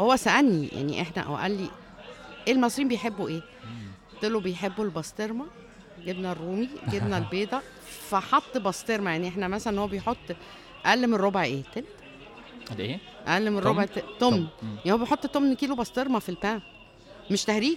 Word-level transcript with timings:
هو 0.00 0.16
سألني 0.16 0.68
يعني 0.68 1.02
إحنا 1.02 1.22
أو 1.22 1.36
قال 1.36 1.50
لي 1.56 1.70
إيه 2.46 2.52
المصريين 2.52 2.88
بيحبوا 2.88 3.28
إيه؟ 3.28 3.42
قلت 4.14 4.24
له 4.24 4.40
بيحبوا 4.40 4.84
البسطرمة 4.84 5.46
جبنة 6.06 6.32
الرومي 6.32 6.68
جبنة 6.88 7.18
البيضة. 7.26 7.60
فحط 8.10 8.58
بسطرمة 8.58 9.10
يعني 9.10 9.28
إحنا 9.28 9.48
مثلا 9.48 9.80
هو 9.80 9.86
بيحط 9.86 10.16
أقل 10.84 11.06
من 11.06 11.14
ربع 11.14 11.42
إيه 11.42 11.62
تلت؟ 11.74 11.84
قد 12.70 12.80
إيه؟ 12.80 12.98
أقل 13.26 13.50
من 13.50 13.60
تمن؟ 13.60 13.66
ربع 13.70 13.84
تمن. 14.20 14.46
يعني 14.62 14.92
هو 14.92 14.98
بيحط 14.98 15.26
8 15.26 15.54
كيلو 15.56 15.74
بسطرمة 15.74 16.18
في 16.18 16.28
البان. 16.28 16.60
مش 17.30 17.44
تهريج. 17.44 17.76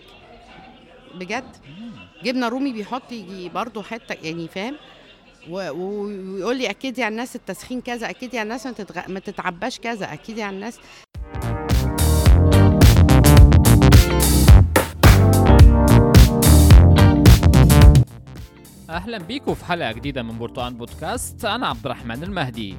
بجد. 1.15 1.55
جبنة 2.23 2.47
رومي 2.47 2.73
بيحط 2.73 3.11
يجي 3.11 3.49
برضه 3.49 3.83
حتة 3.83 4.13
يعني 4.23 4.47
فاهم؟ 4.47 4.75
ويقول 5.49 6.57
لي 6.57 6.69
اكدي 6.69 7.03
على 7.03 7.11
الناس 7.11 7.35
التسخين 7.35 7.81
كذا 7.81 8.09
اكدي 8.09 8.39
على 8.39 8.43
الناس 8.43 8.65
ما, 8.65 8.71
تتغ... 8.71 9.11
ما 9.11 9.19
تتعباش 9.19 9.79
كذا 9.79 10.13
اكدي 10.13 10.43
على 10.43 10.55
الناس 10.55 10.79
أهلا 18.89 19.17
بيكم 19.17 19.53
في 19.53 19.65
حلقة 19.65 19.91
جديدة 19.91 20.23
من 20.23 20.37
برتقان 20.37 20.77
بودكاست. 20.77 21.45
أنا 21.45 21.67
عبد 21.67 21.85
الرحمن 21.85 22.23
المهدي. 22.23 22.77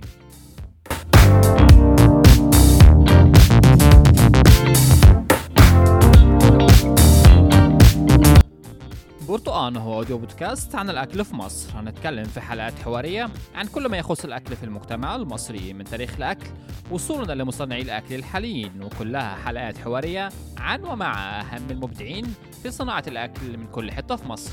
برتقان 9.28 9.76
هو 9.76 9.94
أوديو 9.94 10.18
بودكاست 10.18 10.74
عن 10.74 10.90
الأكل 10.90 11.24
في 11.24 11.36
مصر. 11.36 11.80
هنتكلم 11.80 12.24
في 12.24 12.40
حلقات 12.40 12.78
حوارية 12.78 13.28
عن 13.54 13.66
كل 13.66 13.86
ما 13.86 13.96
يخص 13.96 14.24
الأكل 14.24 14.56
في 14.56 14.64
المجتمع 14.64 15.16
المصري 15.16 15.72
من 15.72 15.84
تاريخ 15.84 16.16
الأكل 16.16 16.46
وصولا 16.90 17.34
لمصنعي 17.34 17.82
الأكل 17.82 18.14
الحاليين 18.14 18.82
وكلها 18.82 19.34
حلقات 19.34 19.78
حوارية 19.78 20.28
عن 20.58 20.84
ومع 20.84 21.40
أهم 21.40 21.70
المبدعين 21.70 22.34
في 22.62 22.70
صناعة 22.70 23.04
الأكل 23.06 23.58
من 23.58 23.66
كل 23.66 23.92
حتة 23.92 24.16
في 24.16 24.28
مصر. 24.28 24.52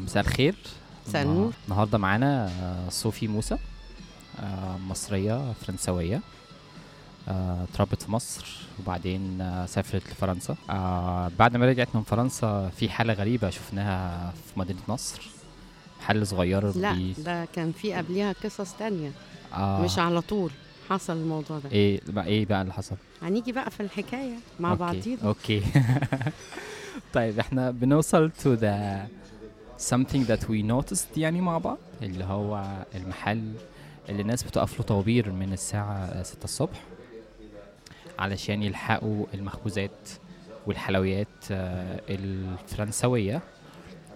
مساء 0.00 0.22
الخير. 0.22 0.54
مساء 1.08 1.22
النور. 1.22 1.46
آه، 1.46 1.52
النهارده 1.68 1.98
معانا 1.98 2.46
آه، 2.46 2.88
صوفي 2.88 3.28
موسى 3.28 3.58
آه، 4.40 4.76
مصرية 4.88 5.52
فرنسوية 5.52 6.20
آه، 7.28 7.64
اتربت 7.64 8.02
في 8.02 8.10
مصر 8.10 8.46
وبعدين 8.80 9.40
آه، 9.40 9.66
سافرت 9.66 10.02
لفرنسا. 10.10 10.56
آه، 10.70 11.30
بعد 11.38 11.56
ما 11.56 11.66
رجعت 11.66 11.88
من 11.94 12.02
فرنسا 12.02 12.68
في 12.76 12.88
حالة 12.90 13.12
غريبة 13.14 13.50
شفناها 13.50 14.30
في 14.30 14.60
مدينة 14.60 14.80
نصر. 14.88 15.20
محل 16.00 16.26
صغير 16.26 16.76
لا 16.78 16.92
بي- 16.92 17.14
ده 17.18 17.44
كان 17.54 17.72
في 17.72 17.92
قبليها 17.94 18.32
قصص 18.44 18.72
تانية. 18.72 19.10
آه. 19.54 19.80
مش 19.82 19.98
على 19.98 20.20
طول 20.20 20.50
حصل 20.90 21.12
الموضوع 21.16 21.58
ده. 21.58 21.70
إيه 21.72 22.00
بقى 22.08 22.26
إيه 22.26 22.46
بقى 22.46 22.62
اللي 22.62 22.72
حصل؟ 22.72 22.96
هنيجي 23.22 23.52
بقى 23.52 23.70
في 23.70 23.80
الحكاية 23.80 24.34
مع 24.60 24.70
okay، 24.70 24.80
بعضينا. 24.80 25.22
أوكي. 25.24 25.62
طيب 27.14 27.38
إحنا 27.38 27.70
بنوصل 27.70 28.30
to 28.44 28.60
the 28.60 29.06
something 29.90 30.26
that 30.28 30.42
we 30.48 30.62
noticed 30.70 31.06
يعني 31.18 31.40
مع 31.40 31.58
بعض 31.58 31.78
اللي 32.02 32.24
هو 32.24 32.64
المحل 32.94 33.52
اللي 34.08 34.22
الناس 34.22 34.42
بتقف 34.42 34.78
له 34.78 34.84
طوابير 34.84 35.32
من 35.32 35.52
الساعة 35.52 36.22
6 36.22 36.44
الصبح 36.44 36.82
علشان 38.18 38.62
يلحقوا 38.62 39.26
المخبوزات 39.34 40.08
والحلويات 40.66 41.26
آه، 41.50 42.00
الفرنسوية. 42.08 43.42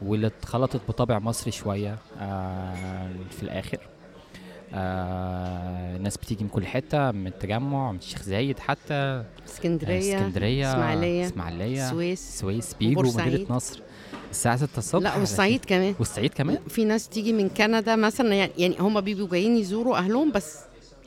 واللي 0.03 0.27
اتخلطت 0.27 0.81
بطابع 0.89 1.19
مصري 1.19 1.51
شوية 1.53 1.99
آه، 2.21 3.09
في 3.31 3.43
الآخر. 3.43 3.79
آه، 4.75 5.97
الناس 5.97 6.17
بتيجي 6.17 6.45
من 6.45 6.51
كل 6.51 6.67
حتة 6.67 7.11
من 7.11 7.27
التجمع 7.27 7.93
من 7.93 7.99
الشيخ 7.99 8.23
زايد 8.23 8.59
حتى. 8.59 9.25
اسكندرية 9.49 10.17
اسكندرية 10.17 10.73
إسماعيلية 10.73 11.27
إسماعيلية 11.27 11.85
السويس 11.87 12.29
السويس 12.29 12.75
بيجوا. 12.75 13.03
مدينة 13.03 13.47
نصر. 13.51 13.81
الساعة 14.31 14.57
6 14.57 14.79
الصبح 14.79 15.03
لا 15.03 15.17
والصعيد 15.17 15.65
كمان. 15.65 15.95
والصعيد 15.99 16.35
كمان؟ 16.35 16.59
في 16.69 16.85
ناس 16.85 17.09
تيجي 17.09 17.33
من 17.33 17.49
كندا 17.49 17.97
مثلا 17.97 18.35
يعني, 18.35 18.53
يعني 18.59 18.77
هم 18.81 19.01
بيبقوا 19.01 19.29
جايين 19.29 19.57
يزوروا 19.57 19.97
أهلهم 19.97 20.33
بس 20.33 20.59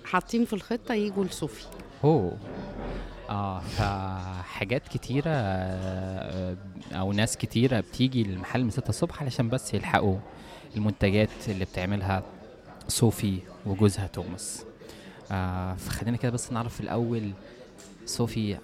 حاطين 0.05 0.45
في 0.45 0.53
الخطة 0.53 0.93
يجوا 0.93 1.23
لصوفي 1.25 1.65
أوه. 2.03 2.37
آه 3.29 3.59
فحاجات 3.59 4.87
كتيرة 4.87 5.29
آه، 5.31 6.57
أو 6.91 7.11
ناس 7.11 7.37
كتيرة 7.37 7.79
بتيجي 7.79 8.21
المحل 8.21 8.63
من 8.63 8.69
6 8.69 8.89
الصبح 8.89 9.21
علشان 9.21 9.49
بس 9.49 9.73
يلحقوا 9.73 10.17
المنتجات 10.75 11.29
اللي 11.47 11.65
بتعملها 11.65 12.23
صوفي 12.87 13.39
وجوزها 13.65 14.07
توماس. 14.07 14.65
آه 15.31 15.73
فخلينا 15.73 16.17
كده 16.17 16.31
بس 16.31 16.51
نعرف 16.51 16.81
الأول 16.81 17.31
صوفي 18.05 18.57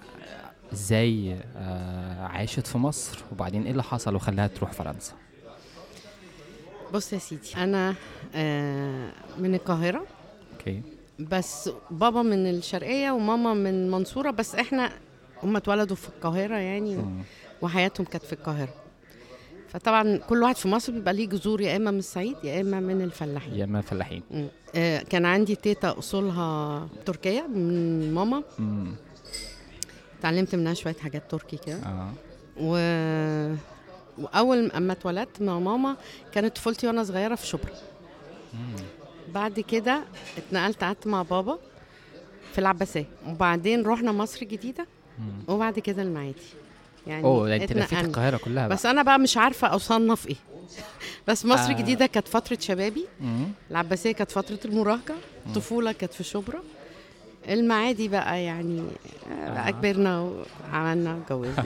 إزاي 0.72 1.36
آه 1.56 2.26
عاشت 2.26 2.66
في 2.66 2.78
مصر 2.78 3.18
وبعدين 3.32 3.62
إيه 3.64 3.70
اللي 3.70 3.82
حصل 3.82 4.14
وخلاها 4.14 4.46
تروح 4.46 4.72
فرنسا؟ 4.72 5.12
بص 6.94 7.12
يا 7.12 7.18
سيدي 7.18 7.56
أنا 7.56 7.94
آه 8.34 9.10
من 9.38 9.54
القاهرة. 9.54 10.06
أوكي. 10.52 10.82
بس 11.18 11.70
بابا 11.90 12.22
من 12.22 12.46
الشرقية 12.50 13.10
وماما 13.10 13.54
من 13.54 13.66
المنصوره 13.84 14.30
بس 14.30 14.54
إحنا 14.54 14.90
هم 15.42 15.56
اتولدوا 15.56 15.96
في 15.96 16.08
القاهرة 16.08 16.56
يعني. 16.56 16.98
وحياتهم 17.62 18.06
كانت 18.06 18.24
في 18.24 18.32
القاهرة. 18.32 18.74
فطبعا 19.68 20.16
كل 20.16 20.42
واحد 20.42 20.56
في 20.56 20.68
مصر 20.68 20.92
بيبقى 20.92 21.14
ليه 21.14 21.28
جذور 21.28 21.60
يا 21.60 21.76
إما 21.76 21.90
من 21.90 21.98
الصعيد 21.98 22.36
يا 22.44 22.60
إما 22.60 22.80
من 22.80 23.02
الفلاحين. 23.02 23.54
يا 23.54 23.64
إما 23.64 23.80
فلاحين. 23.80 24.22
آه، 24.74 24.98
كان 25.02 25.24
عندي 25.24 25.54
تيتا 25.54 25.98
أصولها 25.98 26.88
تركية 27.06 27.46
من 27.46 28.14
ماما. 28.14 28.42
اتعلمت 30.18 30.54
منها 30.54 30.74
شوية 30.74 30.94
حاجات 30.94 31.30
تركي 31.30 31.56
كده. 31.56 31.76
آه. 31.76 32.12
و... 32.60 32.70
وأول 34.18 34.70
أما 34.70 34.92
اتولدت 34.92 35.42
مع 35.42 35.58
ماما 35.58 35.96
كانت 36.32 36.56
طفولتي 36.56 36.86
وأنا 36.86 37.04
صغيرة 37.04 37.34
في 37.34 37.46
شبرا. 37.46 37.72
بعد 39.34 39.60
كده 39.60 40.04
اتنقلت 40.38 40.84
قعدت 40.84 41.06
مع 41.06 41.22
بابا 41.22 41.58
في 42.52 42.58
العباسية. 42.58 43.06
وبعدين 43.26 43.82
رحنا 43.86 44.12
مصر 44.12 44.42
الجديده. 44.42 44.86
وبعد 45.48 45.78
كده 45.78 46.02
المعادي. 46.02 46.42
يعني 47.06 47.24
أوه 47.24 47.48
ده 47.48 47.56
انت 47.56 47.72
لفيت. 47.72 48.04
القاهرة 48.04 48.36
كلها 48.36 48.68
بقى. 48.68 48.76
بس 48.76 48.86
أنا 48.86 49.02
بقى 49.02 49.18
مش 49.18 49.36
عارفة 49.36 49.74
أصنف 49.76 50.26
إيه. 50.26 50.36
بس 51.28 51.44
مصر 51.46 51.62
آه. 51.62 51.70
الجديده 51.70 52.06
كانت 52.06 52.28
فترة 52.28 52.58
شبابي. 52.60 53.06
العباسية 53.70 54.12
كانت 54.12 54.30
فترة 54.30 54.58
المراهقة. 54.64 55.14
الطفوله 55.46 55.92
كانت 55.92 56.12
في 56.12 56.24
شبرا. 56.24 56.62
المعادي 57.48 58.08
بقى 58.08 58.42
يعني 58.44 58.82
آه، 59.32 59.50
بقى 59.50 59.68
آه. 59.68 59.70
كبرنا 59.70 60.30
وعملنا 60.72 61.20
وجوزنا 61.30 61.64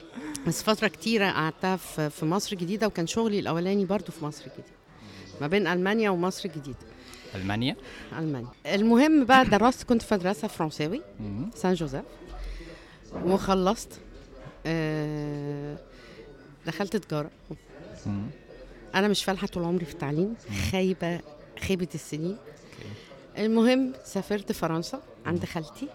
بس 0.46 0.62
فترة 0.62 0.88
كتيرة 0.88 1.30
قعدتها 1.30 1.76
في 1.76 2.10
في 2.10 2.26
مصر 2.26 2.52
الجديده 2.52 2.86
وكان 2.86 3.06
شغلي 3.06 3.38
الأولاني 3.38 3.84
برضو 3.84 4.12
في 4.12 4.24
مصر 4.24 4.44
الجديده 4.46 4.74
ما 5.40 5.46
بين 5.46 5.66
ألمانيا 5.66 6.10
ومصر 6.10 6.48
الجديده 6.48 6.78
المانيا 7.34 7.76
المانيا 8.18 8.48
المهم 8.66 9.24
بقى 9.24 9.44
درست 9.44 9.82
كنت 9.82 10.02
في 10.02 10.14
مدرسة 10.14 10.48
فرنساوي. 10.48 11.02
سان 11.54 11.74
جوزيف. 11.74 12.02
وخلصت 13.24 13.88
آه، 14.66 15.78
دخلت 16.66 16.96
تجارة. 16.96 17.30
أنا 18.94 19.08
مش 19.08 19.24
فالحة 19.24 19.46
طول 19.46 19.64
عمري 19.64 19.84
في 19.84 19.92
التعليم 19.92 20.34
خايبة 20.72 21.20
خيبه 21.60 21.88
السنين. 21.94 22.36
المهم 23.38 23.92
سافرت 24.04 24.52
فرنسا 24.52 25.00
عند 25.26 25.44
خالتي. 25.44 25.88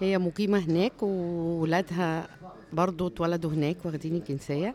هي 0.00 0.18
مقيمة 0.18 0.58
هناك 0.58 1.02
وولادها 1.02 2.28
برضو 2.72 3.06
اتولدوا 3.06 3.50
هناك 3.50 3.76
واخدين 3.84 4.14
الجنسية. 4.16 4.74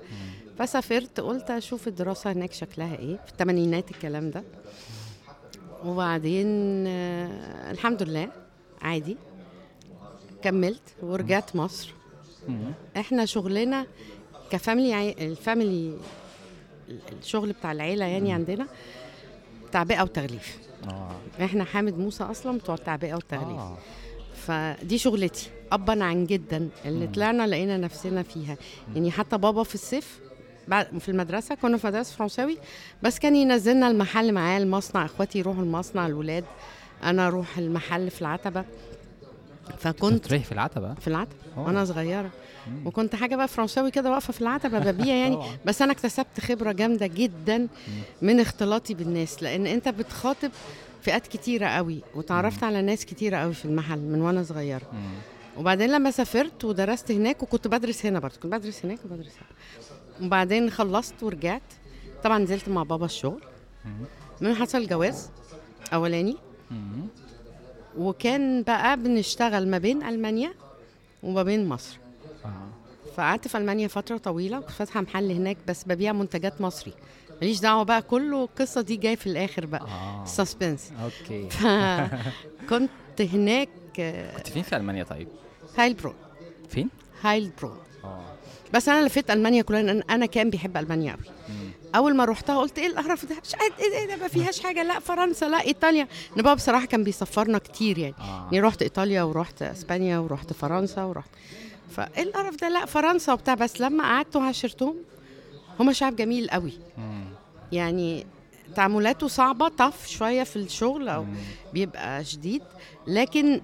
فسافرت 0.59 1.19
قلت 1.19 1.51
أشوف 1.51 1.87
الدراسة 1.87 2.31
هناك 2.31 2.53
شكلها 2.53 2.95
إيه. 2.95 3.19
في 3.25 3.31
الثمانينات 3.31 3.91
الكلام 3.91 4.29
ده. 4.29 4.43
وبعدين 5.85 6.47
آه، 6.87 7.71
الحمد 7.71 8.03
لله 8.03 8.29
عادي. 8.81 9.17
كملت 10.41 10.81
ورجعت 11.01 11.55
مصر. 11.55 11.93
إحنا 12.97 13.25
شغلنا 13.25 13.85
ك 14.51 14.59
family. 14.59 15.11
ال 15.11 15.24
family 15.24 15.97
الشغل 17.21 17.51
بتاع 17.51 17.71
العيلة 17.71 18.05
يعني 18.05 18.33
عندنا 18.33 18.67
تعبئة 19.71 20.01
وتغليف. 20.01 20.57
آه. 20.87 21.11
إحنا 21.43 21.63
حامد 21.63 21.97
موسى 21.99 22.23
أصلا 22.23 22.57
بتوع 22.57 22.75
التعبئه 22.75 23.13
والتغليف 23.13 23.59
آه. 23.59 23.77
فدي 24.35 24.97
شغلتي 24.97 25.49
ابا 25.71 26.03
عن 26.03 26.25
جدا 26.25 26.69
اللي 26.85 27.07
طلعنا 27.07 27.47
لقينا 27.47 27.77
نفسنا 27.77 28.23
فيها. 28.23 28.57
يعني 28.95 29.11
حتى 29.11 29.37
بابا 29.37 29.63
في 29.63 29.75
الصيف 29.75 30.19
بعد 30.67 30.97
في 30.99 31.09
المدرسة 31.09 31.55
كنا 31.55 31.77
في 31.77 31.87
مدرسة 31.87 32.15
فرنساوي 32.15 32.57
بس 33.03 33.19
كان 33.19 33.35
ينزلنا 33.35 33.87
المحل 33.87 34.33
معاه 34.33 34.57
المصنع 34.57 35.05
إخواتي 35.05 35.39
يروحوا 35.39 35.63
المصنع 35.63 36.07
الولاد 36.07 36.43
أنا 37.03 37.27
أروح 37.27 37.57
المحل 37.57 38.09
في 38.11 38.21
العتبة 38.21 38.65
فكنت 39.77 40.25
تروحي 40.25 40.43
في 40.43 40.51
العتبة 40.51 40.93
في 40.93 41.07
العتبة. 41.07 41.35
وأنا 41.57 41.85
صغيرة 41.85 42.29
مم. 42.67 42.87
وكنت 42.87 43.15
حاجة 43.15 43.35
بقى 43.35 43.47
فرنساوي 43.47 43.91
كده 43.91 44.11
واقفة 44.11 44.33
في 44.33 44.41
العتبة 44.41 44.79
ببيع 44.79 45.15
يعني. 45.15 45.37
بس 45.65 45.81
أنا 45.81 45.91
اكتسبت 45.91 46.39
خبرة 46.39 46.71
جامدة 46.71 47.07
جدا 47.07 47.67
من 48.21 48.39
اختلاطي 48.39 48.93
بالناس 48.93 49.43
لأن 49.43 49.67
أنت 49.67 49.89
بتخاطب 49.89 50.51
فئات 51.01 51.27
كتيرة 51.27 51.67
قوي 51.67 52.01
وتعرفت 52.15 52.63
على 52.63 52.81
ناس 52.81 53.05
كتيرة 53.05 53.37
قوي 53.37 53.53
في 53.53 53.65
المحل 53.65 53.99
من 53.99 54.21
وأنا 54.21 54.43
صغيرة 54.43 54.85
مم. 54.93 55.32
وبعدين 55.57 55.89
لما 55.91 56.11
سافرت 56.11 56.63
ودرست 56.65 57.11
هناك 57.11 57.43
وكنت 57.43 57.67
بدرس 57.67 58.05
هنا 58.05 58.19
برضه 58.19 58.35
كنت 58.35 58.53
بدرس 58.53 58.85
هناك 58.85 58.99
وبدرس 59.05 59.31
هنا. 59.37 60.27
وبعدين 60.27 60.69
خلصت 60.69 61.23
ورجعت. 61.23 61.61
طبعا 62.23 62.37
نزلت 62.39 62.69
مع 62.69 62.83
بابا 62.83 63.05
الشغل. 63.05 63.41
من 64.41 64.55
حصل 64.55 64.87
جواز 64.87 65.29
أولاني. 65.93 66.37
وكان 67.97 68.63
بقى 68.63 68.97
بنشتغل 68.97 69.67
ما 69.67 69.77
بين 69.77 70.03
ألمانيا 70.03 70.53
وما 71.23 71.43
بين 71.43 71.67
مصر. 71.69 71.97
آه. 72.45 72.49
فقعدت 73.15 73.47
في 73.47 73.57
ألمانيا 73.57 73.87
فترة 73.87 74.17
طويلة 74.17 74.59
كنت 74.59 74.71
فاتحة 74.71 75.01
محل 75.01 75.31
هناك 75.31 75.57
بس 75.67 75.83
ببيع 75.87 76.13
منتجات 76.13 76.61
مصري. 76.61 76.93
ماليش 77.41 77.59
دعوة 77.59 77.83
بقى 77.83 78.01
كله 78.01 78.43
القصة 78.43 78.81
دي 78.81 78.95
جاية 78.95 79.15
في 79.15 79.27
الآخر 79.27 79.65
بقى. 79.65 79.81
آه. 79.81 80.25
suspense 80.25 80.91
okay. 81.03 81.49
فكنت 81.49 83.21
هناك 83.33 83.67
آه، 83.69 83.82
كنت 83.97 84.47
فين 84.47 84.63
في 84.63 84.75
ألمانيا 84.75 85.03
طيب؟ 85.03 85.27
هايل 85.77 85.93
برون 85.93 86.13
فين؟ 86.69 86.89
هايل 87.21 87.51
برون 87.61 87.77
آه. 88.03 88.23
بس 88.73 88.89
أنا 88.89 89.05
لفيت 89.07 89.31
ألمانيا 89.31 89.61
كلها 89.61 89.81
لأن 89.81 90.03
أنا 90.09 90.25
كان 90.25 90.49
بيحب 90.49 90.77
ألمانيا 90.77 91.11
قوي. 91.13 91.33
أول 91.95 92.15
ما 92.15 92.25
روحتها 92.25 92.57
قلت 92.59 92.79
إيه 92.79 92.87
القرف 92.87 93.25
ده 93.25 93.35
مش 93.45 93.55
قد- 93.55 93.79
إيه 93.79 94.07
ده 94.07 94.15
ما 94.15 94.27
فيهاش 94.27 94.59
حاجة. 94.63 94.83
لا 94.83 94.99
فرنسا 94.99 95.45
لا 95.45 95.61
إيطاليا. 95.61 96.07
أنا 96.33 96.43
بابا 96.43 96.53
بصراحة 96.53 96.85
كان 96.85 97.03
بيسفرنا 97.03 97.57
كتير 97.57 97.97
يعني. 97.97 98.13
آه. 98.19 98.49
يعني 98.51 98.67
رحت 98.67 98.81
إيطاليا 98.81 99.23
ورحت 99.23 99.61
إسبانيا 99.61 100.17
ورحت 100.17 100.53
فرنسا 100.53 101.03
ورحت 101.03 101.29
فايه 101.91 102.23
القرف 102.23 102.55
ده؟ 102.61 102.69
لا 102.69 102.85
فرنسا 102.85 103.33
وبتاع. 103.33 103.53
بس 103.53 103.81
لما 103.81 104.03
قعدت 104.03 104.35
وعاشرتهم 104.35 104.95
هما 105.79 105.93
شعب 105.93 106.15
جميل 106.15 106.49
قوي 106.49 106.73
مم. 106.97 107.25
يعني 107.71 108.25
تعاملاته 108.75 109.27
صعبة 109.27 109.67
طف 109.67 110.07
شوية 110.07 110.43
في 110.43 110.55
الشغل 110.55 111.09
أو 111.09 111.23
مم. 111.23 111.35
بيبقى 111.73 112.23
شديد. 112.25 112.61
لكن 113.07 113.61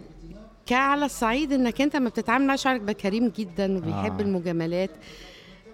كعلى 0.69 1.05
الصعيد 1.05 1.53
انك 1.53 1.81
انت 1.81 1.95
ما 1.95 2.09
بتتعامل 2.09 2.47
مع 2.47 2.55
شعرك 2.55 2.81
بقى 2.81 2.93
كريم 2.93 3.31
جدا 3.37 3.77
وبيحب 3.77 4.19
آه. 4.19 4.23
المجاملات. 4.23 4.89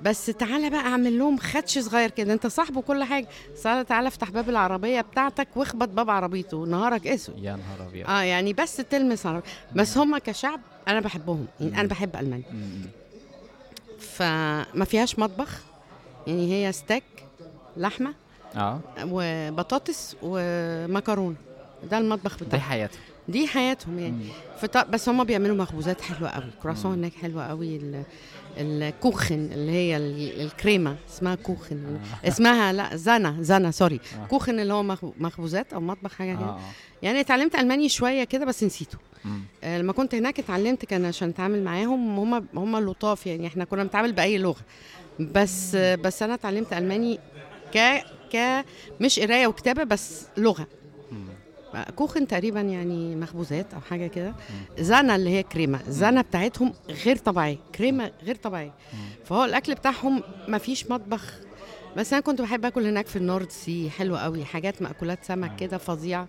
بس 0.02 0.26
تعالى 0.26 0.70
بقى 0.70 0.80
اعمل 0.80 1.20
لهم 1.20 1.38
خدش 1.38 1.80
صغير 1.80 2.10
كده 2.12 2.34
انت 2.34 2.48
صاحبه 2.48 2.82
كل 2.82 3.04
حاجة. 3.04 3.28
تعالى 3.64 3.84
تعالى 3.84 4.08
افتح 4.08 4.30
باب 4.30 4.50
العربية 4.50 5.02
بتاعتك 5.02 5.48
واخبط 5.56 5.88
باب 5.90 6.10
عربيته 6.10 6.66
نهارك 6.66 7.08
أسود. 7.08 7.36
يا 7.44 7.56
نهار 7.56 7.90
أبيض. 7.90 8.10
آه 8.10 8.22
يعني 8.22 8.54
بس 8.54 8.76
تلمس 8.78 9.26
عربي 9.26 9.44
بس 9.76 9.98
هم 9.98 10.18
كشعب 10.18 10.60
أنا 10.88 11.00
بحبهم 11.00 11.46
يعني 11.60 11.80
أنا 11.80 11.88
بحب 11.88 12.16
ألمانيا. 12.16 12.46
فما 14.00 14.86
فيهاش 14.86 15.20
مطبخ 15.20 15.62
يعني 16.28 16.52
هي 16.54 16.72
ستيك 16.72 17.04
لحمة 17.78 18.14
آه. 18.56 18.80
وبطاطس 19.04 20.16
ومكرونة. 20.22 21.36
ده 21.92 21.98
المطبخ 21.98 22.40
دي 22.40 22.46
بتاعهم 22.46 22.64
حياته 22.64 22.98
دي 23.30 23.48
حياتهم 23.48 24.00
يعني. 24.00 24.26
فط... 24.62 24.78
بس 24.78 25.10
هم 25.10 25.24
بيعملوا 25.24 25.56
مخبوزات 25.56 26.02
حلوة 26.02 26.30
قوي 26.30 26.44
مم. 26.66 26.94
هناك 26.94 27.14
حلوة 27.14 27.48
قوي 27.48 27.76
ال... 27.78 28.04
ال 28.58 28.71
Kuchen 28.71 29.50
اللي 29.52 29.72
هي 29.72 29.98
ال- 29.98 30.42
الكريمة 30.42 30.96
اسمها 31.10 31.36
Kuchen 31.36 32.00
آه. 32.24 32.28
اسمها 32.28 32.74
لا 32.74 32.96
Sahne 32.96 33.38
Sahne 33.40 33.72
sorry 33.72 34.00
آه. 34.24 34.26
Kuchen 34.28 34.60
اللي 34.60 34.74
هو 34.74 34.84
مخ- 34.84 35.06
مخبوزات 35.20 35.74
أو 35.74 35.82
مطبخ 35.82 36.14
حاجة 36.14 36.34
كده 36.36 36.46
آه 36.46 36.60
يعني 37.04 37.20
اتعلمت 37.20 37.56
ألماني 37.56 37.90
شوية 37.90 38.24
كده 38.24 38.46
بس 38.46 38.64
نسيته. 38.64 38.98
آه، 39.64 39.78
لما 39.80 39.94
كنت 39.94 40.16
هناك 40.16 40.40
اتعلمت 40.40 40.86
كان 40.86 41.06
عشان 41.06 41.30
اتعامل 41.30 41.64
معاهم 41.64 42.20
هم 42.20 42.48
هم 42.56 42.78
لطاف 42.90 43.28
يعني 43.28 43.48
إحنا 43.48 43.64
كنا 43.66 43.84
بنتعامل 43.84 44.14
بأي 44.14 44.38
لغة 44.38 44.62
بس 45.20 45.76
آه، 45.76 45.96
بس 45.96 46.24
أنا 46.24 46.34
اتعلمت 46.34 46.74
ألماني 46.74 47.20
ك 47.74 48.04
ك 48.34 48.66
مش 49.02 49.20
قراية 49.20 49.48
وكتابة 49.48 49.84
بس 49.84 50.26
لغة. 50.38 50.68
كوخن 51.84 52.28
تقريبا 52.28 52.62
يعني 52.62 53.16
مخبوزات 53.16 53.74
أو 53.74 53.82
حاجة 53.82 54.08
كده. 54.08 54.36
زنا 54.80 55.16
اللي 55.16 55.30
هي 55.30 55.44
كريمة. 55.44 55.80
زنا 55.88 56.22
بتاعتهم 56.22 56.74
غير 56.90 57.18
طبيعية. 57.18 57.58
كريمة 57.76 58.12
غير 58.24 58.36
طبيعية. 58.36 58.74
فهو 59.26 59.46
الأكل 59.46 59.76
بتاعهم 59.76 60.24
ما 60.48 60.58
فيش 60.58 60.92
مطبخ. 60.92 61.34
بس 61.98 62.14
أنا 62.14 62.22
كنت 62.22 62.42
بحب 62.42 62.66
آكل 62.66 62.86
هناك 62.88 63.08
في 63.08 63.16
النورد 63.16 63.52
سي. 63.52 63.90
حلو 63.90 64.18
قوي. 64.18 64.46
حاجات 64.46 64.82
مأكولات 64.82 65.26
سمك 65.26 65.56
كده 65.56 65.78
فظيعة. 65.78 66.28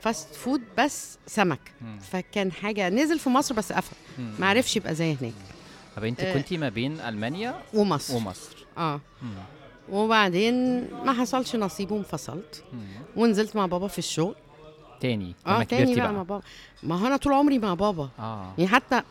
fast 0.00 0.34
food 0.34 0.62
بس 0.78 1.18
سمك. 1.26 1.72
فكان 2.10 2.52
حاجة. 2.52 2.88
نزل 2.88 3.18
في 3.18 3.30
مصر 3.30 3.54
بس 3.54 3.72
قفل. 3.72 3.96
ما 4.38 4.46
عرفش 4.46 4.76
يبقى 4.76 4.94
زي 4.94 5.16
هناك. 5.20 5.32
طب 5.96 6.04
أنت 6.04 6.20
آه. 6.20 6.34
كنتي 6.34 6.58
ما 6.58 6.68
بين 6.68 7.00
ألمانيا 7.00 7.54
ومصر. 7.74 8.16
ومصر. 8.16 8.66
آه. 8.78 9.00
مم. 9.22 9.28
وبعدين 9.90 10.86
ما 11.04 11.12
حصلش 11.12 11.56
نصيب 11.56 11.90
وانفصلت. 11.90 12.64
ونزلت 13.16 13.56
مع 13.56 13.66
بابا 13.66 13.88
في 13.88 13.98
الشغل. 13.98 14.34
تاني 15.02 15.34
آه 15.46 15.62
تاني 15.62 15.84
كبرتي 15.84 16.00
بقى. 16.00 16.12
مع 16.12 16.22
بابا. 16.22 16.42
ما 16.82 16.98
هو 16.98 17.06
أنا 17.06 17.16
طول 17.16 17.32
عمري 17.32 17.58
مع 17.58 17.74
بابا. 17.74 18.08
آه. 18.18 18.52
يعني 18.58 18.70
حتى 18.70 19.02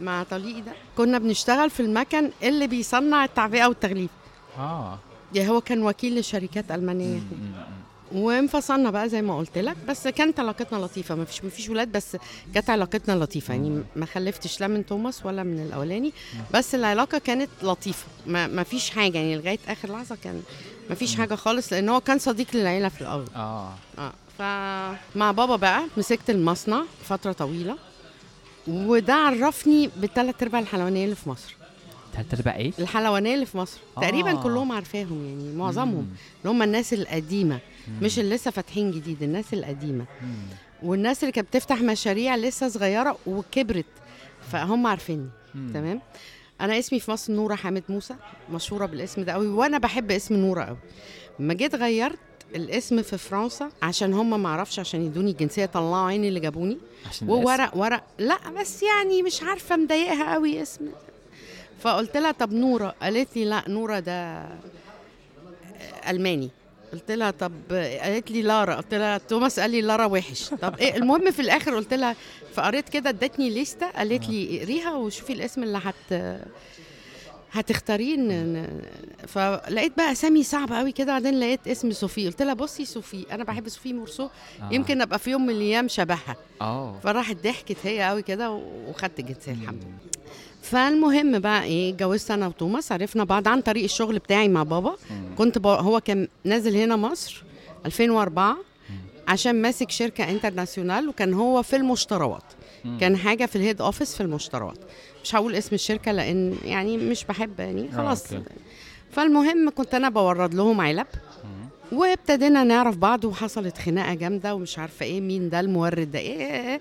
مع 0.00 0.22
طليقي 0.22 0.60
ده 0.60 0.72
كنا 0.96 1.18
بنشتغل 1.18 1.70
في 1.70 1.80
المكن 1.80 2.30
اللي 2.42 2.66
بيصنع 2.66 3.24
التعبئة 3.24 3.66
والتغليف. 3.66 4.10
آه. 4.58 4.98
يعني 5.34 5.50
هو 5.50 5.60
كان 5.60 5.82
وكيل 5.82 6.18
لشركات 6.20 6.70
ألمانية. 6.70 7.20
وانفصلنا 8.12 8.90
بقى 8.90 9.08
زي 9.08 9.22
ما 9.22 9.38
قلت 9.38 9.58
لك. 9.58 9.76
بس 9.88 10.08
كانت 10.08 10.40
علاقتنا 10.40 10.78
لطيفة. 10.78 11.14
ما 11.14 11.24
فيش 11.24 11.44
ما 11.44 11.50
فيش 11.50 11.68
ولاد 11.68 11.92
بس 11.92 12.16
كانت 12.54 12.70
علاقتنا 12.70 13.24
لطيفة. 13.24 13.54
يعني 13.54 13.82
ما 13.96 14.06
خلفتش 14.06 14.60
لا 14.60 14.66
من 14.66 14.86
توماس 14.86 15.26
ولا 15.26 15.42
من 15.42 15.58
الأولاني. 15.62 16.12
بس 16.54 16.74
العلاقة 16.74 17.18
كانت 17.18 17.50
لطيفة. 17.62 18.06
ما, 18.26 18.46
ما 18.46 18.62
فيش 18.62 18.90
حاجة. 18.90 19.18
يعني 19.18 19.36
لغاية 19.36 19.58
آخر 19.68 19.92
لحظة 19.92 20.16
كان 20.24 20.42
ما 20.88 20.94
فيش 20.94 21.16
حاجة 21.16 21.34
خالص 21.34 21.72
لأن 21.72 21.88
هو 21.88 22.00
كان 22.00 22.18
صديق 22.18 22.46
للعيلة 22.54 22.88
في 22.88 23.00
الأول. 23.00 23.26
آه. 23.36 23.72
آه. 23.98 24.12
فمع 24.38 25.32
بابا 25.32 25.56
بقى 25.56 25.82
مسكت 25.96 26.30
المصنع 26.30 26.82
فترة 27.04 27.32
طويلة 27.32 27.76
وده 28.68 29.14
عرفني 29.14 29.90
بالثلاث 29.96 30.42
أرباع 30.42 30.60
الحلوانية 30.60 31.04
اللي 31.04 31.14
في 31.16 31.28
مصر 31.28 31.56
تلات 32.14 32.34
أرباع 32.34 32.56
إيه؟ 32.56 32.72
الحلوانية 32.78 33.34
اللي 33.34 33.46
في 33.46 33.58
مصر 33.58 33.78
آه. 33.96 34.00
تقريبا 34.00 34.34
كلهم 34.34 34.72
عارفاهم 34.72 35.26
يعني 35.26 35.56
معظمهم 35.56 35.94
مم. 35.94 36.06
اللي 36.40 36.50
هم 36.50 36.62
الناس 36.62 36.92
القديمة 36.92 37.58
مش 38.02 38.18
اللي 38.18 38.34
لسه 38.34 38.50
فاتحين 38.50 38.90
جديد 38.90 39.22
الناس 39.22 39.54
القديمة 39.54 40.04
مم. 40.22 40.34
والناس 40.82 41.22
اللي 41.22 41.32
كانت 41.32 41.48
بتفتح 41.48 41.80
مشاريع 41.82 42.36
لسه 42.36 42.68
صغيرة 42.68 43.18
وكبرت 43.26 43.84
فهم 44.52 44.86
عارفيني 44.86 45.28
مم. 45.54 45.70
تمام 45.74 46.00
أنا 46.60 46.78
اسمي 46.78 47.00
في 47.00 47.10
مصر 47.10 47.32
نورة 47.32 47.54
حامد 47.54 47.82
موسى 47.88 48.14
مشهورة 48.52 48.86
بالاسم 48.86 49.22
ده 49.24 49.32
قوي 49.32 49.46
وأنا 49.48 49.78
بحب 49.78 50.10
اسم 50.10 50.34
نورة 50.36 50.64
قوي 50.64 50.76
لما 51.40 51.54
جيت 51.54 51.74
غيرت 51.74 52.18
الاسم 52.54 53.02
في 53.02 53.18
فرنسا 53.18 53.70
عشان 53.82 54.14
هم 54.14 54.42
ما 54.42 54.48
أعرفش 54.48 54.78
عشان 54.78 55.06
يدوني 55.06 55.30
الجنسية 55.30 55.66
طلعوا 55.66 56.06
عيني 56.08 56.28
اللي 56.28 56.40
جابوني. 56.40 56.78
عشان. 57.08 57.30
وورق 57.30 57.76
ورق. 57.76 58.02
لا 58.18 58.38
بس 58.60 58.82
يعني 58.82 59.22
مش 59.22 59.42
عارفة 59.42 59.76
مضايقها 59.76 60.34
قوي 60.34 60.62
اسم. 60.62 60.88
فقلت 61.80 62.16
لها 62.16 62.32
طب 62.32 62.52
نورة. 62.52 62.94
قالت 63.02 63.36
لي 63.36 63.44
لا 63.44 63.64
نورة 63.68 63.98
ده 63.98 64.46
ألماني. 66.08 66.50
قلت 66.92 67.10
لها 67.10 67.30
طب 67.30 67.52
قالت 68.02 68.30
لي 68.30 68.42
لارا. 68.42 68.74
قلت 68.74 68.94
لها 68.94 69.18
توماس 69.18 69.60
قال 69.60 69.70
لي 69.70 69.80
لارا 69.80 70.04
وحش. 70.06 70.48
طب 70.62 70.78
إيه 70.78 70.96
المهم 70.96 71.30
في 71.30 71.42
الآخر 71.42 71.74
قلت 71.74 71.94
لها 71.94 72.16
فقريت 72.54 72.88
كده 72.88 73.10
ادتني 73.10 73.50
لستة. 73.62 73.90
قالت 73.90 74.28
لي 74.28 74.58
اقريها 74.60 74.94
وشوفي 74.94 75.32
الاسم 75.32 75.62
اللي 75.62 75.80
هت 75.84 76.40
هتختاريه 77.52 78.16
ن- 78.16 78.28
ن- 78.52 78.82
فلقيت 79.26 79.96
بقى 79.96 80.12
أسامي 80.12 80.42
صعبة 80.42 80.78
قوي 80.78 80.92
كده 80.92 81.06
بعدين 81.12 81.40
لقيت 81.40 81.68
اسم 81.68 81.92
صوفي 81.92 82.26
قلت 82.26 82.42
لها 82.42 82.54
بصي 82.54 82.84
صوفي 82.84 83.26
أنا 83.32 83.44
بحب 83.44 83.68
صوفي 83.68 83.92
مورسو 83.92 84.22
آه. 84.62 84.68
يمكن 84.72 85.00
أبقى 85.02 85.18
في 85.18 85.30
يوم 85.30 85.42
من 85.46 85.50
الأيام 85.54 85.88
شبهها 85.88 86.36
آه 86.60 86.98
فراحت 87.02 87.36
ضحكت 87.44 87.76
هي 87.84 88.02
قوي 88.08 88.22
كده 88.22 88.50
وخدت 88.88 89.18
الجنسيه 89.20 89.52
الحمد 89.52 89.82
لله 89.82 89.96
فالمهم 90.62 91.38
بقى 91.38 91.62
إيه 91.64 91.90
اتجوزت 91.90 92.30
أنا 92.30 92.46
وتوماس 92.46 92.92
عرفنا 92.92 93.24
بعض 93.24 93.48
عن 93.48 93.60
طريق 93.60 93.84
الشغل 93.84 94.18
بتاعي 94.18 94.48
مع 94.48 94.62
بابا. 94.62 94.96
كنت 95.38 95.58
ب... 95.58 95.66
هو 95.66 96.00
كان 96.00 96.28
نازل 96.44 96.76
هنا 96.76 96.96
مصر 96.96 97.42
2004 97.86 98.56
عشان 99.28 99.62
ماسك 99.62 99.90
شركة 99.90 100.30
internationale 100.30 101.08
وكان 101.08 101.34
هو 101.34 101.62
في 101.62 101.76
المشتريات 101.76 102.42
مم. 102.42 102.65
كان 103.00 103.16
حاجة 103.16 103.46
في 103.46 103.56
ال 103.56 103.61
head 103.61 103.80
office 103.80 104.14
في 104.14 104.20
المشتريات 104.20 104.78
مش 105.24 105.34
هقول 105.34 105.54
اسم 105.54 105.74
الشركة 105.74 106.12
لأن 106.12 106.56
يعني 106.64 106.96
مش 106.96 107.24
بحب 107.24 107.60
يعني 107.60 107.88
آه، 107.92 107.96
خلاص 107.96 108.32
okay. 108.32 108.44
فالمهم 109.12 109.70
كنت 109.70 109.94
أنا 109.94 110.08
بورد 110.08 110.54
لهم 110.54 110.80
علب. 110.80 111.06
وابتدينا 111.92 112.64
نعرف 112.64 112.96
بعض 112.96 113.24
وحصلت 113.24 113.78
خناقة 113.78 114.14
جامدة 114.14 114.54
ومش 114.54 114.78
عارفة 114.78 115.06
إيه 115.06 115.20
مين 115.20 115.48
ده 115.48 115.60
المورد 115.60 116.10
ده 116.10 116.18
إيه, 116.18 116.36
إيه, 116.36 116.68
إيه. 116.68 116.80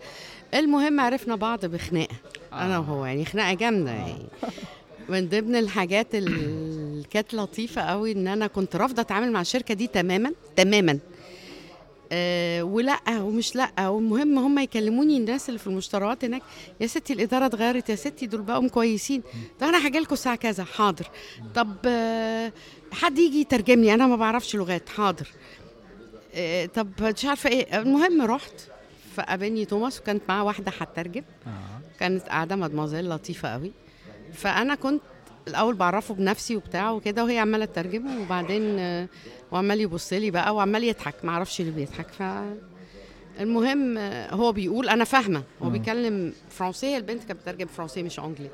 المهم 0.53 0.99
عرفنا 0.99 1.35
بعض 1.35 1.65
بخناقة 1.65 2.15
أنا 2.53 2.75
آه. 2.75 2.79
وهو 2.79 3.05
يعني 3.05 3.25
خناقة 3.25 3.53
جامدة 3.53 3.91
يعني 3.91 4.25
من 5.09 5.29
ضمن 5.29 5.55
الحاجات 5.55 6.15
اللي 6.15 7.03
كانت 7.09 7.33
لطيفة 7.33 7.81
قوي 7.81 8.11
إن 8.11 8.27
أنا 8.27 8.47
كنت 8.47 8.75
رافضة 8.75 9.01
أتعامل 9.01 9.31
مع 9.31 9.41
الشركة 9.41 9.73
دي 9.73 9.87
تماما 9.87 10.31
تماما 10.55 10.99
آه 12.11 12.63
ولأ 12.63 12.99
ومش 13.09 13.55
لأ. 13.55 13.87
والمهم 13.87 14.37
هم 14.39 14.59
يكلموني 14.59 15.17
الناس 15.17 15.49
اللي 15.49 15.59
في 15.59 15.67
المشتريات 15.67 16.25
هناك. 16.25 16.41
يا 16.81 16.87
ستي 16.87 17.13
الإدارة 17.13 17.45
اتغيرت 17.45 17.89
يا 17.89 17.95
ستي 17.95 18.25
دول 18.27 18.41
بقوا 18.41 18.67
كويسين. 18.67 19.23
طب 19.59 19.67
أنا 19.67 19.85
هاجي 19.85 19.99
لكم 19.99 20.13
الساعة 20.13 20.35
كذا. 20.35 20.63
حاضر. 20.63 21.07
طب 21.55 21.75
آه 21.85 22.51
حد 22.91 23.19
يجي 23.19 23.39
يترجم 23.41 23.79
لي 23.81 23.93
أنا 23.93 24.07
ما 24.07 24.15
بعرفش 24.15 24.55
لغات. 24.55 24.89
حاضر. 24.89 25.27
آه 26.35 26.65
طب 26.65 26.89
مش 27.01 27.25
عارفة 27.25 27.49
إيه. 27.49 27.79
المهم 27.81 28.21
رحت 28.21 28.61
فقابلني 29.15 29.65
توماس 29.65 29.99
وكانت 29.99 30.23
معاه 30.29 30.43
واحدة 30.43 30.71
هتترجم 30.79 31.23
آه. 31.47 31.49
كانت 31.99 32.23
قاعدة 32.23 32.55
مدمزيل 32.55 33.09
لطيفة 33.09 33.49
قوي. 33.49 33.71
فأنا 34.33 34.75
كنت 34.75 35.01
الأول 35.47 35.75
بعرفه 35.75 36.13
بنفسي 36.13 36.55
وبتاع 36.55 36.91
وكده 36.91 37.23
وهي 37.23 37.39
عمالة 37.39 37.65
تترجم 37.65 38.21
وبعدين 38.21 38.79
آه، 38.79 39.07
وعمال 39.51 39.81
يبص 39.81 40.13
لي 40.13 40.31
بقى 40.31 40.55
وعمال 40.55 40.83
يضحك 40.83 41.15
ما 41.23 41.31
أعرفش 41.31 41.61
ليه 41.61 41.71
بيضحك. 41.71 42.07
ف 42.07 42.23
المهم 43.39 43.97
آه، 43.97 44.33
هو 44.33 44.51
بيقول 44.51 44.89
أنا 44.89 45.03
فاهمة 45.03 45.43
هو. 45.63 45.69
بيتكلم 45.69 46.33
فرنسية 46.49 46.97
البنت 46.97 47.23
كانت 47.23 47.39
بتترجم 47.39 47.65
فرنسية 47.67 48.03
مش 48.03 48.19
انجلي 48.19 48.49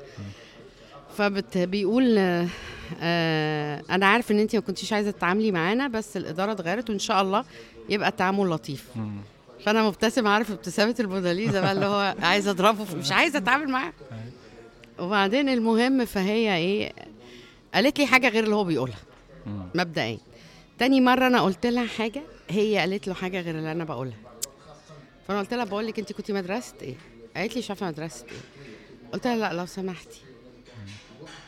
فبيقول 1.16 2.18
آه 2.18 3.82
أنا 3.90 4.06
عارف 4.06 4.30
إن 4.32 4.38
انت 4.38 4.54
ما 4.56 4.60
كنتيش 4.62 4.92
عايزة 4.92 5.10
تتعاملي 5.10 5.52
معانا 5.52 5.88
بس 5.88 6.16
الإدارة 6.16 6.52
اتغيرت 6.52 6.90
وإن 6.90 6.98
شاء 6.98 7.22
الله 7.22 7.44
يبقى 7.88 8.08
التعامل 8.08 8.50
لطيف. 8.50 8.88
فأنا 9.64 9.82
مبتسم 9.82 10.26
عارف 10.26 10.50
ابتسامة 10.50 10.94
الموناليزا 11.00 11.60
بقى 11.60 11.72
اللي 11.72 11.86
هو 11.86 12.14
عايزة 12.22 12.50
أضربه 12.50 12.94
مش 12.98 13.12
عايزة 13.12 13.38
أتعامل 13.38 13.68
معاه. 13.68 13.92
وبعدين 15.02 15.48
المهم 15.48 16.04
فهي 16.04 16.56
إيه 16.56 16.92
قالت 17.74 17.98
لي 17.98 18.06
حاجة 18.06 18.28
غير 18.28 18.44
اللي 18.44 18.54
هو 18.54 18.64
بيقولها. 18.64 18.98
مبدئيا. 19.74 20.18
تاني 20.78 21.00
مرة 21.00 21.26
أنا 21.26 21.40
قلت 21.40 21.66
لها 21.66 21.86
حاجة 21.86 22.22
هي 22.50 22.78
قالت 22.78 23.08
له 23.08 23.14
حاجة 23.14 23.40
غير 23.40 23.58
اللي 23.58 23.72
أنا 23.72 23.84
بقولها. 23.84 24.16
فأنا 25.28 25.38
قلت 25.40 25.54
لها 25.54 25.64
بقول 25.64 25.86
لك 25.86 25.98
أنت 25.98 26.12
كنتي 26.12 26.32
مدرسة 26.32 26.74
إيه؟ 26.82 26.94
قالت 27.36 27.54
لي 27.54 27.58
مش 27.58 27.70
عارفة 27.70 27.86
مدرسة 27.86 28.24
إيه. 28.26 28.38
قلت 29.12 29.26
لها 29.26 29.36
لا 29.36 29.52
لو 29.52 29.66
سمحتي. 29.66 30.20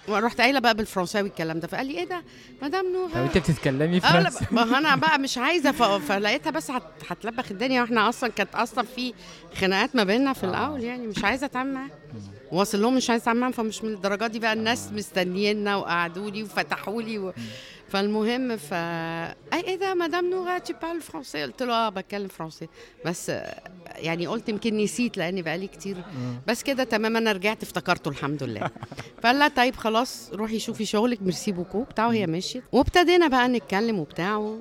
ورحت 0.09 0.41
قايلة 0.41 0.59
بقى 0.59 0.75
بالفرنساوي 0.75 1.29
الكلام 1.29 1.61
ده 1.61 1.69
فقال 1.69 1.87
لي 1.87 1.99
إيه 1.99 2.05
ده؟ 2.05 2.23
مدام 2.63 2.93
نهى 2.93 3.15
طب 3.15 3.21
أنت 3.21 3.39
بتتكلمي 3.39 3.99
لا 3.99 4.09
فرنسي 4.09 4.45
ما 4.51 4.79
أنا 4.79 4.97
بقى 4.97 5.19
مش 5.19 5.39
عايزة 5.39 5.73
ف... 5.73 5.83
فلقيتها 6.09 6.51
بس 6.51 6.71
هت... 6.71 6.83
هتلبخ 7.09 7.51
الدنيا 7.51 7.83
وإحنا 7.83 8.09
أصلا 8.09 8.31
كانت 8.31 8.55
أصلا 8.55 8.85
في 8.85 9.15
خناقات 9.57 9.97
ما 9.97 10.05
بيننا 10.05 10.33
في 10.33 10.45
الأول 10.45 10.83
يعني 10.83 11.07
مش 11.07 11.25
عايزة 11.25 11.47
أتعامل 11.47 11.75
معاها. 11.75 11.91
واصل 12.55 12.83
لهم 12.83 12.97
مش 12.97 13.11
عايزه 13.11 13.23
اتعامل 13.23 13.41
معاهم 13.41 13.53
فمش 13.53 13.85
من 13.85 13.93
الدرجات 13.95 14.31
دي 14.31 14.39
بقى. 14.39 14.53
الناس 14.53 14.93
مستنيينا 14.93 15.77
وقعدوا 15.77 16.31
لي 16.31 16.43
وفتحوا 16.43 17.03
لي 17.03 17.19
و... 17.19 17.33
فالمهم 17.89 18.57
ف 18.57 18.73
اي 18.75 19.61
إيه 19.69 19.77
ده 19.77 19.95
Madame 19.95 20.31
Noha 20.31 20.59
tu 20.59 20.73
parles 20.83 21.01
français 21.01 21.43
قلت 21.43 21.63
له 21.63 21.73
آه 21.75 21.89
بتكلم 21.89 22.29
فرنسي 22.29 22.69
بس 23.07 23.31
آه، 23.31 23.61
يعني 23.97 24.27
قلت 24.27 24.49
يمكن 24.49 24.77
نسيت 24.77 25.17
لأني 25.19 25.43
بقالي 25.43 25.67
كتير. 25.67 25.97
بس 26.47 26.63
كده 26.63 26.85
تمام 26.85 27.17
أنا 27.17 27.33
رجعت 27.33 27.63
افتكرته 27.63 28.09
الحمد 28.09 28.43
لله. 28.43 28.71
فقال 29.23 29.39
لها 29.39 29.49
طيب 29.49 29.77
خلاص 29.77 30.31
روحي 30.33 30.59
شوفي 30.59 30.85
شغلك 30.85 31.23
merci 31.23 31.53
beaucoup 31.53 31.83
بتاع 31.83 32.07
وهي 32.07 32.27
مشيت. 32.27 32.63
وابتدينا 32.73 33.29
بقى 33.29 33.49
نتكلم 33.49 33.99
وبتاع 33.99 34.37
و- 34.37 34.61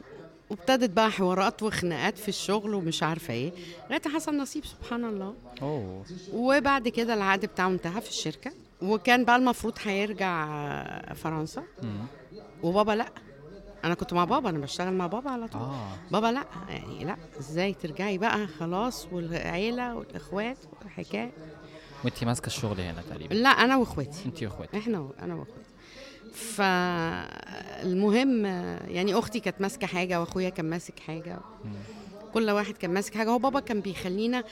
وابتدت 0.49 0.89
بقى 0.89 1.11
حوارات 1.11 1.63
وخناقات 1.63 2.17
في 2.17 2.29
الشغل 2.29 2.73
ومش 2.73 3.03
عارفة 3.03 3.33
إيه. 3.33 3.51
لغايه 3.89 4.01
حصل 4.15 4.37
نصيب 4.37 4.65
سبحان 4.65 5.05
الله. 5.05 5.33
أوه. 5.61 6.03
وبعد 6.33 6.87
كده 6.87 7.13
العقد 7.13 7.45
بتاعه 7.45 7.67
انتهى 7.67 8.01
في 8.01 8.09
الشركة. 8.09 8.51
وكان 8.81 9.25
بقى 9.25 9.35
المفروض 9.35 9.73
هيرجع 9.83 10.45
آه، 10.47 11.13
فرنسا. 11.13 11.63
مم. 11.83 12.05
وبابا 12.63 12.91
لأ. 12.91 13.05
أنا 13.83 13.93
كنت 13.93 14.13
مع 14.13 14.25
بابا 14.25 14.49
أنا 14.49 14.59
بشتغل 14.59 14.93
مع 14.93 15.07
بابا 15.07 15.29
على 15.31 15.47
طول. 15.47 15.61
آه. 15.61 15.87
بابا 16.11 16.27
لأ. 16.27 16.43
يعني 16.69 17.03
لأ 17.05 17.15
إزاي 17.39 17.73
ترجعي 17.73 18.17
بقى؟ 18.17 18.47
خلاص 18.47 19.07
والعيلة 19.11 19.95
والإخوات 19.95 20.57
والحكاية. 20.81 21.31
وانت 22.03 22.23
ماسكة 22.23 22.47
الشغل 22.47 22.81
هنا 22.81 23.01
تقريبا. 23.09 23.33
لأ 23.33 23.49
أنا 23.49 23.77
وإخواتي. 23.77 24.25
انت 24.25 24.43
واخواتك 24.43 24.75
إحنا. 24.75 25.09
أنا 25.21 25.35
وإخواتي. 25.35 25.62
فالمهم 26.33 28.45
يعني 28.87 29.13
أختي 29.13 29.39
كانت 29.39 29.61
ماسكة 29.61 29.87
حاجة 29.87 30.19
وأخويا 30.19 30.49
كان 30.49 30.69
ماسك 30.69 30.99
حاجة 30.99 31.39
كل 32.33 32.49
واحد 32.51 32.77
كان 32.77 32.93
ماسك 32.93 33.15
حاجة 33.15 33.29
هو 33.29 33.37
بابا 33.39 33.59
كان 33.59 33.79
بيخلينا 33.79 34.43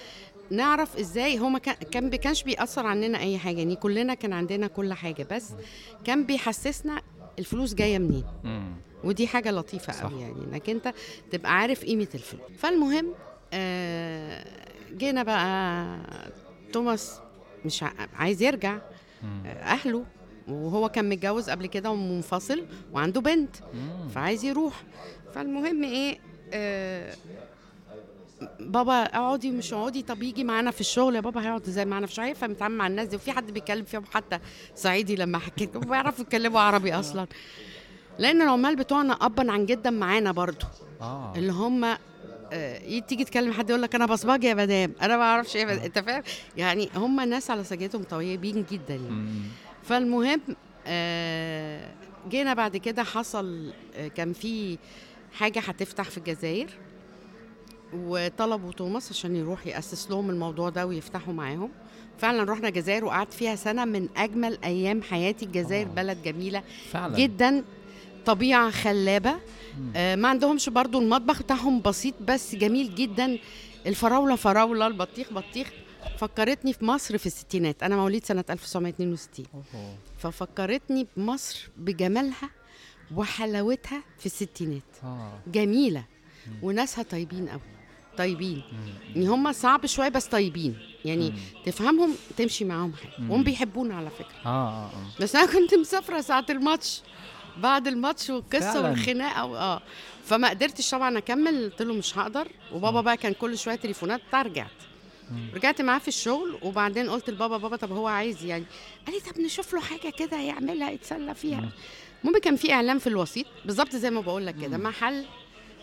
نعرف 0.51 0.97
إزاي 0.97 1.39
هو 1.39 1.50
ما 1.50 1.59
كان 1.59 2.09
بي- 2.09 2.17
كانش 2.17 2.43
بيأثر 2.43 2.85
عننا 2.85 3.19
أي 3.19 3.38
حاجة 3.38 3.57
يعني 3.57 3.75
كلنا 3.75 4.13
كان 4.13 4.33
عندنا 4.33 4.67
كل 4.67 4.93
حاجة 4.93 5.27
بس 5.31 5.50
كان 6.05 6.23
بيحسسنا 6.25 7.01
الفلوس 7.39 7.73
جاية 7.73 8.00
منين. 8.00 8.23
ودي 9.03 9.27
حاجة 9.27 9.51
لطيفة. 9.51 9.93
قوي 10.01 10.21
يعني 10.21 10.35
إنك 10.51 10.69
أنت 10.69 10.93
تبقى 11.31 11.57
عارف 11.57 11.83
قيمة 11.83 12.07
الفلوس 12.15 12.41
فالمهم 12.57 13.13
آه 13.53 14.45
جينا 14.97 15.23
بقى 15.23 15.85
توماس 16.73 17.19
مش 17.65 17.83
عايز 18.13 18.41
يرجع. 18.43 18.77
آه، 19.45 19.47
أهله 19.47 20.05
وهو 20.48 20.89
كان 20.89 21.10
متجوز 21.10 21.50
قبل 21.50 21.65
كده 21.65 21.89
ومنفصل 21.91 22.65
وعنده 22.93 23.21
بنت. 23.21 23.55
فعايز 24.15 24.43
يروح. 24.45 24.83
فالمهم 25.33 25.83
إيه 25.83 26.19
آه 26.53 27.15
بابا 28.60 28.93
اقعدي 29.03 29.50
ومش 29.51 29.74
اقعدي 29.74 30.01
طب 30.01 30.24
يجي 30.24 30.43
معانا 30.43 30.71
في 30.71 30.81
الشغل 30.81 31.15
يا 31.15 31.21
بابا 31.21 31.41
هيقعد 31.41 31.67
إزاي 31.67 31.86
معانا 31.86 32.05
في 32.05 32.12
الشغل 32.12 32.25
هيفهم 32.25 32.51
يتعامل 32.51 32.75
مع 32.75 32.88
الناس 32.88 33.07
دي. 33.07 33.15
وفي 33.15 33.31
حد 33.31 33.51
بيتكلم 33.51 33.86
فيهم 33.86 34.03
حتى 34.13 34.39
صعيدي 34.75 35.15
لما 35.15 35.38
حكيت 35.38 35.77
بيعرفوا 35.77 36.21
يتكلموا 36.21 36.60
عربي 36.60 36.93
أصلا. 36.93 37.27
لأن 38.19 38.41
العمال 38.41 38.75
بتوعنا 38.75 39.13
ابا 39.13 39.51
عن 39.51 39.65
جدا 39.65 39.89
معانا 39.89 40.31
برضو. 40.31 40.65
آه. 41.01 41.33
اللي 41.36 41.51
هم 41.51 41.98
آه، 42.53 43.00
تيجي 43.00 43.24
تكلم 43.24 43.53
حد 43.53 43.69
يقول 43.69 43.81
لك 43.81 43.95
أنا 43.95 44.05
بصباجي 44.05 44.48
يا 44.48 44.53
مدام 44.53 44.93
أنا 45.01 45.17
ما 45.17 45.24
أعرفش 45.24 45.55
إيه 45.55 45.86
أنت 45.86 46.00
فاهم؟ 46.00 46.24
يعني 46.57 46.89
هم 46.95 47.21
ناس 47.21 47.51
على 47.51 47.63
سجيتهم 47.63 48.03
طيبين 48.03 48.65
جدا 48.71 48.95
يعني. 48.95 49.29
فالمهم 49.91 50.41
آه، 50.88 51.91
جينا 52.29 52.53
بعد 52.53 52.77
كده 52.77 53.03
حصل 53.03 53.71
آه، 53.95 54.07
كان 54.07 54.33
في 54.33 54.77
حاجة 55.33 55.60
هتفتح 55.60 56.10
في 56.10 56.17
الجزائر 56.17 56.67
وطلبوا 57.93 58.71
توماس 58.71 59.12
عشان 59.12 59.36
يروح 59.36 59.67
يأسس 59.67 60.12
لهم 60.12 60.29
الموضوع 60.29 60.69
ده 60.69 60.86
ويفتحوا 60.88 61.33
معاهم. 61.33 61.69
فعلا 62.17 62.51
رحنا 62.51 62.67
الجزائر 62.67 63.05
وقعدت 63.05 63.33
فيها 63.33 63.55
سنة 63.55 63.86
من 63.86 64.07
أجمل 64.17 64.57
أيام 64.63 65.01
حياتي. 65.01 65.45
الجزائر 65.45 65.86
آه. 65.88 65.89
بلد 65.91 66.24
جميلة 66.24 66.63
فعلا. 66.91 67.17
جدا 67.17 67.63
طبيعة 68.25 68.69
خلابة. 68.69 69.31
مم. 69.33 69.91
آه، 69.95 70.15
ما 70.15 70.27
عندهمش 70.27 70.69
برضو 70.69 71.00
المطبخ 71.00 71.41
بتاعهم 71.43 71.81
بسيط 71.81 72.15
بس 72.21 72.55
جميل 72.55 72.95
جدا. 72.95 73.38
الفراولة 73.86 74.36
فراولة 74.36 74.88
البطيخ 74.88 75.33
بطيخ. 75.33 75.67
فكرتني 76.17 76.74
في 76.74 76.86
مصر 76.86 77.17
في 77.17 77.25
الستينات. 77.25 77.84
أنا 77.84 77.96
مواليد 77.96 78.25
سنة 78.25 78.43
1962 78.50 79.46
أوه. 79.53 79.96
ففكرتني 80.17 81.08
بمصر 81.17 81.70
بجمالها 81.77 82.50
وحلاوتها 83.15 84.03
في 84.20 84.25
الستينات. 84.25 84.81
آه. 85.03 85.39
جميلة. 85.48 86.03
وناسها 86.62 87.03
طيبين 87.03 87.50
قوي 87.50 87.62
طيبين. 88.17 88.62
يعني 89.15 89.27
هم 89.27 89.51
صعب 89.51 89.86
شوية 89.86 90.10
بس 90.10 90.25
طيبين. 90.25 90.77
يعني 91.05 91.29
مم. 91.29 91.38
تفهمهم 91.65 92.15
تمشي 92.38 92.65
معاهم 92.65 92.93
حاجة. 92.93 93.12
مم. 93.20 93.31
وهم 93.31 93.43
بيحبونا 93.43 93.96
على 93.96 94.10
فكرة. 94.10 94.36
آه 94.46 94.70
آه 94.70 94.86
آه. 94.86 95.22
بس 95.22 95.36
أنا 95.36 95.46
كنت 95.53 95.74
مسافرة 95.74 96.22
ساعة 96.22 96.46
الماتش 96.50 97.01
بعد 97.58 97.88
الماتش 97.88 98.29
والقصة. 98.29 98.84
والخناقة 98.84 99.46
و... 99.46 99.55
آه. 99.58 99.81
فما 100.25 100.50
قدرتش 100.50 100.91
طبعا 100.91 101.17
أكمل 101.17 101.63
قلت 101.72 101.81
له 101.81 101.93
مش 101.93 102.17
هقدر. 102.17 102.48
وبابا 102.74 103.01
بقى 103.01 103.17
كان 103.17 103.34
كل 103.34 103.58
شوية 103.58 103.75
تليفونات 103.75 104.22
رجعت. 104.34 104.72
رجعت 105.53 105.81
معاه 105.81 106.00
في 106.00 106.07
الشغل 106.07 106.59
وبعدين 106.61 107.09
قلت 107.09 107.29
لبابا 107.29 107.57
بابا 107.57 107.75
طب 107.75 107.91
هو 107.91 108.07
عايز 108.07 108.45
يعني؟ 108.45 108.65
قال 109.05 109.15
لي 109.15 109.21
طب 109.21 109.39
نشوف 109.39 109.73
له 109.73 109.81
حاجة 109.81 110.09
كده 110.09 110.38
يعملها 110.38 110.91
يتسلى 110.91 111.35
فيها. 111.35 111.69
المهم 112.23 112.39
كان 112.41 112.55
في 112.55 112.73
اعلان 112.73 113.00
في 113.00 113.07
الوسيط 113.07 113.45
بالظبط 113.65 113.95
زي 113.95 114.09
ما 114.09 114.21
بقول 114.21 114.45
لك 114.45 114.55
كده 114.61 114.77
محل 114.77 115.25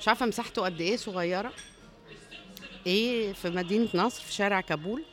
مش 0.01 0.09
عارفة 0.09 0.27
مساحته 0.27 0.63
قد 0.63 0.81
إيه 0.81 0.97
صغيرة. 0.97 1.53
إيه 2.87 3.33
في 3.33 3.51
مدينة 3.51 3.89
نصر 3.95 4.23
في 4.23 4.33
شارع 4.33 4.61
كابول. 4.61 5.05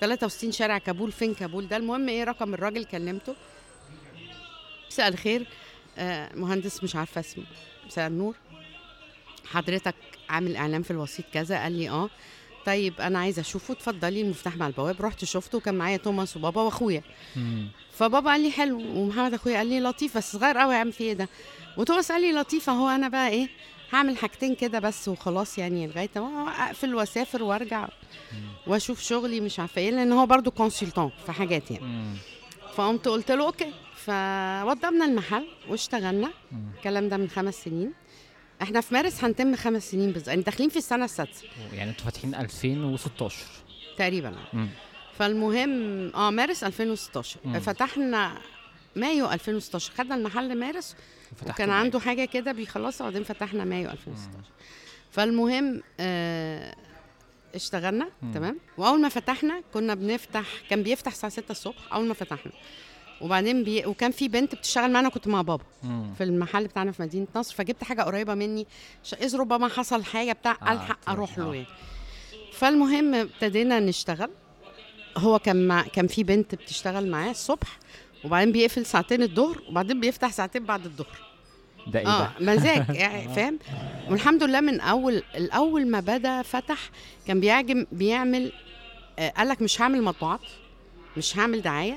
63 0.00 0.52
شارع 0.52 0.78
كابول 0.78 1.12
فين 1.12 1.34
كابول؟ 1.34 1.68
ده 1.68 1.76
المهم 1.76 2.08
إيه 2.08 2.24
رقم 2.24 2.54
الراجل 2.54 2.84
كلمته. 2.84 3.34
مساء 4.90 5.08
الخير. 5.08 5.46
آه 5.98 6.36
مهندس 6.36 6.84
مش 6.84 6.96
عارفة 6.96 7.20
اسمه. 7.20 7.44
مساء 7.86 8.06
النور. 8.06 8.34
حضرتك 9.46 9.94
عامل 10.28 10.56
اعلان 10.56 10.82
في 10.82 10.90
الوسيط 10.90 11.24
كذا؟ 11.32 11.62
قال 11.62 11.72
لي 11.72 11.88
آه. 11.88 12.10
طيب 12.66 13.00
أنا 13.00 13.18
عايزة 13.18 13.40
أشوفه. 13.40 13.72
اتفضلي 13.74 14.20
المفتاح 14.20 14.56
مع 14.56 14.66
البواب. 14.66 15.02
رحت 15.02 15.24
شفته 15.24 15.60
كان 15.60 15.74
معايا 15.74 15.96
توماس 15.96 16.36
وبابا 16.36 16.62
وأخويا. 16.62 17.02
فبابا 17.92 18.30
قال 18.30 18.40
لي 18.40 18.50
حلو 18.50 18.78
ومحمد 18.78 19.34
أخويا 19.34 19.56
قال 19.56 19.66
لي 19.66 19.80
لطيف 19.80 20.16
بس 20.16 20.32
صغير 20.32 20.58
قوي 20.58 20.74
يا 20.74 20.78
عم 20.78 20.90
في 20.90 21.04
إيه 21.04 21.12
ده. 21.12 21.28
وتوماس 21.76 22.12
قال 22.12 22.20
لي 22.22 22.32
لطيف 22.32 22.70
أهو 22.70 22.88
أنا 22.88 23.08
بقى 23.08 23.28
إيه 23.28 23.48
هعمل 23.92 24.16
حاجتين 24.16 24.54
كده 24.54 24.78
بس 24.78 25.08
وخلاص 25.08 25.58
يعني 25.58 25.86
لغاية 25.86 26.10
ما 26.16 26.48
أقفل 26.48 26.94
وأسافر 26.94 27.42
وأرجع 27.42 27.88
وأشوف 28.66 29.00
شغلي 29.02 29.40
مش 29.40 29.60
عارفة 29.60 29.80
إيه 29.80 29.90
لأن 29.90 30.12
هو 30.12 30.26
برضو 30.26 30.50
كونسلتون 30.50 31.10
في 31.26 31.32
حاجات 31.32 31.70
يعني. 31.70 32.16
فقمت 32.74 33.08
قلت 33.08 33.30
له 33.30 33.46
أوكي. 33.46 33.72
فوضبنا 33.96 35.04
المحل 35.04 35.46
واشتغلنا. 35.68 36.30
الكلام 36.76 37.08
ده 37.08 37.16
من 37.16 37.28
خمس 37.28 37.54
سنين. 37.54 37.92
إحنا 38.62 38.80
في 38.80 38.94
مارس 38.94 39.24
هنتم 39.24 39.56
خمس 39.56 39.90
سنين 39.90 40.10
بالظبط 40.12 40.28
يعني 40.28 40.42
داخلين 40.42 40.68
في 40.70 40.76
السنة 40.76 41.04
السادسة. 41.04 41.44
يعني 41.72 41.90
أنتوا 41.90 42.04
فاتحين 42.04 42.34
2016 42.34 43.36
تقريبا. 43.96 44.34
مم. 44.52 44.68
فالمهم 45.18 45.70
آه 46.14 46.30
مارس 46.30 46.64
2016 46.64 47.40
مم. 47.44 47.60
فتحنا 47.60 48.38
مايو 48.96 49.30
2016 49.32 49.92
خدنا 49.98 50.14
المحل 50.14 50.58
مارس 50.58 50.96
وكان. 51.46 51.70
عنده 51.70 52.00
حاجة 52.00 52.24
كده 52.24 52.52
بيخلصها 52.52 53.06
وبعدين 53.06 53.24
فتحنا 53.24 53.64
مايو 53.64 53.90
2016 53.90 54.38
فالمهم 55.10 55.82
آه 56.00 56.74
اشتغلنا 57.54 58.08
مم. 58.22 58.32
تمام؟ 58.32 58.58
وأول 58.78 59.00
ما 59.00 59.08
فتحنا 59.08 59.62
كنا 59.74 59.94
بنفتح 59.94 60.46
كان 60.70 60.82
بيفتح 60.82 61.12
الساعة 61.12 61.32
6 61.32 61.50
الصبح 61.50 61.92
أول 61.92 62.06
ما 62.06 62.14
فتحنا. 62.14 62.52
وبعدين 63.20 63.64
بي... 63.64 63.86
وكان 63.86 64.10
في 64.10 64.28
بنت 64.28 64.54
بتشتغل 64.54 64.90
معانا 64.92 65.08
كنت 65.08 65.28
مع 65.28 65.42
بابا 65.42 65.64
مم. 65.82 66.14
في 66.18 66.24
المحل 66.24 66.66
بتاعنا 66.66 66.92
في 66.92 67.02
مدينة 67.02 67.26
نصر 67.36 67.54
فجبت 67.54 67.84
حاجة 67.84 68.02
قريبة 68.02 68.34
مني 68.34 68.66
ش- 69.04 69.14
اذ 69.14 69.36
ربما 69.36 69.68
حصل 69.68 70.04
حاجة 70.04 70.32
بتاع 70.32 70.56
آه، 70.62 70.72
ألحق. 70.72 71.10
أروح 71.10 71.38
آه. 71.38 71.42
له 71.42 71.54
يعني 71.54 71.66
فالمهم 72.52 73.14
ابتدينا 73.14 73.80
نشتغل 73.80 74.30
هو 75.18 75.38
كان 75.38 75.68
مع 75.68 75.82
كان 75.82 76.06
في 76.06 76.24
بنت 76.24 76.54
بتشتغل 76.54 77.10
معاه 77.10 77.30
الصبح 77.30 77.78
وبعدين 78.24 78.52
بيقفل 78.52 78.86
ساعتين 78.86 79.22
الظهر 79.22 79.62
وبعدين 79.68 80.00
بيفتح 80.00 80.32
ساعتين 80.32 80.64
بعد 80.64 80.84
الظهر 80.84 81.18
ده 81.86 81.98
إيه 82.00 82.04
ده؟ 82.06 82.30
مزاج 82.40 82.84
يعني 82.96 83.34
فاهم 83.34 83.58
والحمد 84.10 84.42
لله 84.42 84.60
من 84.60 84.80
أول 84.80 85.22
الأول 85.34 85.86
ما 85.90 86.00
بدأ 86.00 86.42
فتح 86.42 86.90
كان 87.26 87.40
بيعجم 87.40 87.86
بيعمل 87.92 88.52
آه 89.18 89.28
قال 89.30 89.48
لك 89.48 89.62
مش 89.62 89.80
هعمل 89.82 90.02
مطبوعات 90.02 90.40
مش 91.16 91.38
هعمل 91.38 91.62
دعاية 91.62 91.96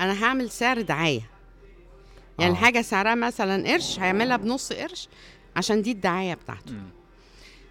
أنا 0.00 0.24
هعمل 0.24 0.50
سعر 0.50 0.80
دعاية 0.80 1.22
يعني 2.38 2.50
آه. 2.52 2.54
الحاجة 2.54 2.82
سعرها 2.82 3.14
مثلا 3.14 3.72
قرش 3.72 4.00
هيعملها 4.00 4.36
بنص 4.36 4.72
قرش 4.72 5.08
عشان 5.56 5.82
دي 5.82 5.90
الدعاية 5.92 6.34
بتاعته. 6.34 6.74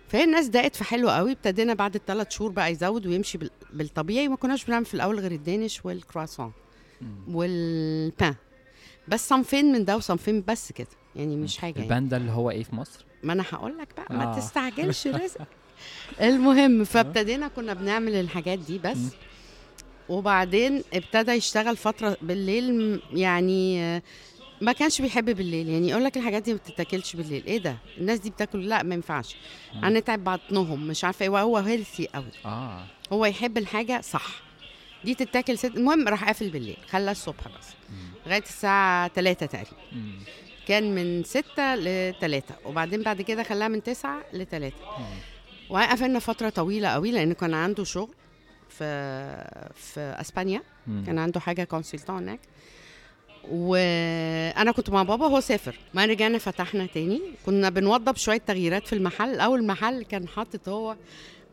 فهي 0.08 0.24
الناس 0.24 0.48
دقت 0.48 0.76
في 0.76 0.84
حلو 0.84 1.10
قوي 1.10 1.32
ابتدينا 1.32 1.74
بعد 1.74 1.96
الثلاث 1.96 2.32
شهور 2.32 2.52
بقى 2.52 2.72
يزود 2.72 3.08
ويمشي 3.08 3.38
بال- 3.38 3.50
بالطبيعي 3.74 4.28
ما 4.28 4.36
كناش 4.36 4.66
بنعمل 4.66 4.86
في 4.86 4.94
الأول 4.94 5.20
غير 5.20 5.32
الدانش 5.32 5.86
والكرواسون. 5.86 6.52
والبان 7.30 8.36
بس 9.08 9.30
صنفين 9.30 9.72
من 9.72 9.86
ده 9.86 9.98
وصنفين 9.98 10.44
بس 10.48 10.72
كده 10.72 10.88
يعني 11.16 11.36
مش 11.36 11.58
حاجة 11.58 11.74
يعني. 11.74 11.84
البان 11.84 12.08
ده 12.10 12.18
اللي 12.18 12.32
هو 12.32 12.50
إيه 12.52 12.64
في 12.64 12.76
مصر؟ 12.76 13.06
ما 13.24 13.34
أنا 13.34 13.44
هقول 13.52 13.78
لك 13.78 13.88
بقى 13.98 14.16
ما 14.16 14.24
آه. 14.36 14.40
تستعجلش 14.40 15.08
رزق 15.08 15.42
المهم 16.22 16.84
فابتدينا 16.84 17.48
كنا 17.48 17.74
بنعمل 17.74 18.16
الحاجات 18.16 18.60
دي 18.60 18.78
بس 18.80 18.98
مم. 18.98 19.10
وبعدين 20.10 20.84
ابتدى 20.94 21.32
يشتغل 21.32 21.78
فترة 21.78 22.18
بالليل 22.22 23.00
يعني 23.14 23.82
آه، 23.84 24.02
ما 24.62 24.72
كانش 24.72 25.02
بيحب 25.02 25.26
بالليل. 25.26 25.70
يعني 25.70 25.90
يقول 25.90 26.04
لك 26.04 26.18
الحاجات 26.18 26.44
دي 26.44 26.52
ما 26.54 26.58
بتتاكلش 26.58 27.16
بالليل. 27.16 27.46
إيه 27.46 27.58
ده؟ 27.58 27.78
الناس 27.98 28.20
دي 28.20 28.30
بتاكل. 28.30 28.66
لا 28.70 28.84
ما 28.84 28.96
ينفعش. 28.96 29.36
هنتعب 29.74 30.24
بطنهم. 30.24 30.88
مش 30.88 31.04
عارفة 31.04 31.24
إيه. 31.24 31.30
وهو 31.30 31.58
هيلثي 31.58 32.08
قوي 32.16 32.26
آه. 32.46 32.84
هو 33.14 33.26
يحب 33.26 33.58
الحاجة 33.58 34.02
صح. 34.02 34.28
دي 35.06 35.14
تتاكل 35.16 35.58
ست. 35.58 35.66
المهم 35.66 36.08
راح 36.08 36.24
قافل 36.26 36.50
بالليل. 36.50 36.78
خلى 36.90 37.12
الصبح 37.12 37.48
بس. 37.48 37.68
لغاية 38.28 38.42
الساعة 38.44 39.08
3 39.08 39.46
تقريبا. 39.46 39.72
كان 40.68 40.96
من 40.96 41.24
6 41.24 41.76
ل 41.76 42.14
3 42.22 42.56
وبعدين 42.66 43.02
بعد 43.04 43.22
كده 43.22 43.44
خلاها 43.44 43.68
من 43.68 43.84
9 43.84 44.24
ل 44.34 44.46
3 44.46 44.76
مم. 45.00 45.06
وقفلنا 45.70 46.20
فترة 46.20 46.50
طويلة 46.50 46.88
قوي 46.88 47.12
لأن 47.12 47.34
كان 47.34 47.54
عنده 47.54 47.84
شغل. 47.84 48.14
في 48.70 48.84
في 49.76 50.00
أسبانيا. 50.00 50.62
مم. 50.88 51.04
كان 51.06 51.18
عنده 51.20 51.40
حاجة 51.40 51.64
كونسلتون 51.64 52.16
هناك. 52.18 52.40
وأنا 53.52 54.72
كنت 54.72 54.90
مع 54.90 55.04
بابا 55.04 55.26
هو 55.26 55.40
سافر. 55.40 55.76
ما 55.94 56.06
رجعنا 56.06 56.38
فتحنا 56.38 56.86
تاني. 56.86 57.22
كنا 57.46 57.70
بنوضب 57.70 58.16
شوية 58.16 58.38
تغييرات 58.38 58.88
في 58.88 58.94
المحل. 58.94 59.40
أول 59.40 59.66
محل 59.66 60.04
كان 60.04 60.28
حاطط 60.28 60.70
هو 60.70 60.96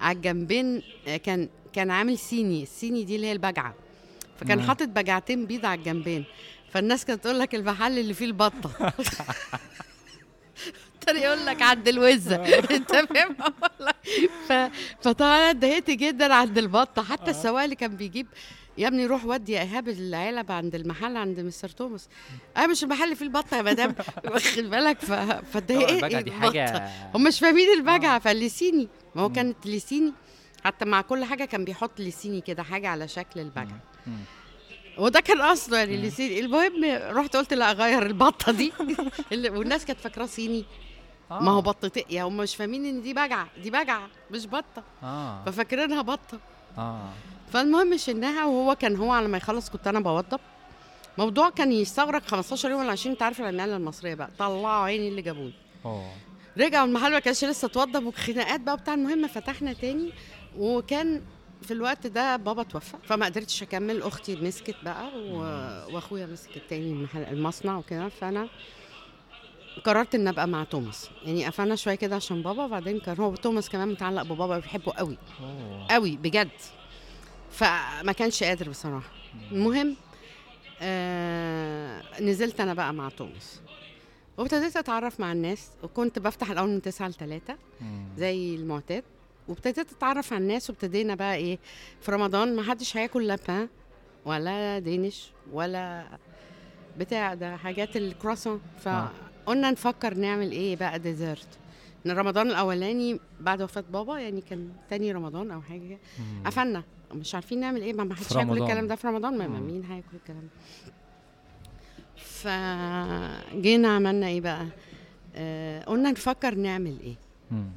على 0.01 0.17
الجنبين 0.17 0.83
كان 1.25 1.49
كان 1.73 1.91
عامل 1.91 2.19
صيني 2.19 2.63
الصيني 2.63 3.05
دي 3.05 3.17
اللي 3.17 3.27
هي 3.27 3.33
البجعة. 3.33 3.75
فكان. 4.41 4.63
حاطط 4.63 4.89
بجعتين 4.89 5.47
بيض 5.47 5.67
على 5.67 5.79
الجنبين. 5.79 6.25
فالناس 6.71 7.05
كانت 7.05 7.25
تقول 7.25 7.39
لك 7.39 7.55
المحل 7.55 7.99
اللي 7.99 8.15
فيه 8.15 8.27
البطة. 8.27 8.71
تاني 11.07 11.21
يقول 11.21 11.47
لك 11.47 11.63
عند 11.63 11.89
الوزه 11.89 12.37
أنت 12.77 12.93
فاهم؟ 12.93 13.37
والله. 13.41 13.93
ف... 14.49 14.53
فطبعا 15.03 15.37
أنا 15.39 15.51
اتضايقت 15.51 15.91
جدا 15.91 16.35
عند 16.35 16.59
البطة. 16.59 17.03
حتى 17.03 17.31
السواق 17.31 17.63
اللي 17.63 17.77
كان 17.77 17.97
بيجيب 17.97 18.27
يا 18.79 18.89
ابني 18.89 19.07
روح 19.07 19.25
ودي 19.25 19.53
يا 19.53 19.61
إيهاب 19.63 19.89
العلب 19.89 20.53
عند 20.53 20.75
المحل 20.75 21.17
عند 21.17 21.41
مستر 21.41 21.69
توماس. 21.69 22.09
آه 22.57 22.67
مش 22.67 22.83
المحل 22.85 23.05
اللي 23.05 23.15
فيه 23.17 23.25
البطة 23.25 23.57
يا 23.57 23.63
مدام. 23.63 23.95
واخد 24.33 24.63
بالك؟ 24.63 25.01
فاتضايقت 25.53 25.93
البجعة 25.93 26.21
دي 26.21 26.33
حاجة 26.33 26.89
هم 27.15 27.23
مش 27.25 27.39
فاهمين 27.41 27.69
البجعة. 27.79 28.19
فالليسيني 28.19 28.89
ما 29.15 29.23
هو 29.23 29.33
كانت 29.33 29.67
ليسيني. 29.67 30.13
حتى 30.65 30.85
مع 30.85 31.01
كل 31.01 31.25
حاجة 31.25 31.45
كان 31.45 31.65
بيحط 31.65 32.01
ليسيني 32.01 32.41
كده 32.41 32.63
حاجة 32.63 32.89
على 32.89 33.09
شكل 33.09 33.41
البجعة. 33.41 33.81
وده 34.99 35.21
كان 35.21 35.41
أصله 35.41 35.79
يعني 35.79 35.97
ليسيني. 35.97 36.41
المهم 36.41 36.85
رحت 37.17 37.37
قلت 37.37 37.55
لا 37.55 37.71
أغير 37.71 38.07
البطة 38.07 38.53
دي. 38.53 38.73
اللي- 39.33 39.51
والناس 39.51 39.85
كانت 39.85 40.01
فاكراه 40.01 40.27
صيني. 40.27 40.65
ما 41.31 41.51
هو 41.51 41.61
بطتين 41.61 42.05
يا 42.11 42.23
هم 42.23 42.37
مش 42.37 42.57
فاهمين 42.57 42.87
إن 42.87 43.03
دي 43.03 43.13
بجعة 43.15 43.49
دي 43.63 43.71
بجعة 43.71 44.09
مش 44.31 44.47
بطة. 44.47 44.83
آه. 45.03 45.43
ففاكرينها 45.47 46.03
بطة. 46.03 46.39
آه. 46.79 47.09
فالمهم 47.53 47.97
شلناها 47.97 48.45
وهو 48.45 48.75
كان 48.75 48.97
هو 48.97 49.13
على 49.13 49.29
ما 49.29 49.37
يخلص 49.37 49.71
كنت 49.71 49.87
أنا 49.87 50.01
بوضب. 50.01 50.41
موضوع 51.19 51.51
كان 51.51 51.73
يستغرق 51.73 52.23
15 52.27 52.71
يوم 52.71 52.81
ولا 52.81 52.93
20 52.93 53.13
أنت 53.13 53.23
عارف 53.23 53.41
العمالة 53.41 53.77
المصرية 53.77 54.15
بقى. 54.15 54.31
طلعوا 54.39 54.69
عيني 54.85 55.09
اللي 55.09 55.23
جابوني. 55.23 55.55
رجعوا 56.59 56.87
المحل 56.87 57.13
ما 57.13 57.19
كانش 57.19 57.45
لسه 57.45 57.67
اتوضب 57.67 58.07
وخناقات 58.07 58.61
بقى 58.61 58.77
بتاع 58.77 58.95
المهم 58.95 59.27
فتحنا 59.27 59.73
تاني 59.73 60.13
وكان 60.59 61.23
في 61.63 61.71
الوقت 61.71 62.07
ده 62.07 62.37
بابا 62.37 62.63
توفى 62.63 62.97
فما 63.05 63.27
قدرتش 63.27 63.63
أكمل. 63.63 64.03
أختي 64.03 64.37
مسكت 64.37 64.77
بقى 64.85 65.09
و... 65.17 65.37
وأخويا 65.95 66.27
مسك 66.27 66.57
التاني 66.57 66.93
المحل 66.93 67.23
المصنع 67.23 67.77
وكده. 67.79 68.09
فأنا 68.09 68.49
قررت 69.85 70.15
ان 70.15 70.29
أبقى 70.29 70.49
مع 70.49 70.65
توماس. 70.65 71.11
يعني 71.25 71.47
قفلنا 71.47 71.77
شوية 71.77 71.95
كده 71.95 72.17
عشان 72.17 72.43
بابا 72.43 72.65
وبعدين 72.65 73.01
كان 73.01 73.17
هو 73.21 73.35
توماس 73.35 73.69
كمان 73.71 73.89
متعلق 73.89 74.23
ببابا 74.23 74.59
بيحبه 74.59 74.93
قوي. 74.93 75.19
قوي 75.91 76.17
بجد. 76.17 76.49
فما 77.51 78.13
كانش 78.13 78.43
قادر 78.43 78.69
بصراحة. 78.71 79.11
المهم 79.53 79.97
آه 80.81 82.21
نزلت 82.21 82.61
أنا 82.61 82.75
بقى 82.75 82.95
مع 82.95 83.09
توماس. 83.09 83.61
وابتديت 84.39 84.77
أتعرف 84.77 85.21
مع 85.21 85.33
الناس. 85.33 85.71
وكنت 85.83 86.19
بفتح 86.19 86.51
الأول 86.51 86.69
من 86.69 86.83
9 86.83 87.09
ل 87.09 87.15
3 87.15 87.57
مم. 87.81 88.09
زي 88.17 88.55
المعتاد. 88.55 89.05
وابتديت 89.49 89.93
أتعرف 89.93 90.33
على 90.33 90.43
الناس 90.43 90.71
وابتدينا 90.71 91.15
بقى 91.15 91.35
إيه 91.37 91.59
في 92.01 92.11
رمضان 92.13 92.57
ما 92.57 92.63
حدش 92.63 92.97
هياكل 92.97 93.27
لا 93.27 93.39
بان 93.49 93.69
ولا 94.25 94.79
دينش 94.79 95.31
ولا 95.53 96.07
بتاع 96.99 97.35
ده 97.35 97.57
حاجات 97.57 97.97
الكرواسون. 97.97 98.61
فقلنا 99.47 99.71
نفكر 99.71 100.15
نعمل 100.15 100.51
إيه 100.53 100.77
بقى 100.77 100.99
ديزرت 100.99 101.47
إن 102.07 102.11
رمضان 102.11 102.47
الأولاني 102.51 103.21
بعد 103.41 103.63
وفاة 103.63 103.85
بابا 103.93 104.19
يعني 104.19 104.41
كان 104.41 104.69
تاني 104.91 105.13
رمضان 105.13 105.51
أو 105.51 105.63
حاجة. 105.63 105.99
قفلنا 106.45 106.83
مش 107.15 107.35
عارفين 107.35 107.61
نعمل 107.61 107.83
إيه 107.83 107.93
ما 107.93 108.15
حدش 108.15 108.37
هياكل. 108.37 108.63
الكلام 108.63 108.87
ده 108.87 108.95
في 108.95 109.07
رمضان 109.07 109.39
ما. 109.39 109.47
مين 109.49 109.85
هياكل 109.85 110.17
الكلام 110.17 110.41
ده 110.43 110.93
فجينا 112.17 113.89
عملنا 113.97 114.27
إيه 114.27 114.41
بقى 114.41 114.67
آه 115.37 115.85
قلنا 115.85 116.11
نفكر 116.11 116.55
نعمل 116.55 116.97
إيه 117.01 117.15
مم. 117.51 117.69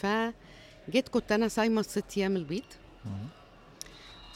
فجيت 0.00 1.08
كنت 1.08 1.32
أنا 1.32 1.48
صايمة 1.48 1.82
ست 1.82 2.04
أيام 2.18 2.36
البيض 2.36 2.62
مم. 3.04 3.10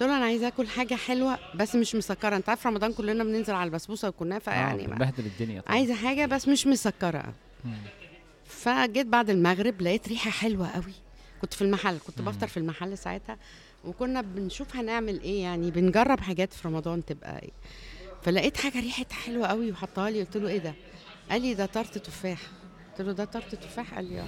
قلت 0.02 0.10
له 0.10 0.16
أنا 0.16 0.24
عايزة 0.24 0.48
آكل 0.48 0.68
حاجة 0.68 0.94
حلوة 0.94 1.38
بس 1.54 1.74
مش 1.74 1.94
مسكرة. 1.94 2.36
أنت 2.36 2.48
عارف 2.48 2.66
رمضان 2.66 2.92
كلنا 2.92 3.24
بننزل 3.24 3.54
على 3.54 3.68
البسبوسة 3.68 4.08
والكنافة 4.08 4.52
يعني 4.52 4.84
آه 4.84 4.88
ما. 4.88 4.96
بهدل 4.96 5.26
الدنيا 5.26 5.60
طبعا. 5.60 5.74
عايزة 5.76 5.94
حاجة 5.94 6.26
بس 6.26 6.48
مش 6.48 6.66
مسكرة. 6.66 7.34
فجيت 8.46 9.06
بعد 9.06 9.30
المغرب 9.30 9.82
لقيت 9.82 10.08
ريحة 10.08 10.30
حلوة 10.30 10.68
قوي. 10.70 10.92
كنت 11.42 11.54
في 11.54 11.62
المحل 11.62 11.98
كنت 12.06 12.20
مم. 12.20 12.26
بفطر 12.26 12.46
في 12.46 12.56
المحل 12.56 12.98
ساعتها 12.98 13.36
وكنا 13.84 14.20
بنشوف 14.20 14.76
هنعمل 14.76 15.20
إيه 15.20 15.42
يعني 15.42 15.70
بنجرب 15.70 16.20
حاجات 16.20 16.52
في 16.52 16.68
رمضان 16.68 17.04
تبقى 17.04 17.42
إيه. 17.42 17.50
فلقيت 18.22 18.56
حاجة 18.56 18.80
ريحتها 18.80 19.14
حلوة 19.16 19.46
قوي 19.46 19.72
وحطها 19.72 20.10
لي 20.10 20.20
قلت 20.22 20.36
له 20.36 20.48
إيه 20.48 20.58
ده؟ 20.58 20.74
قال 21.30 21.42
لي 21.42 21.54
ده 21.54 21.66
tarte 21.66 21.98
تفاح. 21.98 22.38
قلت 22.90 23.00
له 23.06 23.12
ده 23.12 23.24
tarte 23.24 23.54
تفاح؟ 23.54 23.94
قال 23.94 24.04
لي 24.04 24.20
آه. 24.20 24.26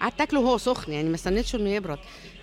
قعدت 0.00 0.20
أكله 0.20 0.40
وهو 0.40 0.58
سخن 0.58 0.92
يعني 0.92 1.08
ما 1.08 1.14
استنيتش 1.14 1.54
إنه 1.54 1.70
يبرد. 1.70 1.98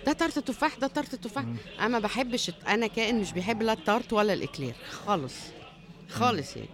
ده 0.06 0.12
tarte 0.12 0.38
تفاح 0.38 0.74
ده 0.76 0.86
tarte 0.86 1.14
تفاح. 1.14 1.44
أنا 1.80 1.88
ما 1.88 1.98
بحبش 1.98 2.50
أنا 2.68 2.86
كائن 2.86 3.20
مش 3.20 3.32
بيحب 3.32 3.62
لا 3.62 3.72
ال 3.72 3.79
tarte 3.79 4.12
ولا 4.12 4.32
ال 4.32 4.37
éclair. 4.37 4.74
خالص. 4.90 5.34
خالص 6.08 6.56
يعني. 6.56 6.68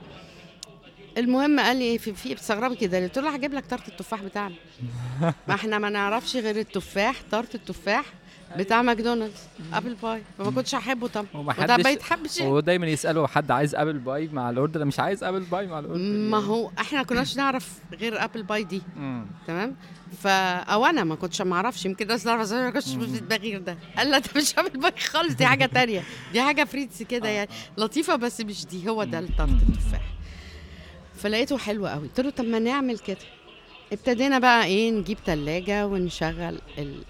المهم 1.19 1.61
قال 1.61 1.77
لي 1.77 1.99
في 1.99 2.13
في 2.15 2.35
بتستغربي 2.35 2.77
كده. 2.77 3.03
قلت 3.03 3.19
له 3.19 3.31
هجيب 3.35 3.55
لك 3.55 3.67
tarte 3.67 3.89
التفاح 3.89 4.23
بتاعنا. 4.23 4.55
ما 5.49 5.55
إحنا 5.55 5.79
ما 5.79 5.89
نعرفش 5.91 6.37
غير 6.37 6.57
التفاح 6.59 7.17
tarte 7.31 7.55
التفاح 7.55 8.05
بتاع 8.59 8.83
ماكدونالدز 8.83 9.41
apple 9.73 9.95
pie. 9.95 10.23
فما 10.39 10.51
كنتش 10.51 10.75
احبه 10.75 11.09
طبعا. 11.09 11.27
وده 11.35 11.77
ما 11.77 11.91
يتحبش 11.91 12.41
ودايما 12.41 12.87
يسألوا 12.87 13.27
حد 13.27 13.51
عايز 13.51 13.75
apple 13.75 13.99
pie 13.99 14.29
مع 14.29 14.51
ال 14.51 14.56
order 14.56 14.85
مش 14.85 15.01
عايز 15.01 15.25
apple 15.25 15.41
pie 15.41 15.67
مع 15.67 15.79
ال 15.79 15.82
order. 15.82 16.03
ما 16.03 16.39
هو 16.39 16.71
إحنا 16.81 17.03
كناش 17.03 17.37
نعرف 17.37 17.79
غير 17.93 18.25
apple 18.25 18.43
pie 18.43 18.65
دي. 18.65 18.83
تمام؟ 19.47 19.77
فا 20.23 20.57
أو 20.57 20.87
أنا 20.87 21.05
ما 21.05 21.15
كنتش 21.15 21.43
ما 21.43 21.57
أعرفش 21.57 21.87
يمكن 21.87 22.05
الناس 22.05 22.25
تعرف 22.25 22.53
ما 22.53 22.71
كنتش 22.71 22.95
في 22.95 23.21
دماغي 23.21 23.59
ده. 23.59 23.79
قال 23.97 24.11
لا 24.11 24.19
ده 24.19 24.31
مش 24.37 24.59
apple 24.59 24.81
pie 24.81 24.93
خالص 25.01 25.35
دي 25.35 25.47
حاجة 25.47 25.67
تانية. 25.67 26.03
دي 26.33 26.43
حاجة 26.43 26.65
فريتس 26.65 27.03
كده 27.03 27.29
يعني. 27.29 27.51
لطيفة 27.79 28.17
بس 28.17 28.41
مش 28.41 28.67
دي 28.67 28.89
هو 28.89 29.05
ده 29.05 29.19
ال 29.19 29.26
tarte 29.26 29.63
التفاح. 29.69 30.03
فلقيته 31.17 31.59
حلو 31.59 31.87
قوي. 31.87 32.09
قلت 32.09 32.21
له 32.21 32.31
طب 32.31 32.45
ما 32.45 32.59
نعمل 32.59 32.99
كده. 32.99 33.19
ابتدينا 33.93 34.39
بقى 34.39 34.65
إيه 34.65 34.91
نجيب 34.91 35.19
تلاجة 35.27 35.87
ونشغل 35.87 36.59
ال... 36.79 37.05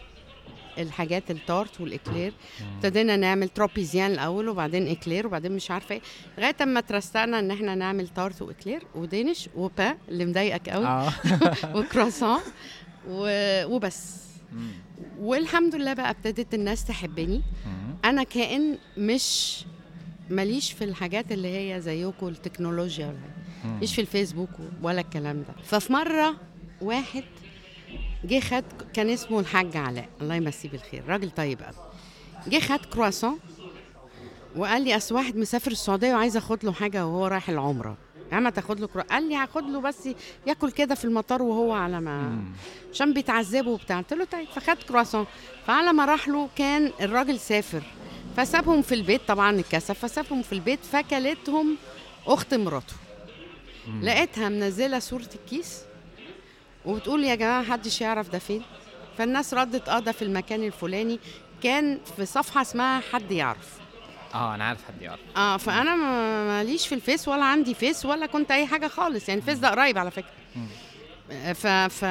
الحاجات 0.81 1.31
ال 1.31 1.39
tarte 1.39 1.81
وال 1.81 1.92
éclair. 1.92 2.33
ابتدينا 2.77 3.17
نعمل 3.17 3.49
tropézienne 3.49 4.11
الأول 4.11 4.49
وبعدين 4.49 4.89
éclair 4.89 5.27
وبعدين 5.27 5.53
مش 5.53 5.71
عارفة 5.71 5.95
إيه. 5.95 6.01
لغاية 6.39 6.57
أما 6.63 6.81
ترستقنا 6.81 7.39
إن 7.39 7.51
إحنا 7.51 7.75
نعمل 7.75 8.09
tarte 8.09 8.43
و 8.43 8.48
éclair 8.48 8.83
و 8.95 9.02
danish 9.02 9.49
وبا 9.57 9.95
اللي 10.09 10.25
مضايقك 10.27 10.69
قوي. 10.69 10.87
آه. 10.87 11.13
وكراسون 11.77 12.41
و... 13.09 13.29
وبس. 13.67 14.17
والحمد 15.19 15.75
لله 15.75 15.93
بقى 15.93 16.11
ابتدت 16.11 16.55
الناس 16.55 16.85
تحبني. 16.85 17.43
أنا 18.05 18.23
كائن 18.23 18.79
مش 18.97 19.59
ماليش 20.31 20.73
في 20.73 20.85
الحاجات 20.85 21.33
اللي 21.33 21.49
هي 21.49 21.81
زيكم 21.81 22.29
التكنولوجيا. 22.29 23.17
مش 23.65 23.95
في 23.95 24.01
الفيسبوك 24.01 24.51
ولا 24.83 25.01
الكلام 25.01 25.37
ده. 25.37 25.63
ففي 25.65 25.93
مرة 25.93 26.37
واحد 26.81 27.25
جه 28.25 28.41
خد 28.41 28.65
كان 28.95 29.11
اسمه 29.11 29.41
الحاج 29.41 29.77
علاء. 29.77 30.09
الله 30.21 30.35
يمسيه 30.35 30.69
بالخير. 30.69 31.05
راجل 31.09 31.31
طيب 31.31 31.63
قوي. 31.63 31.75
جه 32.47 32.61
خد 32.61 32.85
كرواسون 32.85 33.39
وقال 34.57 34.83
لي 34.83 34.97
أصل 34.97 35.15
واحد 35.15 35.37
مسافر 35.37 35.71
السعودية 35.71 36.15
وعايز 36.15 36.37
أخد 36.37 36.65
له 36.65 36.73
حاجة 36.73 37.07
وهو 37.07 37.27
رايح 37.27 37.49
العمرة. 37.49 37.97
يا 38.33 38.37
عم 38.37 38.49
تاخد 38.49 38.81
له 38.81 38.87
كرو... 38.87 39.03
قال 39.03 39.29
لي 39.29 39.37
هاخد 39.37 39.65
له 39.65 39.81
بس 39.81 40.09
ياكل 40.47 40.71
كده 40.71 40.95
في 40.95 41.05
المطار 41.05 41.43
وهو 41.43 41.73
على 41.73 42.01
ما. 42.01 42.43
عشان 42.93 43.13
بيتعذبوا 43.13 43.75
وبتاع. 43.75 43.99
قلت 43.99 44.13
له 44.13 44.25
طيب. 44.25 44.49
فخد 44.49 44.77
كرواسون. 44.77 45.27
فعلى 45.67 45.93
ما 45.93 46.05
راح 46.05 46.29
له 46.29 46.49
كان 46.57 46.93
الراجل 47.01 47.39
سافر. 47.39 47.83
فسابهم 48.37 48.83
في 48.83 48.95
البيت 48.95 49.21
طبعا 49.29 49.61
اتكسف. 49.61 49.99
فسابهم 49.99 50.43
في 50.43 50.53
البيت 50.53 50.81
فكلتهم 50.85 51.77
أخت 52.27 52.55
مراته. 52.55 52.95
لقيتها 54.03 54.49
منزلة 54.49 54.99
صورة 54.99 55.29
الكيس. 55.35 55.79
وبتقول 56.85 57.25
يا 57.25 57.35
جماعة 57.35 57.61
محدش 57.63 58.01
يعرف 58.01 58.29
ده 58.29 58.39
فين. 58.39 58.63
فالناس 59.19 59.55
ردت 59.55 59.89
آه 59.89 59.99
ده 59.99 60.13
في 60.13 60.23
المكان 60.23 60.65
الفلاني. 60.65 61.19
كان 61.63 61.99
في 62.17 62.27
صفحة 62.27 62.63
اسمها 62.63 63.01
حد 63.13 63.31
يعرف. 63.33 63.69
آه 64.35 64.55
أنا 64.55 64.65
عارف 64.65 64.85
حد 64.89 65.03
يعرف. 65.03 65.21
آه 65.37 65.57
فأنا 65.57 65.95
ما- 65.97 66.45
ماليش 66.47 66.87
في 66.89 66.95
الفيس 66.95 67.29
ولا 67.29 67.45
عندي 67.45 67.75
فيس 67.75 68.07
ولا 68.07 68.27
كنت 68.27 68.51
أي 68.51 68.67
حاجة 68.67 68.87
خالص. 68.89 69.29
يعني 69.29 69.41
الفيس 69.41 69.59
ده 69.59 69.71
قريب 69.71 69.99
على 69.99 70.11
فكرة. 70.11 70.31
ف 71.55 71.67
ف 71.67 72.05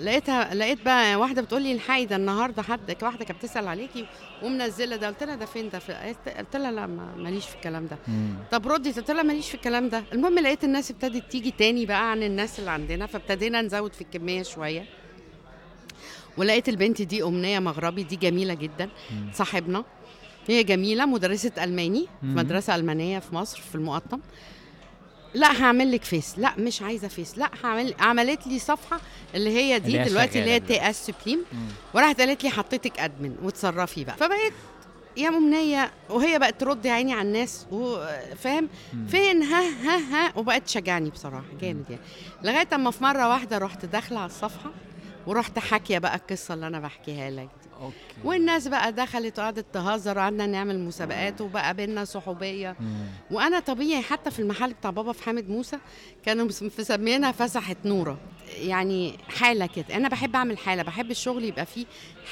لقيتها 0.00 0.54
لقيت 0.54 0.84
بقى 0.84 1.16
واحدة 1.16 1.42
بتقول 1.42 1.62
لي 1.62 1.72
الحقي 1.72 2.06
ده 2.06 2.16
النهارده 2.16 2.62
حد 2.62 2.96
واحدة 3.02 3.24
كانت 3.24 3.38
بتسأل 3.38 3.68
عليكي 3.68 4.06
ومنزلة 4.42 4.96
ده. 4.96 5.06
قلت 5.06 5.22
لها 5.22 5.36
ده 5.36 5.46
فين 5.46 5.70
ده؟ 5.70 5.78
في... 5.78 5.92
قلت 6.38 6.56
لها 6.56 6.72
لا 6.72 6.86
ما- 6.86 7.14
ماليش 7.16 7.46
في 7.46 7.54
الكلام 7.54 7.86
ده. 7.86 7.98
مم. 8.08 8.34
طب 8.52 8.68
ردي 8.68 8.90
قلت 8.92 9.10
لها 9.10 9.22
ماليش 9.22 9.48
في 9.48 9.54
الكلام 9.54 9.88
ده. 9.88 10.04
المهم 10.12 10.38
لقيت 10.38 10.64
الناس 10.64 10.90
ابتدت 10.90 11.32
تيجي 11.32 11.50
تاني 11.50 11.86
بقى 11.86 12.10
عن 12.10 12.22
الناس 12.22 12.58
اللي 12.58 12.70
عندنا 12.70 13.06
فابتدينا 13.06 13.62
نزود 13.62 13.92
في 13.92 14.00
الكمية 14.00 14.42
شوية. 14.42 14.84
ولقيت 16.36 16.68
البنت 16.68 17.02
دي 17.02 17.22
أمنية 17.22 17.58
مغربي 17.58 18.02
دي 18.02 18.16
جميلة 18.16 18.54
جدا 18.54 18.88
مم. 19.10 19.30
صاحبنا. 19.34 19.84
هي 20.48 20.62
جميلة 20.62 21.06
مدرسة 21.06 21.52
ألماني 21.64 22.06
في. 22.22 22.34
مدرسة 22.36 22.74
ألمانية 22.74 23.18
في 23.18 23.34
مصر 23.34 23.60
في 23.60 23.74
المقطم. 23.74 24.20
لا 25.34 25.62
هعمل 25.62 25.92
لك 25.92 26.04
فيس 26.04 26.38
لا 26.38 26.52
مش 26.58 26.82
عايزة 26.82 27.08
فيس 27.08 27.38
لا 27.38 27.50
هعمل 27.64 27.94
عملت 28.00 28.46
لي 28.46 28.58
صفحة 28.58 29.00
اللي 29.34 29.50
هي 29.50 29.78
دي 29.78 29.96
اللي 29.96 30.08
دلوقتي 30.10 30.38
اللي 30.38 30.50
هي. 30.50 30.60
تي 30.60 30.90
إس 30.90 31.06
سبليم 31.06 31.44
مم. 31.52 31.58
وراحت 31.94 32.20
قالت 32.20 32.44
لي 32.44 32.50
حطيتك 32.50 33.00
ادمن 33.00 33.36
وتصرفي 33.42 34.04
بقى. 34.04 34.16
فبقيت 34.16 34.52
يا 35.16 35.30
ممنية 35.30 35.90
وهي 36.10 36.38
بقت 36.38 36.60
ترد 36.60 36.84
يا 36.86 36.92
عيني 36.92 37.12
على 37.12 37.28
الناس 37.28 37.66
وفاهم. 37.70 38.68
فين؟ 39.08 39.42
ها 39.42 39.60
ها 39.62 39.98
ها. 39.98 40.32
وبقت 40.36 40.62
تشجعني 40.62 41.10
بصراحة 41.10 41.44
جامد 41.60 41.84
يعني. 41.90 42.02
لغاية 42.42 42.68
أما 42.74 42.90
في 42.90 43.04
مرة 43.04 43.28
واحدة 43.28 43.58
رحت 43.58 43.84
داخلة 43.84 44.18
على 44.18 44.26
الصفحة 44.26 44.70
ورحت 45.26 45.58
حاكية 45.58 45.98
بقى 45.98 46.14
القصة 46.16 46.54
اللي 46.54 46.66
أنا 46.66 46.80
بحكيها 46.80 47.30
لك 47.30 47.48
دي 47.78 47.84
أوكي. 47.84 47.94
والناس 48.24 48.68
بقى 48.68 48.92
دخلت 48.92 49.38
وقعدت 49.38 49.66
تهزر 49.72 50.18
وقعدنا 50.18 50.46
نعمل 50.46 50.78
مسابقات 50.80 51.40
وبقى 51.40 51.74
بينا 51.74 52.04
صحوبية. 52.04 52.76
مم. 52.80 53.06
وأنا 53.30 53.60
طبيعي 53.60 54.02
حتى 54.02 54.30
في 54.30 54.38
المحل 54.42 54.72
بتاع 54.72 54.90
بابا 54.90 55.12
في 55.12 55.22
حامد 55.22 55.48
موسى 55.50 55.78
كانوا 56.24 56.44
مس- 56.46 56.62
مسمينها 56.62 57.32
فسحة 57.32 57.76
نورة. 57.84 58.18
يعني 58.58 59.14
حالة 59.28 59.66
كده. 59.66 59.96
أنا 59.96 60.08
بحب 60.08 60.36
أعمل 60.36 60.58
حالة. 60.58 60.82
بحب 60.82 61.10
الشغل 61.10 61.44
يبقى 61.44 61.66
فيه 61.66 61.86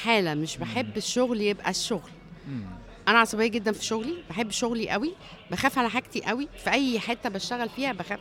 حالة. 0.04 0.34
مش 0.34 0.56
بحب 0.56 0.96
الشغل 0.96 1.40
يبقى 1.40 1.70
الشغل. 1.70 2.10
مم. 2.48 2.64
أنا 3.08 3.18
عصبية 3.18 3.46
جدا 3.46 3.72
في 3.72 3.84
شغلي. 3.84 4.14
بحب 4.30 4.50
شغلي 4.50 4.90
قوي. 4.90 5.14
بخاف 5.50 5.78
على 5.78 5.90
حاجتي 5.90 6.22
قوي. 6.22 6.48
في 6.64 6.70
أي 6.70 7.00
حتة 7.00 7.28
بشتغل 7.28 7.68
فيها 7.68 7.92
بخاف. 7.92 8.20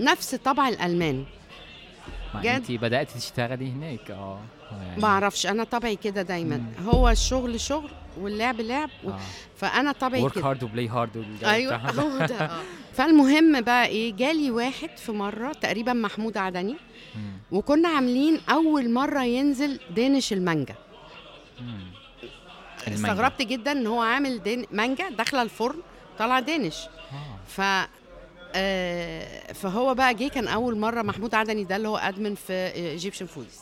نفس 0.00 0.34
طبع 0.34 0.68
الألمان. 0.68 1.24
انت 2.34 2.72
بدأتي 2.72 3.18
تشتغلي 3.18 3.70
هناك 3.70 4.10
آه. 4.10 4.40
ما 4.98 5.08
أعرفش 5.08 5.46
أنا 5.46 5.64
طبعي 5.64 5.96
كده 5.96 6.22
دايما. 6.22 6.56
مم. 6.56 6.88
هو 6.88 7.08
الشغل 7.08 7.60
شغل 7.60 7.90
واللعب 8.20 8.60
لعب 8.60 8.90
و... 9.04 9.10
آه. 9.10 9.18
فانا 9.56 9.92
طبعي 9.92 10.22
work 10.22 10.34
كده. 10.34 10.44
hard 10.46 10.62
و 10.64 10.69
play 10.69 10.88
hard 10.88 11.26
أيوه 11.44 11.76
هو 12.00 12.18
ده 12.26 12.40
آه. 12.40 12.60
فالمهم 12.94 13.60
بقى 13.60 13.86
إيه 13.86 14.12
جالي 14.12 14.50
واحد 14.50 14.90
في 14.96 15.12
مرة 15.12 15.52
تقريبا 15.52 15.92
محمود 15.92 16.36
عدني 16.36 16.76
وكنا 17.52 17.88
عاملين 17.88 18.40
أول 18.50 18.90
مرة 18.90 19.22
ينزل 19.24 19.80
danish 19.94 20.32
المانجا. 20.32 20.74
استغربت 22.88 23.42
جدا 23.42 23.72
إن 23.72 23.86
هو 23.86 24.00
عامل 24.00 24.42
danish 24.42 24.66
مانجا 24.72 25.08
داخلة 25.08 25.42
الفرن 25.42 25.78
طالعة 26.18 26.40
danish 26.40 26.76
ف 27.48 27.60
آه، 28.54 29.52
فهو 29.52 29.94
بقى 29.94 30.14
جه 30.14 30.28
كان 30.28 30.48
أول 30.48 30.78
مرة 30.78 31.02
محمود 31.02 31.34
عدني 31.34 31.64
ده 31.64 31.76
اللي 31.76 31.88
هو 31.88 31.96
admin 31.96 32.34
في 32.34 32.52
Egyptian 32.52 33.26
Foods 33.26 33.60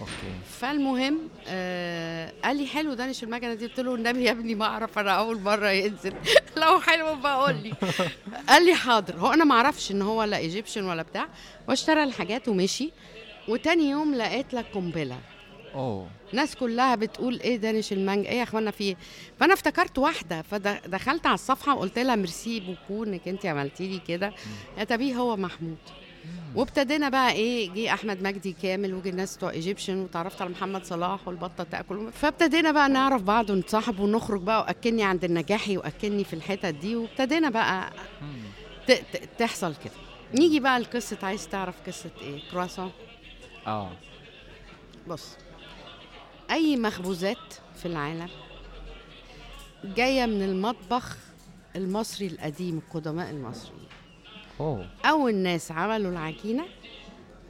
okay. 0.00 0.10
فالمهم 0.60 1.18
آه 1.48 2.32
قال 2.44 2.56
لي 2.56 2.66
حلو 2.66 2.94
danish 2.94 3.22
المانجا 3.24 3.54
دي. 3.54 3.66
قلت 3.66 3.80
له 3.80 3.94
النبي 3.94 4.24
يا 4.24 4.30
ابني 4.30 4.54
ما 4.54 4.64
أعرف 4.64 4.98
أنا 4.98 5.10
أول 5.10 5.40
مرة 5.40 5.68
ينزل. 5.70 6.14
لو 6.62 6.80
حلو 6.80 7.14
بقول 7.16 7.54
لي. 7.54 7.72
قال 8.48 8.66
لي 8.66 8.74
حاضر. 8.74 9.16
هو 9.16 9.32
أنا 9.32 9.44
ما 9.44 9.54
أعرفش 9.54 9.90
إن 9.90 10.02
هو 10.02 10.22
لا 10.24 10.36
Egyptian 10.36 10.84
ولا 10.84 11.02
بتاع. 11.02 11.28
واشترى 11.68 12.02
الحاجات 12.02 12.48
ومشي. 12.48 12.92
وتاني 13.48 13.90
يوم 13.90 14.14
لقيت 14.14 14.54
لك 14.54 14.66
قنبلة. 14.74 15.18
أوه. 15.74 16.08
الناس 16.30 16.56
كلها 16.56 16.94
بتقول 16.94 17.40
إيه 17.40 17.56
danish 17.56 17.92
المانجا 17.92 18.28
إيه 18.28 18.38
يا 18.38 18.42
إخوانا 18.42 18.70
في 18.70 18.84
إيه؟ 18.84 18.96
فأنا 19.40 19.54
افتكرت 19.54 19.98
واحدة. 19.98 20.42
فدخلت 20.42 21.26
على 21.26 21.34
الصفحة 21.34 21.74
وقلت 21.74 21.98
لها 21.98 22.16
merci 22.16 22.60
beaucoup 22.60 23.04
إنك 23.04 23.28
انت 23.28 23.46
عملتي 23.46 23.88
لي 23.88 24.00
كده 24.08 24.32
أتاريه 24.78 25.14
هو 25.14 25.36
محمود. 25.36 25.76
وابتدينا 26.54 27.08
بقى 27.08 27.32
إيه 27.32 27.70
جه 27.70 27.94
أحمد 27.94 28.22
مجدي 28.22 28.52
كامل 28.62 28.94
وجه 28.94 29.08
الناس 29.08 29.36
بتوع 29.36 29.50
Egyptian 29.50 29.98
وتعرفت 29.98 30.42
على 30.42 30.50
محمد 30.50 30.84
صلاح 30.84 31.28
والبطة 31.28 31.64
تأكل 31.64 32.12
فابتدينا 32.12 32.72
بقى 32.72 32.88
نعرف 32.88 33.22
بعض 33.22 33.50
ونتصاحب 33.50 34.00
ونخرج 34.00 34.42
بقى 34.42 34.60
واكلني 34.60 35.04
عند 35.04 35.24
النجاحي 35.24 35.76
واكلني 35.76 36.24
في 36.24 36.32
الحتت 36.32 36.66
دي 36.74 36.96
وابتدينا 36.96 37.50
بقى 37.50 37.92
تحصل 39.38 39.74
كده. 39.84 39.92
نيجي 40.34 40.60
بقى 40.60 40.80
لقصة 40.80 41.18
عايز 41.22 41.48
تعرف 41.48 41.74
قصة 41.86 42.10
إيه؟ 42.22 42.40
كرواسون 42.50 42.90
آه. 43.66 43.90
بص 45.08 45.36
أي 46.50 46.76
مخبوزات 46.76 47.54
في 47.76 47.86
العالم 47.86 48.28
جاية 49.84 50.26
من 50.26 50.42
المطبخ 50.42 51.16
المصري 51.76 52.26
القديم 52.26 52.78
القدماء 52.78 53.30
المصريين. 53.30 53.80
أوه. 54.60 54.86
اول 55.04 55.34
ناس 55.34 55.72
عملوا 55.72 56.10
العجينة 56.10 56.64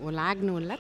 والعجن 0.03 0.51
واللت. 0.51 0.79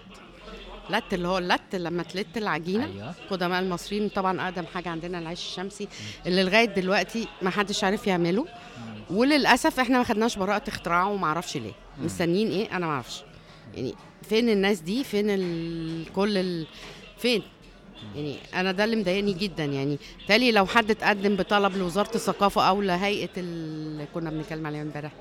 لت 0.90 1.14
اللي 1.14 1.28
هو 1.28 1.38
اللت 1.38 1.74
لما 1.74 2.02
تلت 2.02 2.36
العجينة. 2.36 2.84
أيوه. 2.84 3.14
قدماء 3.30 3.62
المصريين 3.62 4.08
طبعا 4.08 4.40
أقدم 4.40 4.66
حاجة 4.66 4.88
عندنا 4.88 5.18
العيش 5.18 5.40
الشمسي 5.40 5.88
اللي 6.26 6.42
لغاية 6.42 6.64
دلوقتي 6.64 7.28
ما 7.42 7.50
حدش 7.50 7.84
عارف 7.84 8.06
يعمله. 8.06 8.46
وللأسف 9.10 9.80
إحنا 9.80 9.98
ما 9.98 10.04
خدناش 10.04 10.38
براءة 10.38 10.68
اختراعه 10.68 11.08
وما 11.10 11.26
أعرفش 11.26 11.56
ليه. 11.56 11.72
مستنيين 12.02 12.48
إيه؟ 12.50 12.76
أنا 12.76 12.86
ما 12.86 12.92
أعرفش. 12.92 13.22
يعني 13.74 13.94
فين 14.22 14.48
الناس 14.48 14.80
دي؟ 14.80 15.04
فين 15.04 15.30
ال... 15.30 16.12
كل 16.12 16.38
ال... 16.38 16.66
فين؟ 17.18 17.42
يعني 18.14 18.36
أنا 18.54 18.72
ده 18.72 18.84
اللي 18.84 18.96
مضايقني 18.96 19.32
جدا. 19.32 19.64
يعني 19.64 19.98
تالي 20.28 20.52
لو 20.52 20.66
حد 20.66 20.90
اتقدم 20.90 21.36
بطلب 21.36 21.76
لوزارة 21.76 22.14
الثقافة 22.14 22.68
أو 22.68 22.82
لهيئة 22.82 23.30
اللي 23.36 24.06
كنا 24.14 24.30
بنتكلم 24.30 24.66
عليها 24.66 24.82
امبارح. 24.82 25.12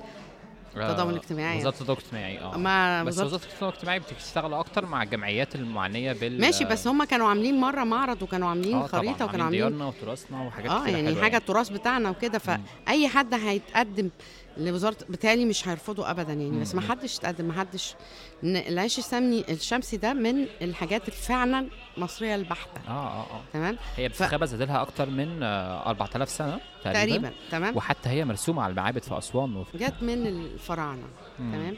التضامن 0.87 1.11
الاجتماعي. 1.11 1.57
وزارة 1.57 1.73
التضامن 1.73 1.97
الاجتماعي 1.99 2.39
آه. 2.39 2.57
مع 2.57 3.03
بس 3.03 3.13
وزارة 3.13 3.35
التضامن 3.43 3.69
الاجتماعي 3.71 3.99
بتشتغل 3.99 4.53
أكتر 4.53 4.85
مع 4.85 5.03
الجمعيات 5.03 5.55
المعنيه 5.55 6.13
بال 6.13 6.41
ماشي 6.41 6.65
بس 6.65 6.87
هم 6.87 7.03
كانوا 7.03 7.27
عاملين 7.27 7.59
مرة 7.59 7.83
معرض 7.83 8.21
وكانوا 8.21 8.49
عاملين 8.49 8.75
آه 8.77 8.87
خريطة 8.87 9.25
وكانوا 9.25 9.45
عاملين 9.45 9.61
ديارنا 9.61 9.85
وتراثنا 9.85 10.41
وحاجات 10.43 10.71
آه 10.71 10.87
يعني 10.87 11.21
حاجة 11.21 11.37
التراث 11.37 11.69
بتاعنا 11.69 12.09
وكده. 12.09 12.39
فاي 12.39 13.07
حد 13.07 13.33
هيتقدم 13.33 14.09
لوزاره 14.57 14.95
بالتالي 15.09 15.45
مش 15.45 15.67
هيرفضوا 15.67 16.11
ابدا 16.11 16.33
يعني 16.33 16.59
بس. 16.61 16.75
ما 16.75 16.81
حدش 16.81 17.17
اتقدم 17.17 17.45
ما 17.45 17.53
حدش 17.53 17.95
العيش 18.43 18.97
السمني 18.99 19.45
الشمسي 19.49 19.97
ده 19.97 20.13
من 20.13 20.45
الحاجات 20.61 21.09
فعلا 21.09 21.67
مصرية 21.97 22.35
البحتة. 22.35 22.81
آه 22.87 22.91
آه 22.91 23.21
آه. 23.21 23.41
تمام؟ 23.53 23.77
هي 23.97 24.09
ف- 24.09 24.11
بتتخبز 24.23 24.55
لها 24.55 24.81
أكتر 24.81 25.09
من 25.09 25.43
آه 25.43 25.89
4000 25.89 26.29
سنة 26.29 26.59
تقريبا, 26.83 26.93
تقريبا 26.93 27.31
تمام؟ 27.51 27.77
وحتى 27.77 28.09
هي 28.09 28.25
مرسومة 28.25 28.63
على 28.63 28.71
المعابد 28.71 29.03
في 29.03 29.17
أسوان 29.17 29.55
وفي 29.55 29.77
جت 29.77 29.95
من 30.01 30.27
الفراعنة. 30.27 31.03
تمام؟ 31.37 31.75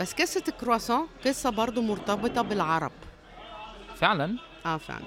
بس 0.00 0.12
قصة 0.14 0.42
الكرواسون 0.48 1.06
قصة 1.26 1.50
برضو 1.50 1.82
مرتبطة 1.82 2.42
بالعرب. 2.42 2.92
فعلا؟ 3.96 4.36
آه 4.66 4.76
فعلا. 4.76 5.04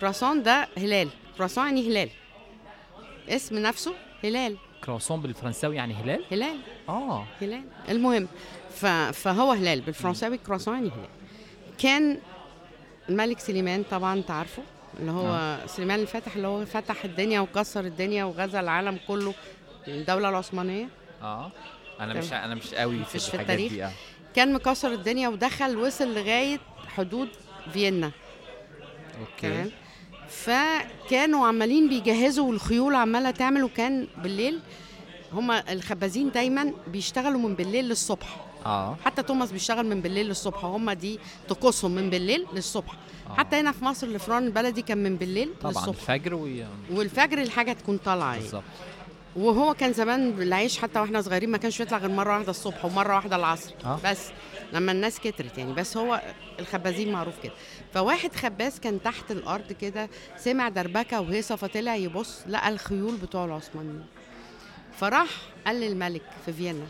كرواسون 0.00 0.42
ده 0.42 0.68
هلال. 0.78 1.08
كرواسون 1.36 1.64
يعني 1.66 1.88
هلال. 1.88 2.10
اسم 3.28 3.58
نفسه 3.58 3.94
هلال. 4.24 4.56
كرواسون 4.84 5.20
بالفرنساوي 5.20 5.76
يعني 5.76 5.94
هلال؟ 5.94 6.24
هلال. 6.30 6.56
آه. 6.88 7.26
هلال. 7.40 7.64
المهم 7.88 8.28
ف... 8.74 8.86
فهو 8.86 9.52
هلال. 9.52 9.80
بالفرنساوي 9.80 10.38
كرواسون 10.38 10.74
يعني 10.74 10.88
هلال. 10.88 11.08
كان 11.78 12.18
الملك 13.08 13.40
سليمان 13.40 13.82
طبعا 13.90 14.14
انت 14.14 14.30
عارفه 14.30 14.62
اللي 15.00 15.12
هو 15.12 15.26
آه. 15.26 15.66
سليمان 15.66 16.00
الفاتح 16.00 16.36
اللي 16.36 16.48
هو 16.48 16.64
فتح 16.64 17.04
الدنيا 17.04 17.40
وكسر 17.40 17.80
الدنيا 17.84 18.24
وغزا 18.24 18.60
العالم 18.60 18.98
كله. 19.08 19.34
الدولة 19.88 20.28
العثمانية. 20.28 20.88
آه. 21.22 21.50
أنا. 22.00 22.14
مش 22.14 22.32
أنا 22.32 22.54
مش 22.54 22.74
قوي 22.74 23.04
في 23.04 23.16
مش 23.16 23.28
في 23.28 23.40
التاريخ؟ 23.40 23.72
دي 23.72 23.84
آه. 23.84 23.92
كان 24.36 24.52
مكسر 24.52 24.92
الدنيا 24.92 25.28
ودخل 25.28 25.76
وصل 25.76 26.14
لغاية 26.14 26.58
حدود 26.86 27.28
فيينا. 27.72 28.10
okay. 29.20 29.30
تمام. 29.40 29.70
فكانوا 30.30 31.46
عمالين 31.46 31.88
بيجهزوا 31.88 32.48
والخيول 32.48 32.94
عمالة 32.94 33.30
تعمل 33.30 33.64
وكان 33.64 34.06
بالليل 34.22 34.60
هما 35.32 35.72
الخبازين 35.72 36.30
دايما 36.30 36.72
بيشتغلوا 36.86 37.40
من 37.40 37.54
بالليل 37.54 37.84
للصبح. 37.88 38.36
آه. 38.66 38.96
حتى 39.04 39.22
توماس 39.22 39.52
بيشتغل 39.52 39.86
من 39.86 40.00
بالليل 40.00 40.26
للصبح 40.26 40.64
وهم 40.64 40.90
دي 40.90 41.18
طقوسهم 41.48 41.90
من 41.90 42.10
بالليل 42.10 42.46
للصبح. 42.52 42.92
آه. 43.30 43.34
حتى 43.34 43.56
هنا 43.56 43.72
في 43.72 43.84
مصر 43.84 44.06
الفران 44.06 44.46
البلدي 44.46 44.82
كان 44.82 44.98
من 44.98 45.16
بالليل 45.16 45.50
طبعا 45.60 45.72
للصبح. 45.72 46.10
الفجر 46.10 46.34
وي... 46.34 46.66
والفجر 46.90 47.38
الحاجة 47.38 47.72
تكون 47.72 47.96
طالعة. 47.96 48.38
بالظبط. 48.38 48.62
وهو 49.36 49.74
كان 49.74 49.92
زمان 49.92 50.42
العيش 50.42 50.78
حتى 50.78 51.00
وإحنا 51.00 51.20
صغيرين 51.22 51.50
ما 51.50 51.58
كانش 51.58 51.78
بيطلع 51.78 51.98
غير 51.98 52.10
مرة 52.10 52.34
واحدة 52.34 52.50
الصبح 52.50 52.84
ومرة 52.84 53.14
واحدة 53.14 53.36
العصر. 53.36 53.74
آه. 53.84 54.00
بس 54.04 54.18
لما 54.72 54.92
الناس 54.92 55.20
كترت 55.20 55.58
يعني. 55.58 55.72
بس 55.72 55.96
هو 55.96 56.20
الخبازين 56.58 57.12
معروف 57.12 57.34
كده. 57.42 57.52
فواحد 57.94 58.34
خباز 58.36 58.78
كان 58.78 59.02
تحت 59.02 59.30
الأرض 59.30 59.72
كده 59.72 60.08
سمع 60.36 60.68
دربكة 60.68 61.20
وهيصه 61.20 61.56
فطلع 61.56 61.94
يبص 61.96 62.38
لقى 62.46 62.68
الخيول 62.68 63.16
بتوع 63.16 63.44
العثمانيين. 63.44 64.04
فراح 64.96 65.28
قال 65.66 65.76
للملك 65.80 66.22
في 66.46 66.52
فيينا 66.52 66.86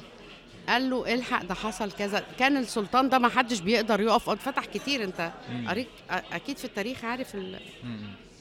قال 0.68 0.90
له 0.90 1.14
إلحق 1.14 1.44
ده 1.44 1.54
حصل 1.54 1.92
كذا. 1.92 2.24
كان 2.38 2.56
السلطان 2.56 3.08
ده 3.08 3.18
ما 3.18 3.28
حدش 3.28 3.60
بيقدر 3.60 4.00
يقف 4.00 4.30
فتح 4.30 4.64
كتير. 4.64 5.04
أنت. 5.04 5.30
قريت 5.68 5.88
أكيد 6.10 6.58
في 6.58 6.64
التاريخ 6.64 7.04
عارف 7.04 7.34
ال... 7.34 7.60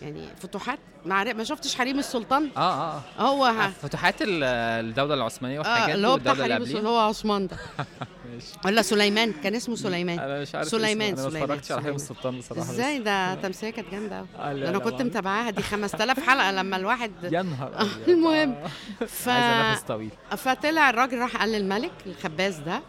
يعني 0.01 0.27
فتوحات. 0.37 0.79
ما, 1.05 1.33
ما 1.33 1.43
شفتش 1.43 1.75
حريم 1.75 1.99
السلطان؟ 1.99 2.49
آه 2.57 2.59
آه 2.97 3.01
هو 3.19 3.45
آه، 3.45 3.51
ها 3.51 3.69
فتوحات 3.69 4.21
ال- 4.21 4.43
الدولة 4.85 5.13
العثمانية 5.13 5.59
والحاجات 5.59 5.81
آه 5.83 5.85
دي 5.85 5.93
اللي 5.93 6.07
هو 6.07 6.17
بتاع 6.17 6.33
حريم 6.33 6.61
السلطان. 6.61 6.85
هو 6.85 6.97
عثمان 6.99 7.47
ده. 7.47 7.57
ماشي. 8.39 8.57
ولا 8.65 8.81
سليمان 8.81 9.33
كان 9.43 9.55
اسمه 9.55 9.75
سليمان 9.75 10.19
أنا 10.19 10.41
مش 10.41 10.55
عارف 10.55 10.67
سليمان، 10.67 11.13
اسمه. 11.13 11.23
أنا 11.23 11.23
ما 11.23 11.29
سليمان، 11.29 11.43
اتفرجتش 11.51 11.71
على 11.71 11.81
سليمان. 11.81 11.95
السلطان 11.95 12.37
بصراحة 12.39 12.61
إزاي 12.71 12.99
ده 12.99 13.35
تمثيلية 13.35 13.73
كانت 13.73 13.91
جامدة 13.91 14.17
قوي 14.17 14.27
آه، 14.37 14.69
أنا 14.69 14.79
كنت. 14.79 15.01
متابعاها 15.01 15.49
دي 15.49 15.61
5000 15.61 16.19
حلقة 16.19 16.51
لما 16.51 16.77
الواحد 16.77 17.11
يا 17.33 17.41
نهار 17.41 17.73
آه،. 17.79 17.87
المهم. 18.07 18.51
آه. 19.01 19.05
ف... 19.05 19.29
طويل 19.87 20.09
فطلع 20.37 20.89
الراجل 20.89 21.17
راح 21.17 21.37
قال 21.37 21.51
للملك 21.51 21.91
الخباز 22.05 22.57
ده. 22.57 22.81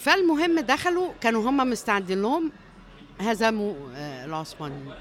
فالمهم 0.00 0.60
دخلوا 0.60 1.08
كانوا 1.20 1.50
هم 1.50 1.56
مستعدين 1.70 2.22
لهم 2.22 2.52
هزموا 3.20 3.74
آه، 3.96 4.24
العثمانيين 4.24 4.92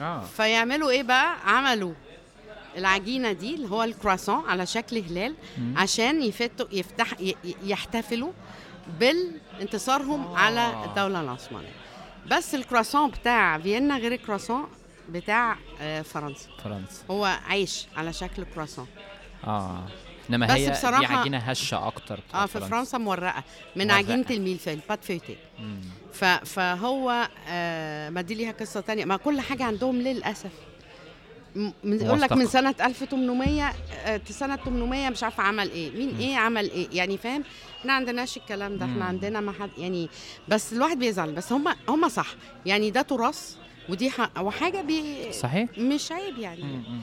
آه 0.00 0.24
فيعملوا 0.36 0.90
إيه 0.90 1.02
بقى 1.02 1.36
عملوا 1.44 1.92
العجينة 2.76 3.32
دي 3.32 3.54
اللي 3.54 3.68
هو 3.70 3.82
الكرواسون 3.84 4.44
على 4.48 4.66
شكل 4.66 4.96
هلال 4.98 5.34
مم. 5.58 5.74
عشان 5.78 6.22
يفتوا 6.22 6.66
يفتح 6.72 7.14
يحتفلوا 7.64 8.32
بالانتصارهم 9.00 10.26
آه. 10.26 10.36
على 10.38 10.84
الدولة 10.84 11.20
العثمانية. 11.20 11.72
بس 12.30 12.54
الكرواسون 12.54 13.10
بتاع 13.10 13.58
فيينا 13.58 13.98
غير 13.98 14.12
الكرواسون 14.12 14.68
بتاع 15.08 15.56
آه، 15.80 16.02
فرنسا. 16.02 16.48
فرنسا. 16.64 17.02
هو 17.10 17.38
عيش 17.48 17.86
على 17.96 18.12
شكل 18.12 18.44
كرواسون. 18.54 18.86
آه. 19.46 19.86
إنما 20.30 20.46
بس 20.46 20.52
هي 20.52 20.66
دي 20.70 20.74
بصراحة- 20.74 21.10
عجينة 21.10 21.38
هشة 21.38 21.86
أكتر 21.86 22.20
آه 22.34 22.46
في 22.46 22.60
فرنسا. 22.60 22.98
مورقة. 22.98 23.44
من 23.76 23.86
مورقة. 23.86 23.98
عجينة 23.98 24.26
ال 24.30 24.34
mille-feuille 24.34 24.80
pâte 24.88 25.04
feuilletée 25.04 25.36
مم. 25.58 25.80
ف- 26.12 26.24
فهو 26.24 27.28
آه 27.48 28.10
ما 28.10 28.20
دي 28.20 28.34
ليها 28.34 28.52
قصة 28.52 28.80
تانية. 28.80 29.04
ما 29.04 29.16
كل 29.16 29.40
حاجة 29.40 29.64
عندهم 29.64 29.96
للأسف. 29.96 30.50
م- 31.56 31.70
من 31.84 32.00
يقول 32.06 32.20
لك 32.20 32.32
من. 32.32 32.46
سنة 32.46 32.74
1800 32.80 33.62
آه، 34.04 34.20
سنة 34.30 34.56
800 34.56 35.10
مش 35.10 35.22
عارفة 35.24 35.42
عمل 35.42 35.70
إيه 35.70 35.90
مين 35.90 36.14
مم. 36.14 36.20
إيه 36.20 36.36
عمل 36.36 36.70
إيه 36.70 36.88
يعني 36.92 37.18
فاهم 37.18 37.44
إحنا 37.80 37.92
عندناش 37.92 38.36
الكلام 38.36 38.78
ده. 38.78 38.84
إحنا 38.86 39.04
عندنا 39.04 39.40
ما 39.40 39.52
حد 39.52 39.70
يعني 39.78 40.08
بس 40.48 40.72
الواحد 40.72 40.98
بيزعل 40.98 41.32
بس 41.32 41.52
هم 41.52 41.74
هم 41.88 42.08
صح 42.08 42.26
يعني 42.66 42.90
ده 42.90 43.02
تراث 43.02 43.56
ودي 43.88 44.10
وحاجة 44.40 44.80
بي 44.80 45.32
صحيح 45.32 45.68
مش 45.78 46.12
عيب 46.12 46.38
يعني 46.38 46.62
مم، 46.62 46.84
مم. 46.88 47.02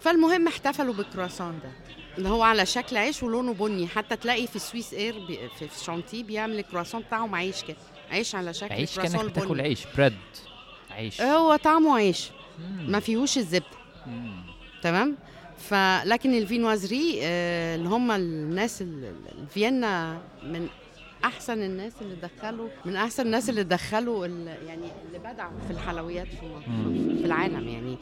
فالمهم 0.00 0.48
احتفلوا 0.48 0.94
بالكرواسون 0.94 1.58
ده 1.64 1.70
اللي 2.18 2.28
هو 2.28 2.42
على 2.42 2.66
شكل 2.66 2.96
عيش 2.96 3.22
ولونه 3.22 3.52
بني 3.54 3.86
حتى 3.88 4.16
تلاقي 4.16 4.46
في 4.46 4.58
Swissair 4.58 5.18
بي 5.26 5.38
في 5.58 5.84
شانتي 5.84 6.22
بيعمل 6.22 6.58
الكرواسون 6.58 7.00
بتاعهم 7.02 7.34
عيش 7.34 7.62
كده 7.64 7.76
عيش 8.10 8.34
على 8.34 8.54
شكل 8.54 8.72
عيش 8.74 8.96
كأنك 8.98 9.24
بتاكل. 9.24 9.60
عيش 9.60 9.80
bread 9.96 10.12
عيش 10.90 11.20
هو 11.20 11.56
طعمه 11.56 11.96
عيش. 11.96 12.28
ما 12.88 13.00
فيهوش 13.00 13.38
الزبده. 13.38 13.66
تمام 14.82 15.16
فلكن 15.58 16.34
ال 16.34 16.40
viennoiserie 16.40 17.18
آه، 17.22 17.76
اللي 17.76 17.88
هم 17.88 18.10
الناس 18.10 18.82
ال- 18.82 19.04
ال- 19.04 19.46
فيينا 19.54 20.18
من 20.44 20.66
أحسن 21.24 21.62
الناس 21.62 21.92
اللي 22.00 22.16
دخلوا 22.22 22.68
من 22.84 22.96
أحسن 22.96 23.26
الناس 23.26 23.50
اللي 23.50 23.62
دخلوا 23.64 24.26
يعني 24.26 24.86
اللي 25.06 25.18
بدعوا 25.18 25.52
في 25.66 25.72
الحلويات 25.72 26.26
في. 26.26 26.62
في 27.18 27.24
العالم 27.26 27.68
يعني 27.68 27.96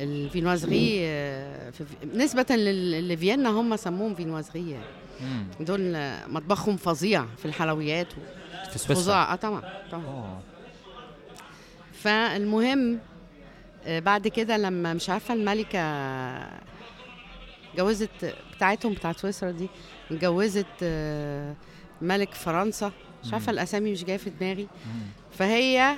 الفينوازري 0.00 0.98
آه، 1.02 1.72
نسبة 2.14 2.46
لفيينا 3.00 3.48
هم 3.48 3.76
سموهم 3.76 4.14
فينوازري. 4.14 4.78
مم. 5.20 5.46
دول 5.60 5.94
آه، 5.94 6.26
مطبخهم 6.26 6.76
فظيع 6.76 7.26
في 7.36 7.44
الحلويات 7.44 8.06
في 8.72 8.78
سويسرا 8.78 8.94
فظاع 8.94 9.32
آه 9.32 9.36
طبعا 9.36 9.62
طبعا 9.92 10.04
آه 10.06 10.40
فالمهم 11.92 12.94
آه، 12.94 12.98
بعد 13.86 14.28
كده 14.28 14.56
لما 14.56 14.94
مش 14.94 15.10
عارفة 15.10 15.34
الملكة 15.34 15.78
جوزت 17.76 18.34
بتاعتهم 18.56 18.92
بتاعت 18.92 19.16
سويسرا 19.18 19.50
دي 19.50 19.68
اتجوزت 20.10 20.66
آه، 20.82 21.54
ملك 22.02 22.34
فرنسا. 22.34 22.92
مش 23.24 23.32
عارفة. 23.32 23.50
الأسامي 23.52 23.92
مش 23.92 24.04
جاية 24.04 24.16
في 24.16 24.30
دماغي. 24.30 24.68
فهي 25.38 25.94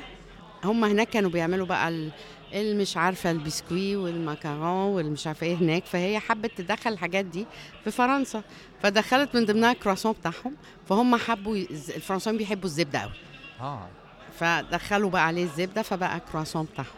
هم 0.64 0.85
هناك 0.85 1.09
كانوا 1.09 1.31
بيعملوا 1.31 1.66
بقى 1.66 1.88
ال- 1.88 2.12
المش 2.55 2.97
عارفة 2.97 3.31
البسكوي 3.31 3.97
والماكارون 3.97 4.94
والمش 4.94 5.27
عارفة 5.27 5.47
إيه 5.47 5.57
هناك. 5.57 5.87
فهي 5.87 6.18
حبت 6.18 6.51
تدخل 6.59 6.92
الحاجات 6.92 7.25
دي 7.25 7.47
في 7.85 7.90
فرنسا. 7.90 8.42
فدخلت 8.83 9.35
من 9.37 9.44
ضمنها 9.44 9.73
الكرواسون 9.73 10.12
بتاعهم. 10.12 10.55
فهم 10.88 11.16
حبوا 11.16 11.57
الفرنساويين 11.97 12.38
بيحبوا 12.38 12.64
الزبدة 12.64 12.99
قوي 13.01 13.12
آه. 13.61 13.88
فدخلوا 14.38 15.11
بقى 15.11 15.27
عليه 15.27 15.44
الزبدة 15.44 15.83
فبقى 15.83 16.20
كرواسون 16.33 16.64
بتاعهم. 16.73 16.88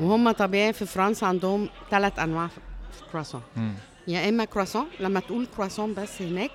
وهم 0.00 0.30
طبيعي 0.30 0.72
في 0.72 0.86
فرنسا 0.86 1.24
عندهم 1.26 1.68
ثلاث 1.90 2.18
أنواع 2.18 2.46
في 2.92 3.02
الكرواسون 3.06 3.42
مم. 3.56 3.74
يا 4.08 4.28
إما 4.28 4.44
كرواسون 4.44 4.86
لما 5.00 5.20
تقول 5.20 5.46
كرواسون 5.56 5.94
بس 5.94 6.22
هناك 6.22 6.50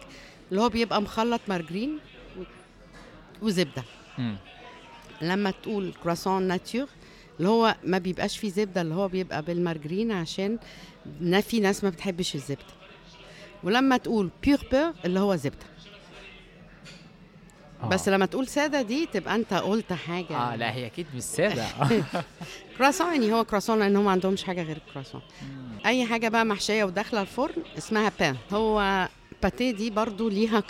اللي 0.52 0.62
هو 0.62 0.70
بيبقى 0.70 1.02
مخلط 1.02 1.42
مارجرين 1.48 2.00
وزبدة 3.42 3.84
مم. 4.18 4.36
لما 5.22 5.52
تقول 5.52 5.94
croissant 6.04 6.44
nature 6.44 6.88
اللي 7.38 7.50
هو 7.50 7.76
ما 7.84 7.98
بيبقاش 7.98 8.38
فيه 8.38 8.50
زبدة 8.50 8.82
اللي 8.82 8.96
هو 8.96 9.08
بيبقى 9.08 9.42
بالمارجرين 9.42 10.12
عشان 10.12 10.58
في 11.42 11.60
ناس 11.60 11.84
ما 11.84 11.90
بتحبش 11.90 12.36
الزبدة 12.36 12.64
ولما 13.64 13.98
تقول 13.98 14.30
pur 14.44 14.60
beurre 14.72 14.92
اللي 15.06 15.20
هو 15.20 15.36
زبدة 15.36 15.66
آه. 17.84 17.88
بس 17.88 18.10
لما 18.10 18.26
تقول 18.26 18.48
سادة 18.48 18.82
دي 18.82 19.06
تبقى 19.06 19.36
أنت 19.36 19.54
قلت 19.54 19.94
حاجة 19.94 20.38
آه 20.38 20.56
لا 20.56 20.74
هي 20.74 20.86
أكيد 20.86 21.08
مش 21.16 21.24
سادة 21.24 21.66
كرواسون 22.78 23.08
يعني 23.14 23.34
هو 23.34 23.46
كرواسون 23.46 23.80
لأن 23.80 23.96
هم 23.96 24.06
ما 24.06 24.12
عندهمش 24.12 24.44
حاجة 24.44 24.64
غير 24.64 24.78
الكرواسون 24.78 25.22
مم. 25.42 25.70
أي 25.86 26.06
حاجة 26.06 26.30
بقى 26.30 26.46
محشية 26.46 26.84
وداخلة 26.84 27.22
الفرن 27.22 27.64
اسمها 27.78 28.12
pain 28.20 28.36
هو 28.54 29.08
الباتيه 29.32 29.72
دي 29.72 29.90
برضو 29.90 30.30
ليها 30.30 30.64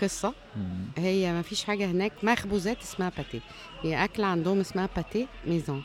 مم. 0.56 0.86
هي 0.98 1.34
ما 1.34 1.42
فيش 1.42 1.64
حاجة 1.64 1.86
هناك 1.86 2.12
مخبوزات 2.24 2.82
اسمها 2.82 3.12
باتيه 3.18 3.40
هي 3.84 4.04
أكلة 4.04 4.26
عندهم 4.28 4.60
اسمها 4.60 4.90
pâté 4.96 5.26
maison. 5.48 5.84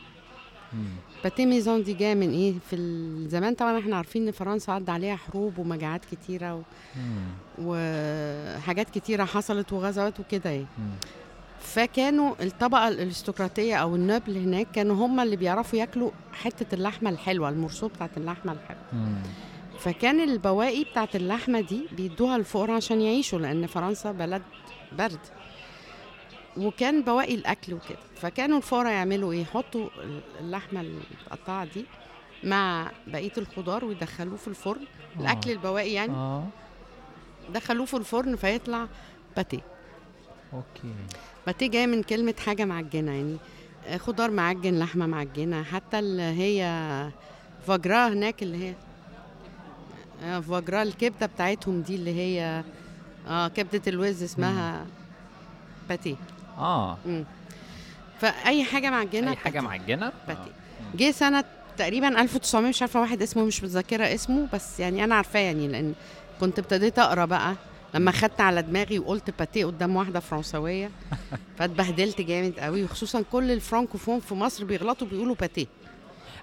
pâté 1.25 1.45
maison 1.45 1.83
دي 1.83 1.93
جاية 1.93 2.15
من 2.15 2.29
إيه؟ 2.31 2.53
في 2.69 2.75
الزمان 2.75 3.53
طبعا 3.55 3.79
إحنا 3.79 3.95
عارفين 3.95 4.25
إن 4.25 4.31
فرنسا 4.31 4.71
عدى 4.71 4.91
عليها 4.91 5.15
حروب 5.15 5.57
ومجاعات 5.57 6.05
كتيرة 6.05 6.55
و... 6.55 6.61
وحاجات 7.61 8.89
كتيرة 8.89 9.23
حصلت 9.23 9.73
وغزوات 9.73 10.19
وكده 10.19 10.49
يعني. 10.49 10.65
فكانوا 11.59 12.33
الطبقة 12.43 12.87
الارستقراطية 12.87 13.75
أو 13.75 13.95
ال 13.95 14.02
noble 14.02 14.37
هناك 14.37 14.67
كانوا 14.71 14.95
هم 15.05 15.19
اللي 15.19 15.35
بيعرفوا 15.35 15.79
ياكلوا 15.79 16.11
حتة 16.33 16.75
اللحمة 16.75 17.09
الحلوة 17.09 17.49
المرصوص 17.49 17.91
بتاعت 17.91 18.17
اللحمة 18.17 18.51
الحلوة. 18.51 18.81
فكان 19.79 20.19
البواقي 20.29 20.83
بتاعت 20.83 21.15
اللحمة 21.15 21.61
دي 21.61 21.87
بيدوها 21.91 22.37
للفقراء 22.37 22.71
عشان 22.75 23.01
يعيشوا 23.01 23.39
لأن 23.39 23.67
فرنسا 23.67 24.11
بلد 24.11 24.41
برد. 24.97 25.19
وكان 26.57 27.01
بواقي 27.01 27.35
الأكل 27.35 27.73
وكده. 27.73 27.97
فكانوا 28.15 28.57
الفقراء 28.57 28.91
يعملوا 28.91 29.31
إيه؟ 29.31 29.41
يحطوا 29.41 29.89
اللحمة 30.39 30.81
المتقطعه 30.81 31.65
دي 31.65 31.85
مع 32.43 32.91
بقية 33.07 33.31
الخضار 33.37 33.85
ويدخلوه 33.85 34.37
في 34.37 34.47
الفرن. 34.47 34.81
آه. 35.17 35.21
الأكل 35.21 35.51
البواقي 35.51 35.93
يعني. 35.93 36.11
آه. 36.13 36.43
دخلوه 37.53 37.85
في 37.85 37.93
الفرن 37.97 38.35
فيطلع 38.35 38.87
باتيه. 39.35 39.61
أوكي. 40.53 40.93
باتيه 41.45 41.67
جاي 41.67 41.87
من 41.87 42.03
كلمة 42.03 42.35
حاجة 42.45 42.65
معجنة 42.65 43.11
يعني. 43.11 43.37
آه، 43.87 43.97
خضار 43.97 44.31
معجن 44.31 44.79
لحمة 44.79 45.05
معجنة. 45.07 45.63
حتى 45.63 45.99
اللي 45.99 46.21
هي 46.21 47.09
فاجرا 47.67 48.07
هناك 48.07 48.43
اللي 48.43 48.57
هي 48.57 48.73
آه، 50.23 50.39
فاجرا 50.39 50.83
الكبدة 50.83 51.25
بتاعتهم 51.25 51.81
دي 51.81 51.95
اللي 51.95 52.13
هي 52.15 52.63
آه 53.27 53.47
كبدة 53.47 53.81
الوز 53.87 54.23
اسمها 54.23 54.85
باتيه. 55.89 56.15
آه 56.57 56.97
مم. 57.05 57.23
فأي 58.21 58.63
حاجة 58.63 58.89
معجنة 58.89 59.31
أي 59.31 59.35
حاجة. 59.35 59.59
معجنة 59.61 60.11
باتيه. 60.27 60.41
آه. 60.41 60.97
جه 60.97 61.11
سنة 61.11 61.43
تقريبا 61.77 62.21
1900 62.21 62.69
مش 62.69 62.81
عارفة 62.81 63.01
واحد 63.01 63.21
اسمه 63.21 63.43
مش 63.45 63.63
متذكرة 63.63 64.13
اسمه 64.13 64.47
بس 64.53 64.79
يعني 64.79 65.03
أنا 65.03 65.15
عارفاه 65.15 65.39
يعني 65.39 65.67
لأن 65.67 65.93
كنت 66.39 66.59
ابتديت 66.59 66.99
أقرأ 66.99 67.25
بقى 67.25 67.55
لما 67.93 68.11
خدت 68.11 68.41
على 68.41 68.61
دماغي 68.61 68.99
وقلت 68.99 69.29
باتيه 69.39 69.65
قدام 69.65 69.95
واحدة 69.95 70.19
فرنسوية 70.19 70.91
فاتبهدلت 71.59 72.21
جامد 72.21 72.59
قوي 72.59 72.83
وخصوصا 72.83 73.23
كل 73.31 73.51
الفرانكوفون 73.51 74.19
في 74.19 74.33
مصر 74.35 74.65
بيغلطوا 74.65 75.07
بيقولوا 75.07 75.35
باتيه 75.35 75.65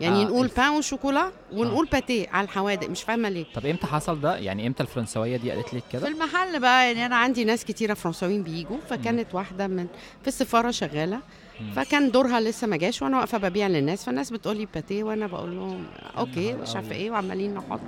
يعني 0.00 0.16
آه، 0.16 0.22
آه 0.22 0.24
نقول 0.28 0.44
الف- 0.44 0.56
بان 0.56 0.68
وشوكولا 0.70 1.32
ونقول 1.52 1.86
باتيه 1.92 2.28
على 2.28 2.44
الحوادق 2.44 2.88
مش 2.90 3.02
فاهمة 3.02 3.28
ليه. 3.28 3.44
طب 3.54 3.66
إمتى 3.66 3.86
حصل 3.86 4.20
ده؟ 4.20 4.36
يعني 4.36 4.66
إمتى 4.66 4.82
الفرنسويه 4.82 5.36
دي 5.36 5.50
قالت 5.50 5.74
لك 5.74 5.82
في 5.82 5.92
كده 5.92 6.08
المحل 6.08 6.60
بقى 6.60 6.86
يعني 6.86 7.06
أنا 7.06 7.16
عندي 7.16 7.44
ناس 7.44 7.64
كتيرة 7.64 7.94
فرنساويين 7.94 8.42
بيجوا 8.42 8.76
فكانت 8.90 9.34
واحدة 9.34 9.66
من 9.66 9.86
في 10.22 10.28
السفارة 10.28 10.70
شغالة 10.70 11.20
مم. 11.60 11.72
فكان 11.72 12.10
دورها 12.10 12.40
لسه 12.40 12.66
ما 12.66 12.76
جاش 12.76 13.02
وأنا 13.02 13.16
واقفة 13.18 13.38
ببيع 13.38 13.66
للناس 13.66 14.04
فالناس 14.04 14.30
بتقول 14.30 14.56
لي 14.56 14.68
باتيه 14.74 15.04
وأنا 15.04 15.26
بقول 15.26 15.56
لهم 15.56 15.86
أوكي 16.18 16.52
مش 16.52 16.76
عارفة. 16.76 16.92
إيه 16.94 17.10
وعمالين 17.10 17.54
نحط. 17.54 17.80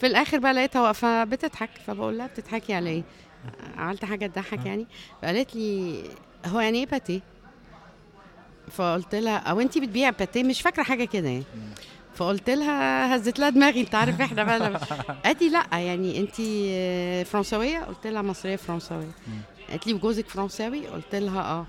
في 0.00 0.06
الآخر 0.06 0.38
بقى 0.38 0.52
لقيتها 0.52 0.82
واقفة 0.82 1.24
بتضحك 1.24 1.70
فبقول 1.86 2.18
لها 2.18 2.26
بتضحكي 2.26 2.74
على 2.74 2.90
إيه؟ 2.90 3.02
عملت 3.78 4.04
حاجة 4.04 4.26
تضحك 4.26 4.66
يعني؟ 4.66 4.86
فقالت 5.22 5.56
لي 5.56 6.02
هو 6.46 6.60
يعني 6.60 6.78
إيه 6.78 6.86
باتيه 6.86 7.20
فقلت 8.72 9.14
لها 9.14 9.36
أو 9.36 9.60
انت 9.60 9.78
بتبيع 9.78 10.10
باتيه؟ 10.10 10.42
مش 10.44 10.62
فاكرة 10.62 10.82
حاجة 10.82 11.04
كده 11.04 11.28
يعني. 11.28 11.44
فقلت 12.14 12.50
لها 12.50 13.16
هزت 13.16 13.38
لها 13.38 13.50
دماغي 13.50 13.80
أنت 13.80 13.94
عارف 13.94 14.20
إحنا 14.20 14.44
بقى 14.44 14.80
قالت 15.24 15.42
لي 15.42 15.48
لأ 15.48 15.78
يعني 15.78 16.18
انت 16.20 16.34
فرنسويه 17.28 17.78
قلت 17.78 18.06
لها 18.06 18.22
مصرية 18.22 18.56
فرنسويه 18.56 19.10
قالت 19.70 19.86
لي 19.86 19.94
وجوزك 19.94 20.28
فرنساوي؟ 20.28 20.86
قلت 20.86 21.14
لها 21.14 21.40
آه. 21.40 21.66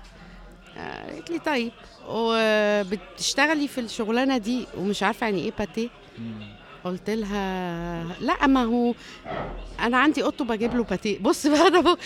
قالت 0.76 1.30
لي 1.30 1.38
طيب. 1.38 1.72
وبتشتغلي 2.08 3.68
في 3.68 3.80
الشغلانة 3.80 4.38
دي 4.38 4.66
ومش 4.78 5.02
عارفة 5.02 5.26
يعني 5.26 5.40
إيه 5.42 5.52
باتيه. 5.58 5.88
قلت 6.86 7.10
لها 7.10 8.04
لا 8.20 8.46
ما 8.46 8.62
هو 8.64 8.94
أنا 9.80 9.98
عندي 9.98 10.22
قطة 10.22 10.44
بجيب 10.44 10.74
له 10.76 10.84
باتيه. 10.84 11.18
بص 11.28 11.46
بقى 11.46 11.68
أنا 11.68 11.80
بقى 11.80 11.96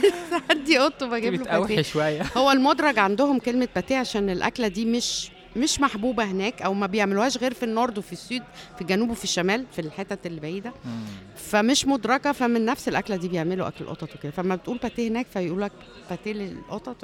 عندي 0.50 0.78
قطة 0.78 1.06
بجيب 1.06 1.34
له 1.34 1.44
باتيه. 1.60 1.82
شوية. 1.82 2.22
هو 2.36 2.50
المدرج 2.52 2.98
عندهم 2.98 3.38
كلمة 3.38 3.68
باتيه 3.74 3.96
عشان 3.96 4.30
الأكلة 4.30 4.68
دي 4.68 4.84
مش 4.84 5.30
مش 5.56 5.80
محبوبة 5.80 6.24
هناك 6.24 6.62
أو 6.62 6.74
ما 6.74 6.86
بيعملوهاش 6.86 7.38
غير 7.38 7.54
في 7.54 7.62
النورد 7.62 7.98
وفي 7.98 8.12
السود 8.12 8.42
في 8.76 8.80
الجنوب 8.80 9.10
وفي 9.10 9.24
الشمال 9.24 9.66
في 9.72 9.80
الحتت 9.80 10.26
اللي 10.26 10.40
بعيدة. 10.40 10.72
مم. 10.84 11.04
فمش 11.36 11.86
مدركة 11.86 12.32
فمن 12.32 12.64
نفس 12.64 12.88
الأكلة 12.88 13.16
دي 13.16 13.28
بيعملوا 13.28 13.68
أكل 13.68 13.84
القطط 13.84 14.08
وكده. 14.14 14.32
فما 14.32 14.54
بتقول 14.56 14.78
باتيه 14.78 15.08
هناك 15.08 15.26
فيقول 15.34 15.62
لك 15.62 15.72
باتيه 16.10 16.32
للقطط. 16.32 16.96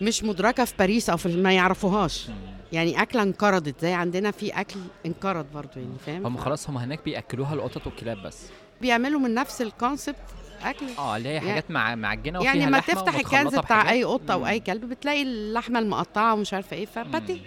مش 0.00 0.22
مدركة 0.24 0.64
في 0.64 0.74
باريس 0.78 1.10
أو 1.10 1.16
في 1.16 1.28
ما 1.36 1.52
يعرفوهاش. 1.52 2.26
يعني 2.72 3.02
أكلة 3.02 3.22
انقرضت. 3.22 3.80
زي 3.80 3.92
عندنا 3.92 4.30
في 4.30 4.50
أكل 4.60 4.80
انقرض 5.06 5.46
برضو 5.54 5.70
يعني 5.76 5.98
فاهم؟ 6.06 6.26
هم 6.26 6.36
خلاص 6.36 6.70
هم 6.70 6.76
هناك 6.78 7.04
بيأكلوها 7.04 7.54
القطط 7.54 7.86
والكلاب 7.86 8.22
بس. 8.22 8.46
بيعملوا 8.80 9.20
من 9.20 9.34
نفس 9.34 9.62
ال 9.62 9.69
concept 9.69 10.16
أكل. 10.62 10.86
آه 10.98 11.16
اللي 11.16 11.28
هي 11.28 11.40
حاجات 11.40 11.70
مع 11.70 11.94
معجنة 11.94 12.38
وفيها 12.38 12.54
يعني 12.54 12.70
ما 12.70 12.80
تفتح 12.80 13.14
ال 13.14 13.22
cans 13.22 13.54
بتاع. 13.58 13.90
أي 13.90 14.04
قطة 14.04 14.32
أو. 14.32 14.46
أي 14.46 14.60
كلب 14.60 14.84
بتلاقي 14.88 15.22
اللحمة 15.22 15.78
المقطعة 15.78 16.34
ومش 16.34 16.54
عارفة 16.54 16.76
إيه. 16.76 16.86
فباتيه 16.86 17.40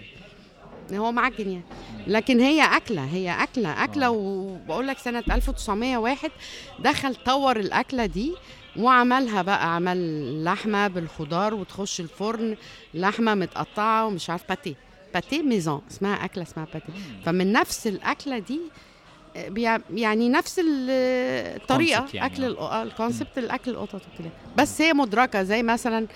هو 0.92 1.12
معجن 1.12 1.50
يعني. 1.50 1.64
لكن 2.06 2.40
هي 2.40 2.62
أكلة 2.76 3.04
هي 3.04 3.42
أكلة 3.42 3.84
أكلة 3.84 4.06
آه. 4.06 4.10
وبقول 4.10 4.86
لك 4.88 4.98
سنة 4.98 5.24
1901 5.30 6.30
دخل 6.78 7.14
طور 7.14 7.56
الأكلة 7.60 8.06
دي. 8.06 8.34
وعملها 8.76 9.42
بقى 9.42 9.74
عمل 9.74 10.44
لحمة 10.44 10.88
بالخضار 10.88 11.54
وتخش 11.54 12.00
الفرن 12.00 12.56
لحمة 12.94 13.34
متقطعة 13.34 14.06
ومش 14.06 14.30
عارف 14.30 14.42
باتيه 14.48 14.74
pâté 15.14 15.42
maison 15.42 15.80
اسمها 15.90 16.24
أكلة 16.24 16.42
اسمها 16.42 16.66
باتيه. 16.74 16.92
فمن 17.24 17.52
نفس 17.52 17.86
الأكلة 17.86 18.38
دي 18.38 18.60
آه، 19.36 19.80
يعني 19.94 20.28
نفس 20.28 20.58
ال- 20.58 20.90
الطريقة 21.60 22.06
يعني، 22.14 22.26
أكل 22.34 22.56
آه. 22.56 22.72
آه، 22.80 22.82
ال 22.82 22.89
concept 22.89 23.38
الأكل 23.38 23.70
القطط 23.70 24.02
وكده. 24.14 24.30
بس 24.56 24.80
هي 24.82 24.92
ماركة 24.92 25.42
زي 25.42 25.62
مثلا 25.62 26.06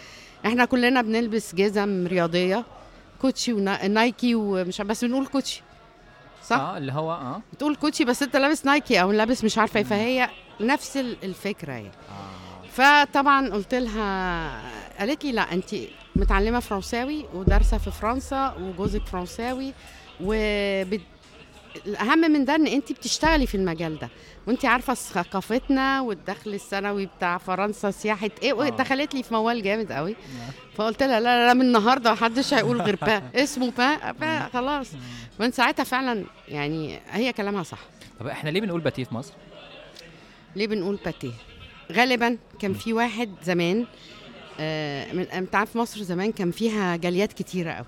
إحنا 0.47 0.65
كلنا 0.65 1.03
بنلبس 1.03 1.55
جزم 1.55 2.07
رياضية 2.07 2.65
كوتشي 3.21 3.53
ونايكي 3.53 4.35
ومش 4.35 4.81
عارف- 4.81 4.91
بس 4.91 5.05
بنقول 5.05 5.27
كوتشي. 5.27 5.63
صح؟ 6.47 6.57
آه 6.57 6.79
اللي 6.79 6.93
هو 6.93 7.13
آه. 7.13 7.43
بتقول 7.53 7.77
كوتشي 7.77 8.05
بس 8.05 8.23
أنت 8.23 8.37
لابس 8.37 8.67
نايكي 8.67 9.01
أو 9.03 9.13
لابس 9.13 9.45
مش 9.45 9.59
عارفة 9.59 9.79
إيه 9.79 9.85
فهي 9.85 10.29
نفس 10.61 10.97
ال- 10.97 11.17
الفكرة 11.25 11.73
يعني. 11.73 11.89
آه. 11.89 12.24
فطبعا 12.75 13.49
قلت 13.51 13.75
لها 13.75 14.61
قالت 14.99 15.25
لي 15.25 15.33
لا 15.33 15.53
أنت 15.53 15.75
متعلمة 16.17 16.61
فرنساوي 16.61 17.25
ودارسة 17.35 17.79
في 17.79 17.91
فرنسا 17.91 18.55
وجوزك 18.61 19.07
فرنساوي 19.07 19.73
وبت... 20.21 21.01
الأهم 21.87 22.19
من 22.19 22.45
ده 22.45 22.55
إن 22.55 22.67
أنت 22.67 22.93
بتشتغلي 22.93 23.47
في 23.47 23.57
المجال 23.57 23.99
ده 23.99 24.09
وأنت 24.47 24.65
عارفة 24.65 24.95
ثقافتنا 24.95 26.01
والدخل 26.01 26.55
السنوي 26.55 27.07
بتاع 27.07 27.39
فرنسا 27.39 27.91
سياحة 27.91 28.31
إيه 28.43 28.67
آه. 28.67 28.69
دخلت 28.69 29.15
لي 29.15 29.23
في 29.23 29.35
موال 29.35 29.63
جامد 29.63 29.93
قوي. 29.93 30.17
فقلت 30.77 31.03
لها 31.03 31.21
لا 31.21 31.25
لا, 31.25 31.47
لا 31.47 31.55
من 31.55 31.61
النهارده 31.63 32.13
محدش 32.13 32.55
هيقول 32.55 32.83
غير 32.83 32.97
با 32.97 33.23
اسمه 33.35 33.71
با, 33.79 34.13
با 34.13 34.49
خلاص. 34.53 34.91
من 35.41 35.51
ساعتها 35.51 35.85
فعلا 35.85 36.25
يعني 36.49 37.01
هي 37.11 37.33
كلامها 37.33 37.63
صح. 37.63 37.79
طب 38.21 38.27
إحنا 38.27 38.51
ليه 38.51 38.61
بنقول 38.61 38.81
باتيه 38.81 39.05
في 39.05 39.15
مصر؟ 39.15 39.33
ليه 40.57 40.67
بنقول 40.67 40.99
باتيه؟ 41.05 41.33
غالبا 41.93 42.39
كان 42.59 42.75
في 42.75 42.93
واحد 42.93 43.31
زمان 43.45 43.87
آه، 44.61 45.13
من 45.13 45.23
أنت 45.23 45.55
عارف 45.55 45.77
مصر 45.77 46.03
زمان 46.03 46.33
كان 46.33 46.51
فيها 46.51 46.97
جاليات 46.97 47.33
كتيرة 47.33 47.71
قوي. 47.73 47.87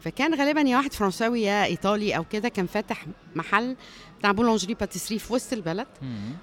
فكان 0.00 0.34
غالبا 0.34 0.60
يا 0.60 0.76
واحد 0.76 0.92
فرنساوي 0.92 1.42
يا 1.42 1.64
إيطالي 1.64 2.16
أو 2.16 2.24
كده 2.24 2.48
كان 2.48 2.66
فاتح 2.66 3.06
محل 3.34 3.76
بتاع 4.18 4.32
بولونجري 4.32 4.74
باتيسري 4.74 5.18
في 5.18 5.32
وسط 5.32 5.52
البلد. 5.52 5.86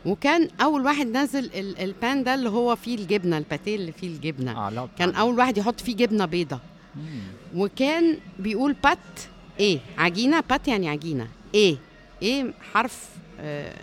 وكان 0.06 0.50
أول 0.62 0.86
واحد 0.86 1.08
نزل 1.08 1.46
ال- 1.46 1.80
البان 1.80 2.24
ده 2.24 2.34
اللي 2.34 2.50
هو 2.50 2.76
فيه 2.76 2.96
الجبنة 2.96 3.38
الباتيه 3.38 3.76
اللي 3.76 3.92
فيه 3.92 4.08
الجبنة. 4.08 4.70
لا 4.70 4.88
كان 4.98 5.16
أول 5.16 5.38
واحد 5.40 5.58
يحط 5.58 5.80
فيه 5.82 5.96
جبنة 5.96 6.26
بيضة. 6.26 6.60
وكان 7.56 8.18
بيقول 8.40 8.74
بات 8.74 8.98
إيه 9.60 9.80
عجينة. 9.98 10.40
بات 10.50 10.68
يعني 10.68 10.90
عجينة. 10.90 11.28
إيه 11.56 11.78
إيه 12.22 12.54
حرف 12.74 13.10
آه 13.40 13.76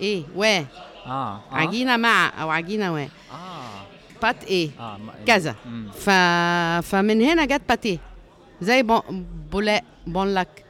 إيه 0.00 0.22
و. 0.36 0.60
آه 1.06 1.34
آه. 1.34 1.40
عجينة 1.52 1.96
مع 1.96 2.32
أو 2.42 2.50
عجينة 2.50 2.92
و 2.94 2.96
آه 2.96 3.08
pâte 4.22 4.44
et 4.44 4.70
ما- 4.80 4.98
كذا. 5.26 5.54
ف... 6.00 6.10
فمن 6.86 7.22
هنا 7.22 7.44
جت 7.44 7.62
باتيه 7.68 7.98
زي 8.60 8.82
بو- 8.82 9.02
بولاق 9.52 9.82
beau 10.06 10.39
lac 10.39 10.64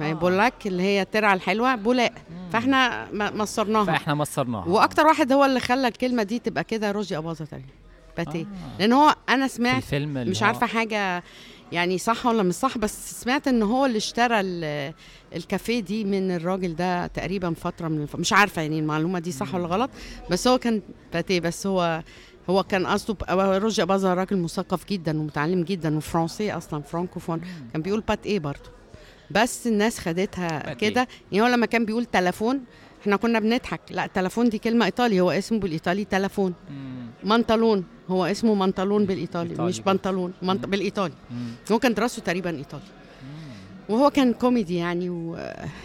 آه. 0.00 0.10
آه. 0.10 0.12
beau 0.12 0.43
lac 0.43 0.66
اللي 0.66 0.82
هي 0.82 1.02
الترعة 1.02 1.34
الحلوة 1.34 1.74
بولاق. 1.74 2.12
فاحنا 2.52 3.08
مصرناها 3.12 3.84
فاحنا 3.84 4.14
مصرناها 4.14 4.64
وأكتر 4.68 5.06
واحد 5.06 5.32
هو 5.32 5.44
اللي 5.44 5.60
خلى 5.60 5.88
الكلمة 5.88 6.22
دي 6.22 6.38
تبقى 6.38 6.64
كده 6.64 6.90
رشدي 6.90 7.16
أباظة 7.18 7.44
تقريبا 7.44 7.68
باتيه 8.16 8.42
آه. 8.44 8.78
لأن 8.78 8.92
هو 8.92 9.14
أنا 9.28 9.46
في 9.46 9.54
سمعت 9.54 9.76
الفيلم 9.82 10.14
مش 10.14 10.42
عارفة 10.42 10.66
حاجة 10.66 11.22
يعني 11.72 11.98
صح 11.98 12.26
ولا 12.26 12.42
مش 12.42 12.54
صح؟ 12.54 12.78
بس 12.78 13.20
سمعت 13.22 13.48
إن 13.48 13.62
هو 13.62 13.86
اللي 13.86 13.96
اشترى 13.98 14.40
ال- 14.40 14.94
الكافيه 15.36 15.80
دي 15.80 16.04
من 16.04 16.30
الراجل 16.30 16.76
ده 16.76 17.06
تقريبا 17.06 17.54
فترة 17.54 17.88
من 17.88 18.02
الف... 18.02 18.16
مش 18.16 18.32
عارفة 18.32 18.62
يعني 18.62 18.78
المعلومة 18.78 19.18
دي 19.18 19.32
صح 19.32 19.54
ولا 19.54 19.66
غلط. 19.66 19.90
بس 20.30 20.48
هو 20.48 20.58
كان 20.58 20.82
باتيه 21.12 21.40
بس 21.40 21.66
هو 21.66 22.02
هو 22.50 22.62
كان 22.62 22.86
قصده 22.86 23.16
رشدي 23.58 23.82
أباظة 23.82 24.14
راجل 24.14 24.36
مثقف 24.36 24.84
جدا 24.88 25.20
ومتعلم 25.20 25.62
جدا 25.62 25.96
وفرنسي 25.96 26.52
أصلا 26.52 26.82
فرانكوفون. 26.82 27.40
كان 27.72 27.82
بيقول 27.82 28.00
pâte 28.00 28.26
et 28.26 28.38
برضه. 28.38 28.70
بس 29.30 29.66
الناس 29.66 29.98
خدتها. 29.98 30.74
كده. 30.74 31.08
يعني 31.32 31.44
هو 31.48 31.54
لما 31.54 31.66
كان 31.66 31.84
بيقول 31.84 32.04
تلفون 32.04 32.60
إحنا 33.02 33.16
كنا 33.16 33.38
بنضحك 33.38 33.80
لا 33.90 34.06
تلفون 34.06 34.48
دي 34.48 34.58
كلمة 34.58 34.84
إيطالي 34.84 35.20
هو 35.20 35.30
اسمه 35.30 35.58
بالإيطالي 35.58 36.04
تلفون. 36.04 36.54
منطلون 37.24 37.84
هو 38.10 38.24
اسمه 38.24 38.54
منطلون 38.54 39.06
بالإيطالي 39.06 39.50
إيطالي 39.50 39.68
مش. 39.68 39.80
بنطلون 39.80 40.32
منط... 40.42 40.66
بالإيطالي 40.66 41.14
مم. 41.30 41.48
هو 41.72 41.78
كان 41.78 41.94
دراسته 41.94 42.22
تقريبا 42.22 42.50
إيطالي. 42.50 42.82
وهو 43.92 44.10
كان 44.10 44.32
كوميدي 44.32 44.76
يعني 44.76 45.10
و... 45.10 45.38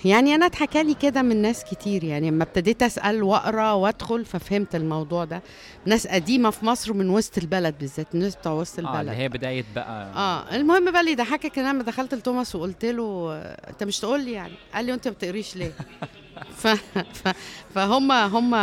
يعني 0.05 0.35
أنا 0.35 0.45
اتحكى 0.45 0.83
لي 0.83 0.93
كده 0.93 1.21
من 1.21 1.41
ناس 1.41 1.63
كتير 1.63 2.03
يعني. 2.03 2.29
لما 2.31 2.43
ابتديت 2.43 2.83
أسأل 2.83 3.23
وأقرأ 3.23 3.71
وأدخل 3.71 4.25
ففهمت 4.25 4.75
الموضوع 4.75 5.25
ده. 5.25 5.41
ناس 5.85 6.07
قديمة 6.07 6.49
في 6.49 6.65
مصر 6.65 6.93
من 6.93 7.09
وسط 7.09 7.37
البلد 7.37 7.75
بالذات 7.79 8.07
الناس 8.15 8.35
بتوع 8.35 8.51
وسط 8.53 8.79
آه 8.79 8.81
اللي 8.81 9.01
البلد 9.01 9.15
هي 9.17 9.29
بداية 9.29 9.65
بقى. 9.75 10.11
آه 10.15 10.55
المهم 10.55 10.91
بقى 10.91 11.01
اللي 11.01 11.15
ضحكك 11.15 11.59
إن 11.59 11.65
أنا 11.65 11.73
لما 11.73 11.83
دخلت 11.83 12.13
لتوماس 12.13 12.55
وقلت 12.55 12.85
له 12.85 13.29
آه، 13.31 13.69
أنت 13.69 13.83
مش 13.83 13.99
تقول 13.99 14.21
لي 14.25 14.31
يعني؟ 14.31 14.53
قال 14.73 14.85
لي 14.85 14.93
أنت 14.93 15.07
ما 15.07 15.13
بتقريش 15.13 15.55
ليه؟ 15.55 15.71
ف... 16.61 16.67
ف... 17.13 17.27
فهم 17.75 18.11
هم 18.11 18.55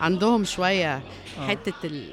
عندهم 0.00 0.44
شوية 0.44 0.96
آه. 0.96 1.46
حتة 1.48 1.72
ال... 1.84 2.10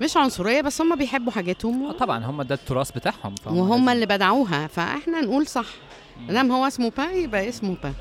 مش 0.00 0.16
عنصرية 0.16 0.60
بس 0.60 0.80
هم 0.80 0.96
بيحبوا 0.96 1.32
حاجتهم 1.32 1.86
آه 1.86 1.92
طبعا 1.92 2.24
هم 2.24 2.42
ده 2.42 2.54
التراث 2.54 2.90
بتاعهم 2.90 3.34
وهم 3.46 3.88
اللي 3.88 4.06
بدعوها 4.06 4.66
فاحنا 4.66 5.20
نقول 5.20 5.46
صح. 5.46 5.66
دام 6.28 6.52
هو 6.52 6.66
اسمه 6.66 6.92
با 6.96 7.04
يبقى 7.04 7.48
اسمه 7.48 7.76
با. 7.82 7.92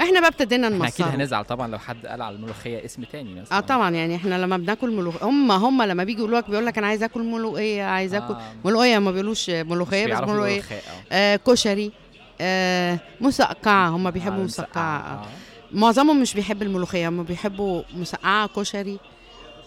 إحنا 0.00 0.20
بقى 0.20 0.28
ابتدينا 0.28 0.68
إحنا 0.68 0.88
أكيد 0.88 1.06
هنزعل 1.06 1.44
طبعا 1.44 1.68
لو 1.68 1.78
حد 1.78 2.06
قال 2.06 2.22
على 2.22 2.36
الملوخية 2.36 2.84
اسم 2.84 3.04
تاني 3.04 3.40
مثلا 3.40 3.58
آه 3.58 3.60
طبعا 3.60 3.90
يعني 3.90 4.16
إحنا 4.16 4.34
لما 4.42 4.56
بناكل 4.56 4.90
ملوخيه 4.90 5.26
هم 5.26 5.52
هم 5.52 5.82
لما 5.82 6.04
بيجوا 6.04 6.20
يقولوا 6.20 6.38
لك 6.40 6.50
بيقول 6.50 6.66
لك 6.66 6.78
أنا 6.78 6.86
عايز 6.86 7.02
آكل 7.02 7.22
ملوخية 7.22 7.82
عايز 7.82 8.14
آكل 8.14 8.34
آه. 8.34 8.52
ملوخية 8.64 8.98
ما 8.98 9.10
بيقولوش 9.10 9.50
ملوخية 9.50 10.06
بس 10.06 10.28
ملوخية 10.28 10.60
آه. 10.60 10.80
آه 11.12 11.36
كشري 11.36 11.92
آه 12.40 12.98
مسقعة 13.20 13.88
هم 13.88 14.10
بيحبوا 14.10 14.40
آه، 14.42 14.44
مسقعة 14.44 14.98
آه. 14.98 15.22
آه. 15.22 15.26
معظمهم 15.72 16.20
مش 16.22 16.34
بيحب 16.34 16.62
الملوخية 16.62 17.08
هم 17.08 17.22
بيحبوا 17.22 17.82
مسقعة 17.96 18.48
كشري 18.56 18.98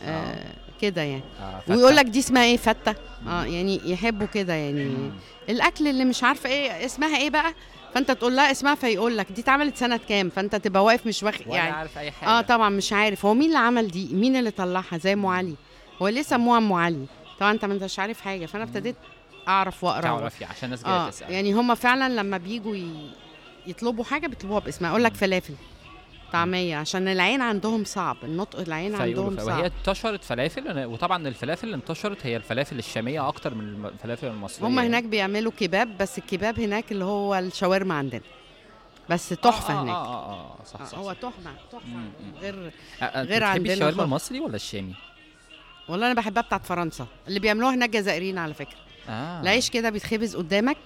آه 0.04 0.46
كده 0.82 1.02
يعني. 1.02 1.24
آه،. 1.42 1.62
ويقول 1.68 1.96
لك 1.96 2.06
دي 2.06 2.20
اسمها 2.20 2.44
إيه؟ 2.44 2.58
فتة. 2.58 2.96
آه 3.28 3.46
يعني 3.46 3.82
يحبوا 3.86 4.28
كده 4.28 4.54
يعني. 4.54 4.86
مم. 4.86 5.12
الأكل 5.50 5.88
اللي 5.88 6.06
مش 6.06 6.24
عارفة 6.24 6.50
إيه 6.50 6.86
اسمها 6.86 7.18
إيه 7.18 7.30
بقى؟ 7.30 7.54
فأنت 7.94 8.12
تقول 8.12 8.36
لها 8.36 8.52
اسمها 8.52 8.76
فيقول 8.76 9.18
لك 9.18 9.32
دي 9.32 9.42
اتعملت 9.42 9.78
سنة 9.78 10.00
كام؟ 10.10 10.30
فأنت 10.30 10.56
تبقى 10.56 10.84
واقف 10.84 11.08
مش 11.08 11.24
واخد 11.24 11.48
يعني. 11.48 11.72
عارف 11.72 11.98
أي 11.98 12.12
حاجة. 12.12 12.30
آه 12.30 12.42
طبعا 12.42 12.70
مش 12.70 12.94
عارف. 12.94 13.26
هو 13.26 13.34
مين 13.34 13.48
اللي 13.48 13.58
عمل 13.60 13.88
دي؟ 13.88 14.10
مين 14.14 14.36
اللي 14.36 14.52
طلعها؟ 14.52 14.98
زي 14.98 15.14
أم 15.14 15.26
علي. 15.26 15.56
هو 16.02 16.08
ليه 16.08 16.22
سموها 16.22 16.58
أم 16.58 16.74
علي؟ 16.74 17.06
طبعا 17.40 17.52
أنت 17.52 17.66
ما 17.66 17.74
أنتش 17.74 18.00
عارف 18.00 18.22
حاجة. 18.22 18.46
فأنا 18.46 18.64
ابتديت 18.64 18.96
أعرف 19.48 19.84
وأقرأ 19.84 20.02
تعرفي 20.02 20.46
عشان 20.46 20.66
الناس 20.66 20.84
جاية 20.84 20.94
آه 20.94 21.10
تسأل. 21.10 21.32
يعني 21.32 21.54
هم 21.54 21.76
فعلا 21.76 22.14
لما 22.14 22.38
بيجوا 22.38 22.76
ي... 22.76 23.12
يطلبوا 23.68 24.04
حاجة 24.04 24.28
بيطلبوها 24.28 24.60
باسمها. 24.60 24.90
أقول 24.92 25.04
لك 25.04 25.14
فلافل. 25.14 25.54
طعمية 26.34 26.76
عشان 26.76 27.08
العين 27.08 27.42
عندهم 27.42 27.84
صعب 27.84 28.18
النطق 28.24 28.60
العين 28.60 28.96
عندهم 28.96 29.36
ف- 29.36 29.40
وهي 29.40 29.46
صعب 29.46 29.72
انتشرت 29.88 30.24
فلافل 30.24 30.86
وطبعا 30.86 31.28
الفلافل 31.28 31.66
اللي 31.68 31.76
انتشرت 31.76 32.26
هي 32.26 32.36
الفلافل 32.38 32.80
الشامية 32.80 33.28
أكتر 33.28 33.56
من 33.56 33.86
الفلافل 33.86 34.28
المصرية 34.28 34.68
هم. 34.68 34.80
هناك 34.80 35.04
بيعملوا 35.04 35.52
كباب 35.60 35.98
بس 35.98 36.18
الكباب 36.18 36.60
هناك 36.60 36.92
اللي 36.92 37.06
هو 37.06 37.36
الشاورما 37.36 37.96
عندنا 37.96 38.22
بس 39.10 39.30
تحفة 39.30 39.74
آه، 39.74 39.82
هناك 39.84 39.96
آه 39.96 40.06
آه 40.06 40.56
آه 40.60 40.64
صح 40.66 40.82
آه، 40.82 40.86
صح, 40.86 40.98
هو 40.98 41.14
صح. 41.14 41.20
تحفة 41.22 41.52
تحفة. 41.72 41.86
غير 42.42 42.72
آه، 43.02 43.06
آه، 43.06 43.24
غير 43.24 43.44
عندنا 43.44 43.74
الشاورما. 43.74 44.04
المصري 44.04 44.40
ولا 44.40 44.56
الشامي؟ 44.56 44.94
والله 45.90 46.06
أنا 46.06 46.16
بحبها 46.16 46.42
بتاعت 46.44 46.66
فرنسا 46.66 47.08
اللي 47.28 47.40
بيعملوها 47.40 47.74
هناك 47.76 47.90
جزائريين 47.90 48.38
على 48.38 48.54
فكرة 48.54 48.78
آه 49.10 49.42
العيش 49.42 49.70
كده 49.70 49.90
بيتخبز 49.90 50.36
قدامك 50.36 50.78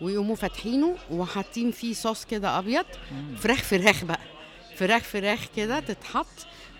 ويقوموا 0.00 0.36
فاتحينه 0.36 0.96
وحاطين 1.10 1.70
فيه 1.70 1.92
صوص 1.94 2.24
كده 2.24 2.58
أبيض 2.58 2.84
مم. 3.12 3.36
فراخ 3.36 3.58
فراخ 3.62 4.04
بقى 4.04 4.18
فراخ 4.78 5.02
فراخ 5.02 5.40
كده 5.56 5.80
تتحط 5.80 6.26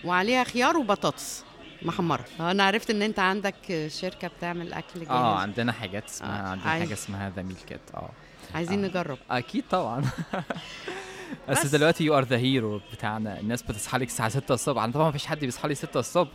وعليها 0.05 0.45
خيار 0.45 0.77
وبطاطس 0.77 1.45
محمرة. 1.83 2.25
أنا 2.41 2.65
عرفت 2.65 2.91
إن 2.91 3.03
أنت 3.03 3.19
عندك 3.19 3.89
شركة 3.89 4.29
بتعمل 4.29 4.73
أكل 4.73 5.01
جاهز. 5.01 5.11
آه 5.11 5.39
عندنا 5.39 5.73
حاجات 5.73 6.05
اسمها 6.09 6.47
آه، 6.47 6.49
عندنا 6.49 6.71
عايز- 6.71 6.83
حاجة 6.85 6.93
اسمها 6.93 7.31
ذا 7.37 7.43
ميل 7.43 7.57
كيت 7.69 7.81
آه. 7.95 8.11
عايزين 8.55 8.85
آه. 8.85 8.89
نجرب. 8.89 9.19
أكيد 9.31 9.65
طبعا. 9.71 10.05
بس, 11.49 11.59
بس. 11.65 11.67
دلوقتي 11.67 12.05
you 12.05 12.19
are 12.19 12.25
the 12.25 12.37
hero 12.37 12.81
بتاعنا. 12.93 13.41
الناس 13.41 13.63
بتصحى 13.63 13.99
لك 13.99 14.07
الساعة 14.07 14.29
6 14.29 14.55
الصبح. 14.55 14.83
أنا 14.83 14.93
طبعا 14.93 15.09
مفيش 15.09 15.27
حد 15.27 15.39
بيصحى 15.41 15.69
لي 15.69 15.75
6 15.75 16.01
الصبح. 16.01 16.31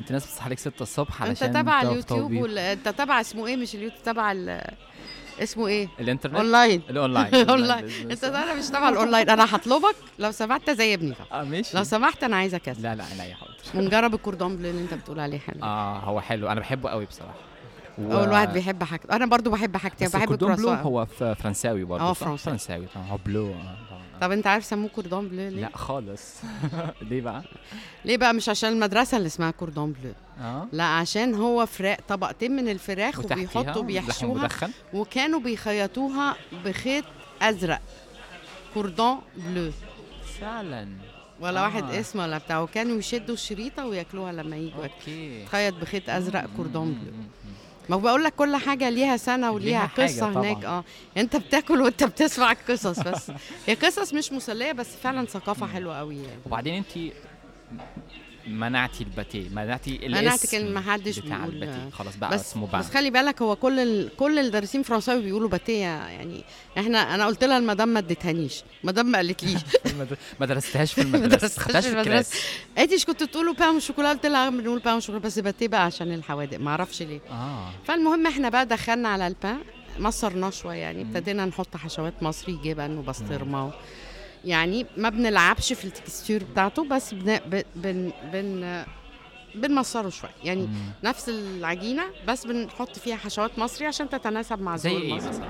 أنت 0.00 0.12
ناس 0.12 0.26
بتصحى 0.26 0.50
لك 0.50 0.58
6 0.58 0.82
الصبح 0.82 1.22
أنت 1.22 1.30
علشان 1.42 1.52
تبع 1.52 1.82
تقف 1.82 1.90
اليوتيوب. 1.90 2.32
أنت 2.58 2.88
تبع 2.88 3.20
اسمه 3.20 3.46
إيه؟ 3.46 3.56
مش 3.56 3.74
اليوتيوب 3.74 4.02
تبع 4.02 4.32
ال... 4.32 4.64
اسمه 5.42 5.66
إيه؟ 5.66 5.88
الانترنت؟ 6.00 6.34
اونلاين. 6.36 6.82
ال 6.90 6.95
online. 6.95 7.34
online. 7.50 8.10
انت 8.10 8.24
أنا 8.24 8.54
مش 8.54 8.68
تبع 8.68 8.88
الأونلاين. 8.88 9.30
أنا 9.30 9.56
هطلبك. 9.56 9.94
لو 10.18 10.30
سمحت 10.30 10.70
زي 10.70 10.94
ابني 10.94 11.14
آه 11.32 11.42
ماشي. 11.42 11.76
لو 11.76 11.84
سمحت 11.84 12.24
أنا 12.24 12.36
عايزة 12.36 12.58
كذا. 12.58 12.82
لا 12.82 12.94
لا 12.94 13.04
عينيا 13.04 13.34
حاضر. 13.34 13.54
ونجرب 13.74 14.14
ال 14.14 14.20
cordon 14.20 14.56
bleu 14.56 14.70
اللي 14.70 14.82
انت 14.82 14.94
بتقول 14.94 15.20
عليه 15.20 15.38
حلو. 15.38 15.62
آه 15.62 15.98
هو 15.98 16.20
حلو. 16.20 16.48
أنا 16.48 16.60
بحبه 16.60 16.90
قوي 16.90 17.06
بصراحة. 17.06 17.34
و... 17.98 18.12
أول 18.12 18.28
واحد 18.28 18.52
بيحب 18.52 18.82
حاجته 18.82 19.16
أنا 19.16 19.26
برضو 19.26 19.50
بحب 19.50 19.76
حاجتي 19.76 20.04
بس 20.04 20.16
بحب 20.16 20.22
ال 20.22 20.27
cordon 20.27 20.54
bleu 20.54 20.72
الكرواسون 20.72 21.26
هو 21.28 21.34
فرنساوي 21.34 21.84
برضه 21.84 22.04
آه،؟ 22.04 22.12
فرنساوي. 22.12 22.86
هو 23.10 23.18
bleu 23.26 23.46
آه،. 23.46 23.89
طب 24.20 24.32
انت 24.32 24.46
عارف 24.46 24.64
سموه 24.64 24.88
cordon 24.88 25.28
bleu 25.28 25.36
ليه؟ 25.48 25.48
لا 25.48 25.70
خالص. 25.76 26.34
ليه 27.10 27.20
بقى؟ 27.20 27.42
ليه 28.04 28.16
بقى؟ 28.16 28.34
مش 28.34 28.48
عشان 28.48 28.72
المدرسة 28.72 29.16
اللي 29.16 29.26
اسمها 29.26 29.50
cordon 29.50 29.92
bleu 29.92 30.12
آه. 30.40 30.66
لا 30.72 30.84
عشان 30.84 31.34
هو 31.34 31.66
فراخ 31.66 31.98
طبقتين 32.08 32.56
من 32.56 32.68
الفراخ 32.68 33.18
وبيحطوا 33.18 33.82
بيحشوها 33.82 34.48
وكانوا 34.94 35.40
بيخيطوها 35.40 36.36
بخيط 36.64 37.04
أزرق. 37.42 37.80
cordon 38.74 39.18
bleu 39.36 39.70
فعلا. 40.40 40.88
ولا 41.40 41.60
آه. 41.60 41.62
واحد 41.62 41.84
اسمه 41.90 42.22
ولا 42.22 42.38
بتاع. 42.38 42.60
وكانوا 42.60 42.98
يشدوا 42.98 43.34
الشريطة 43.34 43.86
وياكلوها 43.86 44.32
لما 44.32 44.56
يجوا. 44.56 44.82
okay. 44.84 45.44
تخيط 45.44 45.74
بخيط 45.74 46.10
أزرق 46.10 46.46
cordon 46.56 46.92
bleu. 46.92 47.12
ما 47.90 47.96
هو 47.96 48.00
بقول 48.00 48.24
لك 48.24 48.34
كل 48.34 48.56
حاجة 48.56 48.88
ليها 48.90 49.16
سنة 49.16 49.50
وليها 49.50 49.68
ليها 49.68 49.86
حاجة 49.86 50.04
قصة 50.04 50.28
هناك. 50.28 50.56
طبعاً. 50.56 50.66
آه. 50.78 50.84
انت 51.16 51.36
بتاكل 51.36 51.80
وانت 51.80 52.04
بتسمع 52.04 52.52
القصص 52.52 53.00
بس. 53.00 53.32
هي 53.66 53.74
قصص 53.74 54.14
مش 54.14 54.32
مسلية 54.32 54.72
بس 54.72 54.96
فعلا 54.96 55.26
ثقافة 55.26 55.66
حلوة 55.66 55.98
قوي 55.98 56.16
يعني. 56.16 56.40
وبعدين 56.46 56.74
انت 56.74 57.12
منعتي 58.46 59.04
الباتيه 59.04 59.48
منعتي 59.48 60.00
منعت 60.08 60.46
كلمة 60.46 60.70
ما 60.70 60.80
حدش 60.80 61.18
بتاع 61.18 61.36
بيقول- 61.38 61.54
الباتيه 61.54 61.90
خلاص 61.90 62.16
بقى 62.16 62.30
بس 62.30 62.40
اسمه 62.50 62.66
بقى. 62.66 62.80
بس 62.80 62.90
خلي 62.90 63.10
بالك 63.10 63.42
هو 63.42 63.56
كل 63.56 63.78
ال... 63.80 64.10
كل 64.16 64.38
الدارسين 64.38 64.82
فرنساوي 64.82 65.22
بيقولوا 65.22 65.48
باتيه 65.48 65.80
يعني 65.86 66.44
إحنا 66.78 67.14
أنا 67.14 67.26
قلت 67.26 67.44
لها 67.44 67.58
المدام 67.58 67.88
ما 67.88 67.98
اديتهانيش 67.98 68.62
مدام 68.84 69.06
ما 69.06 69.18
قالتليش. 69.18 69.60
ما 70.40 70.46
درستهاش 70.46 70.92
في 70.92 71.00
ما 71.04 71.18
المدرسة 71.18 71.36
درستهاش 71.38 71.66
خدتهاش 71.66 71.84
في 71.86 71.90
لي 71.90 71.96
مش 72.94 73.04
كنتوا 73.06 73.26
بتقولوا 73.26 73.54
بام 73.54 73.80
شوكولا؟ 73.80 74.08
قلت 74.10 74.26
لها 74.26 74.50
بنقول 74.50 74.78
بام 74.78 75.00
شوكولا 75.00 75.22
بس 75.24 75.38
باتيه 75.38 75.68
بقى 75.68 75.84
عشان 75.84 76.12
الحوادق 76.14 76.58
ما 76.58 76.70
أعرفش 76.70 77.02
ليه. 77.02 77.20
آه. 77.30 77.70
فالمهم 77.84 78.26
إحنا 78.26 78.48
بقى 78.48 78.66
دخلنا 78.66 79.08
على 79.08 79.26
البان 79.26 79.58
مصرناه 79.98 80.50
شوية 80.50 80.76
يعني. 80.78 81.02
ابتدينا 81.02 81.44
نحط 81.44 81.76
حشوات 81.76 82.22
مصري 82.22 82.58
جبن 82.64 82.98
وبسطرمة. 82.98 83.72
يعني 84.44 84.86
ما 84.96 85.08
بنلعبش 85.08 85.72
في 85.72 85.84
التكستير 85.84 86.44
بتاعته 86.44 86.84
بس 86.88 87.14
بن... 87.14 87.38
بن... 87.76 88.12
بن... 88.32 88.84
بنمصره 89.54 90.08
شوية. 90.08 90.30
يعني 90.44 90.60
مم. 90.66 90.92
نفس 91.04 91.28
العجينة 91.28 92.02
بس 92.28 92.46
بنحط 92.46 92.98
فيها 92.98 93.16
حشوات 93.16 93.58
مصري 93.58 93.86
عشان 93.86 94.08
تتناسب 94.08 94.60
مع 94.62 94.76
زي 94.76 94.90
الذوق 94.90 95.02
إيه 95.04 95.12
المصري. 95.12 95.46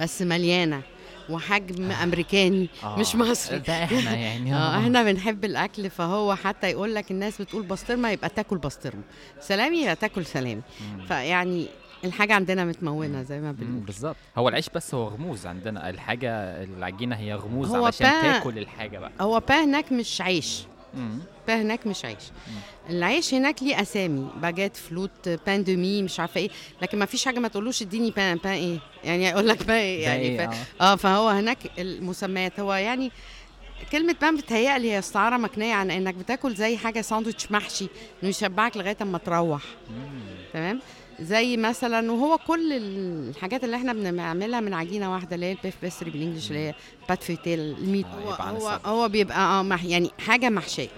بس 0.00 0.22
مليانة. 0.22 0.82
وحجم 1.30 1.90
أمريكاني 1.90 2.68
آه. 2.82 2.98
مش 2.98 3.14
مصري. 3.16 3.58
ده 3.58 3.84
إحنا 3.84 4.16
يعني 4.26 4.54
آه 4.54 4.78
إحنا 4.78 5.02
بنحب 5.02 5.44
الأكل 5.44 5.90
فهو 5.90 6.34
حتى 6.34 6.70
يقول 6.70 6.94
لك 6.94 7.10
الناس 7.10 7.42
بتقول 7.42 7.62
بسطرمة 7.62 8.10
يبقى 8.10 8.28
تاكل 8.28 8.58
بسطرمة. 8.58 9.02
سلامي 9.40 9.82
يبقى 9.82 9.96
تاكل 9.96 10.26
سلامي. 10.26 10.62
مم. 10.80 11.06
فيعني 11.06 11.66
الحاجة 12.04 12.34
عندنا 12.34 12.64
متمونة 12.64 13.22
زي 13.22 13.40
ما 13.40 13.52
مم، 13.52 13.56
بنقول 13.56 13.84
بالظبط. 13.84 14.16
هو 14.38 14.48
العيش 14.48 14.68
بس 14.74 14.94
هو 14.94 15.08
غموز 15.08 15.46
عندنا. 15.46 15.90
الحاجة 15.90 16.30
العجينة 16.64 17.16
هي 17.16 17.34
غموز 17.34 17.68
هو 17.68 17.86
علشان 17.86 18.06
بقى- 18.06 18.22
تاكل 18.22 18.58
الحاجة 18.58 18.98
بقى. 18.98 19.12
هو 19.20 19.40
با 19.40 19.64
هناك 19.64 19.92
مش 19.92 20.20
عيش. 20.20 20.62
مم. 20.94 21.18
با 21.48 21.62
هناك 21.62 21.86
مش 21.86 22.04
عيش. 22.04 22.22
العيش 22.90 23.34
هناك 23.34 23.62
ليه 23.62 23.80
أسامي. 23.82 24.28
baguette 24.42 24.76
flûte 24.76 25.28
pain 25.46 25.64
de 25.64 25.79
mie 25.79 26.02
مش 26.02 26.20
عارفة 26.20 26.40
إيه. 26.40 26.50
لكن 26.82 26.98
ما 26.98 27.06
فيش 27.06 27.24
حاجة 27.24 27.38
ما 27.38 27.48
تقولوش 27.48 27.82
اديني 27.82 28.10
بان 28.10 28.36
بان 28.36 28.52
إيه؟ 28.52 28.78
يعني 29.04 29.24
يقول 29.24 29.48
لك 29.48 29.66
بان 29.66 29.76
إيه؟ 29.76 30.02
يعني 30.02 30.22
إيه؟ 30.22 30.46
ف... 30.48 30.50
آه. 30.80 30.84
آه 30.92 30.96
فهو 30.96 31.28
هناك 31.28 31.58
المسميات. 31.78 32.60
هو 32.60 32.74
يعني 32.74 33.10
كلمة 33.92 34.16
بان 34.20 34.36
بتهيألي 34.36 34.90
هي 34.92 34.98
استعارة 34.98 35.36
مكنية 35.36 35.74
عن 35.74 35.90
إنك 35.90 36.14
بتاكل 36.14 36.54
زي 36.54 36.76
حاجة 36.76 37.00
ساندوتش 37.00 37.52
محشي 37.52 37.84
إنه 38.22 38.30
يشبعك 38.30 38.76
لغاية 38.76 38.96
أما 39.02 39.18
تروح. 39.18 39.62
مم. 39.90 40.20
تمام؟ 40.52 40.80
زي 41.22 41.56
مثلا 41.56 42.12
وهو 42.12 42.38
كل 42.38 42.72
الحاجات 42.72 43.64
اللي 43.64 43.76
إحنا 43.76 43.92
بنعملها 43.92 44.60
من 44.60 44.74
عجينة 44.74 45.12
واحدة 45.12 45.34
اللي 45.34 45.46
هي 45.46 45.52
البيف 45.52 45.74
بيستري 45.82 46.10
بالإنجلش 46.10 46.48
اللي 46.48 46.58
هي 46.68 46.74
بات 47.08 47.22
فيتيل 47.22 47.60
الميت 47.60 48.06
آه، 48.06 48.42
هو, 48.42 48.68
هو. 48.68 48.78
هو 48.86 49.08
بيبقى 49.08 49.38
آه 49.38 49.62
مح 49.62 49.84
يعني 49.84 50.10
حاجة 50.18 50.48
محشية 50.50 50.88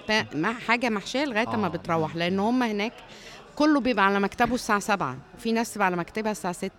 حاجة 0.66 0.89
محشية 0.89 1.25
لغاية 1.25 1.49
آه. 1.49 1.57
ما 1.57 1.68
بتروح 1.68 2.16
لأن 2.16 2.39
هم 2.41 2.62
هناك 2.62 2.93
كله 3.57 3.80
بيبقى 3.80 4.05
على 4.07 4.20
مكتبه 4.20 4.55
الساعة 4.55 4.78
7 4.78 5.16
في 5.38 5.52
ناس 5.52 5.74
تبقى 5.74 5.86
على 5.86 5.96
مكتبها 5.96 6.32
الساعة 6.32 6.52
6 6.52 6.70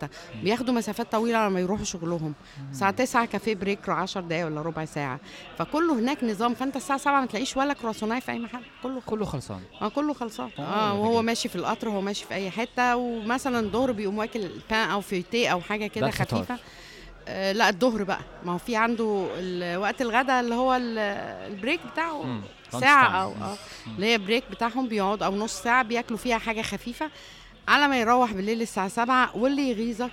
بياخدوا 0.43 0.73
مسافات 0.73 1.11
طويلة 1.11 1.47
لما 1.47 1.59
يروحوا 1.59 1.85
شغلهم. 1.85 2.33
الساعة 2.71 2.91
9 2.91 3.25
café 3.25 3.55
break 3.55 3.89
10 3.89 4.21
دقايق 4.21 4.45
ولا 4.45 4.61
ربع 4.61 4.85
ساعة. 4.85 5.19
فكله 5.57 5.99
هناك 5.99 6.23
نظام. 6.23 6.53
فأنت 6.53 6.75
الساعة 6.75 6.99
7 6.99 7.19
ما 7.21 7.25
تلاقيش 7.27 7.57
ولا 7.57 7.73
كرواسونايه 7.73 8.19
في 8.19 8.31
أي 8.31 8.39
محل. 8.39 8.61
كله 8.83 9.01
كله 9.05 9.25
خلصان. 9.25 9.59
آه 9.81 9.87
كله 9.89 10.13
خلصان. 10.13 10.49
آه، 10.59 10.61
آه 10.61 10.93
وهو. 10.93 11.21
ماشي 11.21 11.49
في 11.49 11.55
القطر 11.55 11.87
وهو 11.89 12.01
ماشي 12.01 12.25
في 12.25 12.33
أي 12.33 12.49
حتة. 12.51 12.95
ومثلا 12.95 13.59
الظهر 13.59 13.91
بيقوم 13.91 14.17
واكل 14.17 14.49
pain 14.69 14.89
أو 14.89 15.01
feuilleté 15.01 15.49
أو 15.49 15.61
حاجة 15.61 15.87
كده. 15.87 16.11
خفيفة. 16.11 16.57
آه 17.27 17.51
لا 17.51 17.69
الظهر 17.69 18.03
بقى. 18.03 18.19
ما 18.45 18.53
هو 18.53 18.57
في 18.57 18.75
عنده 18.75 19.03
وقت 19.79 20.01
الغداء 20.01 20.39
اللي 20.39 20.55
هو 20.55 20.75
ال- 20.75 20.97
ال 21.53 21.58
break 21.58 21.79
بتاعه. 21.93 22.23
مم. 22.23 22.41
ساعة. 22.81 23.23
أو 23.23 23.31
آه 23.31 23.57
اللي 23.95 24.05
هي 24.05 24.17
break 24.17 24.43
بتاعهم 24.51 24.87
بيقعد 24.87 25.23
أو 25.23 25.35
نص 25.35 25.61
ساعة 25.61 25.83
بياكلوا 25.83 26.19
فيها 26.19 26.37
حاجة 26.37 26.61
خفيفة. 26.61 27.09
على 27.67 27.87
ما 27.87 27.99
يروح 27.99 28.33
بالليل 28.33 28.61
الساعة 28.61 28.87
7 28.87 29.37
واللي 29.37 29.69
يغيظك 29.69 30.11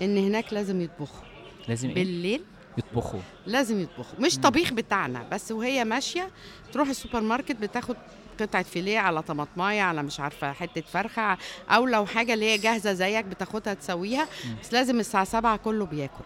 إن 0.00 0.18
هناك 0.18 0.52
لازم 0.52 0.80
يطبخوا. 0.80 1.24
لازم 1.68 1.88
إيه؟ 1.88 1.94
بالليل 1.94 2.42
يطبخوا. 2.78 3.20
لازم 3.46 3.80
يطبخوا. 3.80 4.20
مش 4.20 4.38
طبيخ 4.38 4.72
بتاعنا 4.72 5.26
بس 5.32 5.52
وهي 5.52 5.84
ماشية 5.84 6.30
تروح 6.72 6.88
السوبر 6.88 7.20
ماركت 7.20 7.56
بتاخد 7.56 7.96
قطعة 8.40 8.62
فيليه 8.62 8.98
على 8.98 9.22
طماطماية 9.22 9.82
على 9.82 10.02
مش 10.02 10.20
عارفة 10.20 10.52
حتة 10.52 10.80
فرخة 10.80 11.38
أو 11.70 11.86
لو 11.86 12.06
حاجة 12.06 12.34
اللي 12.34 12.44
هي 12.50 12.58
جاهزة 12.58 12.92
زيك 12.92 13.24
بتاخدها 13.24 13.74
تسويها. 13.74 14.28
بس 14.62 14.72
لازم 14.72 15.00
الساعة 15.00 15.24
7 15.24 15.56
كله 15.56 15.86
بياكل. 15.86 16.24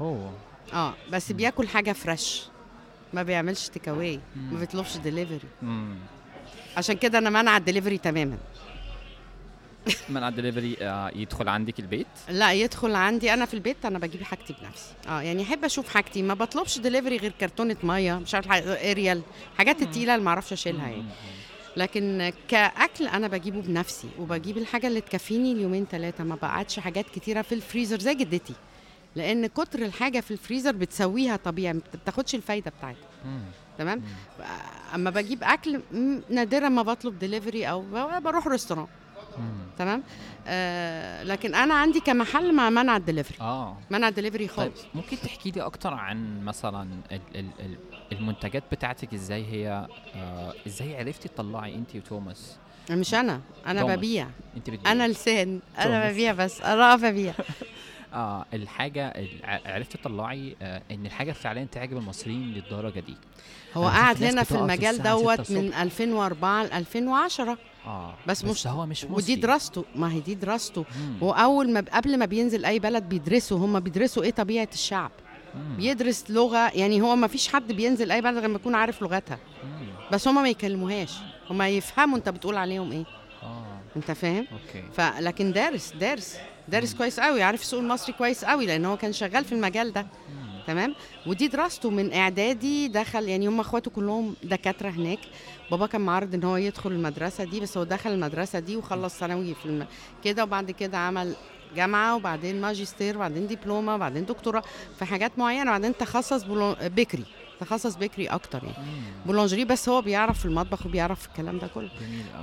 أوه. 0.00 0.32
آه 0.72 0.94
بس 1.12 1.32
بياكل 1.32 1.68
حاجة 1.68 1.92
fresh 1.92 2.42
ما 3.12 3.22
بيعملش 3.22 3.68
take 3.68 3.88
away 3.88 4.20
ما 4.36 4.58
بيطلبش 4.60 4.96
ديليفري 4.96 5.48
مم. 5.62 5.96
عشان 6.76 6.96
كده 6.96 7.18
أنا 7.18 7.30
مانعه 7.30 7.56
الدليفري 7.56 7.98
تماما. 7.98 8.38
من 10.08 10.22
على 10.22 10.32
الدليفري 10.32 10.76
آه 10.80 11.10
يدخل 11.14 11.48
عندك 11.48 11.80
البيت؟ 11.80 12.06
لا 12.28 12.52
يدخل 12.52 12.94
عندي. 12.94 13.32
أنا 13.32 13.46
في 13.46 13.54
البيت 13.54 13.84
أنا 13.84 13.98
بجيب 13.98 14.22
حاجتي 14.22 14.54
بنفسي. 14.62 14.92
آه 15.08 15.20
يعني 15.20 15.42
أحب 15.42 15.64
أشوف 15.64 15.88
حاجتي. 15.88 16.22
ما 16.22 16.34
بطلبش 16.34 16.78
دليفري 16.78 17.16
غير 17.16 17.32
كرتونة 17.40 17.76
مية 17.82 18.14
مش 18.14 18.34
عارف 18.34 18.48
اريال 18.66 19.22
حاجات 19.58 19.82
التقيله 19.82 20.14
اللي 20.14 20.24
ما 20.24 20.30
أعرفش 20.30 20.52
أشيلها 20.52 20.88
يعني. 20.88 21.04
لكن 21.76 22.32
كأكل 22.48 23.06
أنا 23.06 23.28
بجيبه 23.28 23.60
بنفسي 23.60 24.08
وبجيب 24.18 24.58
الحاجة 24.58 24.86
اللي 24.86 25.00
تكفيني 25.00 25.52
اليومين 25.52 25.86
ثلاثة 25.90 26.24
ما 26.24 26.34
بقعدش 26.34 26.78
حاجات 26.80 27.06
كتيرة 27.14 27.42
في 27.42 27.54
الفريزر 27.54 28.00
زي 28.00 28.14
جدتي. 28.14 28.54
لأن 29.16 29.46
كتر 29.46 29.78
الحاجة 29.78 30.20
في 30.20 30.30
الفريزر 30.30 30.72
بتسويها 30.72 31.36
طبيعي 31.36 31.72
ما 31.72 31.80
بتاخدش 31.94 32.34
الفايده 32.34 32.70
بتاعتها. 32.78 33.08
تمام؟ 33.78 34.02
اما 34.94 35.10
بجيب 35.10 35.44
اكل 35.44 35.80
نادرا 36.30 36.68
ما 36.68 36.82
بطلب 36.82 37.18
دليفري 37.18 37.66
أو 37.70 37.84
بروح 38.24 38.46
restaurant. 38.46 38.86
تمام؟ 39.78 40.02
آه 40.46 41.22
لكن 41.22 41.54
أنا 41.54 41.74
عندي 41.74 42.00
كمحل 42.00 42.54
مع 42.54 42.70
منع 42.70 42.96
الدليفري 42.96 43.36
آه. 43.40 43.76
منع 43.90 44.08
الدليفري 44.08 44.46
طيب 44.48 44.56
خالص. 44.56 44.86
ممكن 44.94 45.16
تحكي 45.16 45.50
لي 45.50 45.62
أكتر 45.62 45.94
عن 45.94 46.44
مثلا 46.44 46.82
ال 47.12 47.20
ال 47.34 47.46
ال 47.60 47.76
المنتجات 48.12 48.62
بتاعتك 48.72 49.14
إزاي 49.14 49.46
هي 49.46 49.88
آه 50.16 50.54
إزاي 50.66 50.96
عرفتي 50.96 51.28
تطلعي 51.28 51.74
أنت 51.74 51.96
وتوماس؟ 51.96 52.56
مش 52.90 53.14
أنا 53.14 53.40
أنا 53.66 53.80
توماس. 53.80 53.96
ببيع. 53.98 54.28
أنت 54.56 54.70
بتبيعي. 54.70 54.92
أنا 54.92 55.08
لسان 55.08 55.60
أنا. 55.78 56.10
ببيع 56.12 56.32
بس 56.32 56.60
أنا 56.60 56.96
ببيع 56.96 57.34
آه 58.14 58.44
الحاجة 58.54 59.06
ال- 59.08 59.40
ع- 59.44 59.72
عرفتي 59.74 59.98
تطلعي 59.98 60.56
آه 60.62 60.82
إن 60.90 61.06
الحاجة 61.06 61.32
فعلا 61.32 61.64
تعجب 61.64 61.96
المصريين 61.96 62.52
للدرجة 62.52 63.00
دي. 63.00 63.16
هو 63.74 63.90
ناس 63.90 64.22
هنا 64.22 64.42
في 64.44 64.54
المجال 64.54 65.02
دوت 65.02 65.50
من 65.50 65.58
الصبح. 65.66 65.80
2004 65.80 66.64
ل 66.64 66.72
2010 66.72 67.58
آه 67.86 68.14
بس 68.26 68.44
مش- 68.44 68.66
هو 68.66 68.86
مش 68.86 69.04
ودي 69.04 69.12
مصري. 69.14 69.34
دراسته 69.34 69.84
ما 69.96 70.12
هي 70.12 70.20
دي 70.20 70.34
دراسته. 70.34 70.84
وأول 71.20 71.70
ما 71.72 71.84
قبل 71.92 72.18
ما 72.18 72.24
بينزل 72.26 72.64
أي 72.64 72.78
بلد 72.78 73.02
بيدرسوا 73.08 73.58
هم 73.58 73.80
بيدرسوا 73.80 74.22
إيه 74.22 74.30
طبيعة 74.30 74.68
الشعب. 74.72 75.10
مم. 75.54 75.76
بيدرس 75.76 76.24
لغة 76.30 76.70
يعني 76.74 77.00
هو 77.00 77.16
ما 77.16 77.26
فيش 77.26 77.48
حد 77.48 77.72
بينزل 77.72 78.10
أي 78.12 78.20
بلد 78.20 78.36
غير 78.38 78.48
ما 78.48 78.54
يكون 78.56 78.74
عارف 78.74 79.02
لغتها. 79.02 79.38
مم. 79.64 79.86
بس 80.12 80.28
هم 80.28 80.42
ما 80.42 80.48
يكلموهاش. 80.48 81.12
هم 81.50 81.62
يفهموا 81.62 82.16
أنت 82.18 82.28
بتقول 82.28 82.56
عليهم 82.56 82.92
إيه. 82.92 83.04
آه. 83.42 83.80
أنت 83.96 84.10
فاهم؟ 84.10 84.46
أوكي. 84.52 84.84
فلكن 84.92 85.52
دارس 85.52 85.92
دارس. 86.00 86.36
دارس 86.68 86.94
كويس 86.94 87.20
قوي. 87.20 87.42
عارف 87.42 87.60
السوق 87.60 87.80
المصري 87.80 88.12
كويس 88.12 88.44
قوي 88.44 88.66
لأن 88.66 88.84
هو 88.84 88.96
كان 88.96 89.12
شغال 89.12 89.44
في 89.44 89.52
المجال 89.52 89.92
ده. 89.92 90.06
تمام؟ 90.66 90.94
ودي 91.26 91.48
دراسته 91.48 91.90
من 91.90 92.12
إعدادي 92.12 92.88
دخل 92.88 93.28
يعني 93.28 93.48
هم 93.48 93.60
أخواته 93.60 93.90
كلهم 93.90 94.34
دكاترة 94.42 94.88
هناك. 94.90 95.18
بابا 95.70 95.86
كان 95.86 96.00
معرض 96.00 96.34
إن 96.34 96.44
هو 96.44 96.56
يدخل 96.56 96.92
المدرسة 96.92 97.44
دي 97.44 97.60
بس 97.60 97.76
هو 97.78 97.84
دخل 97.84 98.10
المدرسة 98.10 98.58
دي 98.58 98.76
وخلص 98.76 99.18
ثانوي 99.18 99.54
في 99.54 99.66
الم... 99.66 99.86
كده 100.24 100.42
وبعد 100.42 100.70
كده 100.70 100.98
عمل 100.98 101.34
جامعة 101.76 102.16
وبعدين 102.16 102.60
ماجستير 102.60 103.16
وبعدين 103.16 103.46
دبلومة 103.46 103.94
وبعدين 103.94 104.24
دكتوراه 104.24 104.62
في 104.98 105.04
حاجات 105.04 105.38
معينة 105.38 105.70
وبعدين 105.70 105.96
تخصص 105.96 106.42
بلو... 106.42 106.76
بكري. 106.82 107.24
تخصص 107.60 107.96
بكري 107.96 108.26
أكتر 108.26 108.64
يعني. 108.64 108.86
مم. 108.86 109.02
بولونجري 109.26 109.64
بس 109.64 109.88
هو 109.88 110.02
بيعرف 110.02 110.38
في 110.38 110.44
المطبخ 110.44 110.86
وبيعرف 110.86 111.20
في 111.20 111.28
الكلام 111.28 111.58
ده 111.58 111.66
كله. 111.66 111.90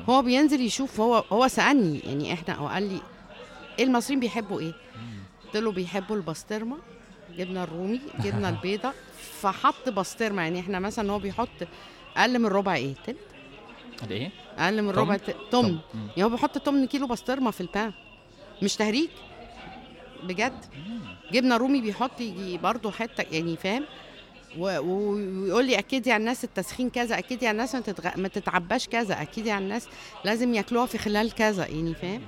هو 0.10 0.22
بينزل 0.22 0.62
يشوف 0.62 1.00
هو 1.00 1.24
هو 1.32 1.48
سألني 1.48 2.00
يعني 2.00 2.34
إحنا 2.34 2.56
هو 2.56 2.68
قال 2.68 2.84
لي 2.84 3.00
إيه 3.80 3.86
المصريين 3.86 4.20
بيحبوا 4.20 4.60
إيه؟ 4.60 4.74
قلت 5.46 5.58
له 5.58 5.72
بيحبوا 5.72 6.16
البسطرمة 6.16 6.78
جبنة 7.38 7.64
الرومي 7.64 8.02
جبنة 8.20 8.50
البيضة 8.56 8.94
فحط 9.42 9.90
بسطرمة. 9.90 10.42
يعني 10.42 10.60
إحنا 10.60 10.80
مثلا 10.80 11.12
هو 11.12 11.20
بيحط 11.20 11.50
أقل 12.18 12.40
من 12.40 12.46
ربع 12.46 12.76
إيه؟ 12.76 12.94
تلت؟ 13.06 13.18
الايه 14.04 14.32
أقل 14.58 14.82
من 14.82 14.94
تمن؟ 14.94 15.02
ربع 15.02 15.18
تمن. 15.52 15.80
يعني 15.94 16.24
هو 16.24 16.30
بيحط 16.30 16.58
8 16.58 16.88
كيلو 16.88 17.08
بسطرمة 17.08 17.52
في 17.52 17.62
البان. 17.62 17.94
مش 18.64 18.76
تهريج. 18.76 19.10
بجد. 20.24 20.66
جبنة 21.32 21.58
رومي 21.58 21.82
بيحط 21.82 22.22
يجي 22.22 22.58
برضه 22.58 22.92
حتة 22.92 23.26
يعني 23.32 23.58
فاهم؟ 23.58 23.84
ويقول 24.58 25.66
لي 25.66 25.80
أكيد 25.80 26.10
على 26.10 26.18
الناس 26.22 26.44
التسخين 26.44 26.90
كذا 26.90 27.18
أكيد 27.18 27.44
على 27.44 27.52
الناس 27.52 27.76
ما, 27.76 27.82
تتغ... 27.82 28.18
ما 28.20 28.28
تتعباش 28.28 28.88
كذا 28.88 29.22
أكيد 29.22 29.48
على 29.48 29.64
الناس 29.64 29.88
لازم 30.26 30.54
ياكلوها 30.54 30.86
في 30.86 30.98
خلال 30.98 31.32
كذا 31.32 31.68
يعني 31.68 31.96
فاهم؟ 31.96 32.22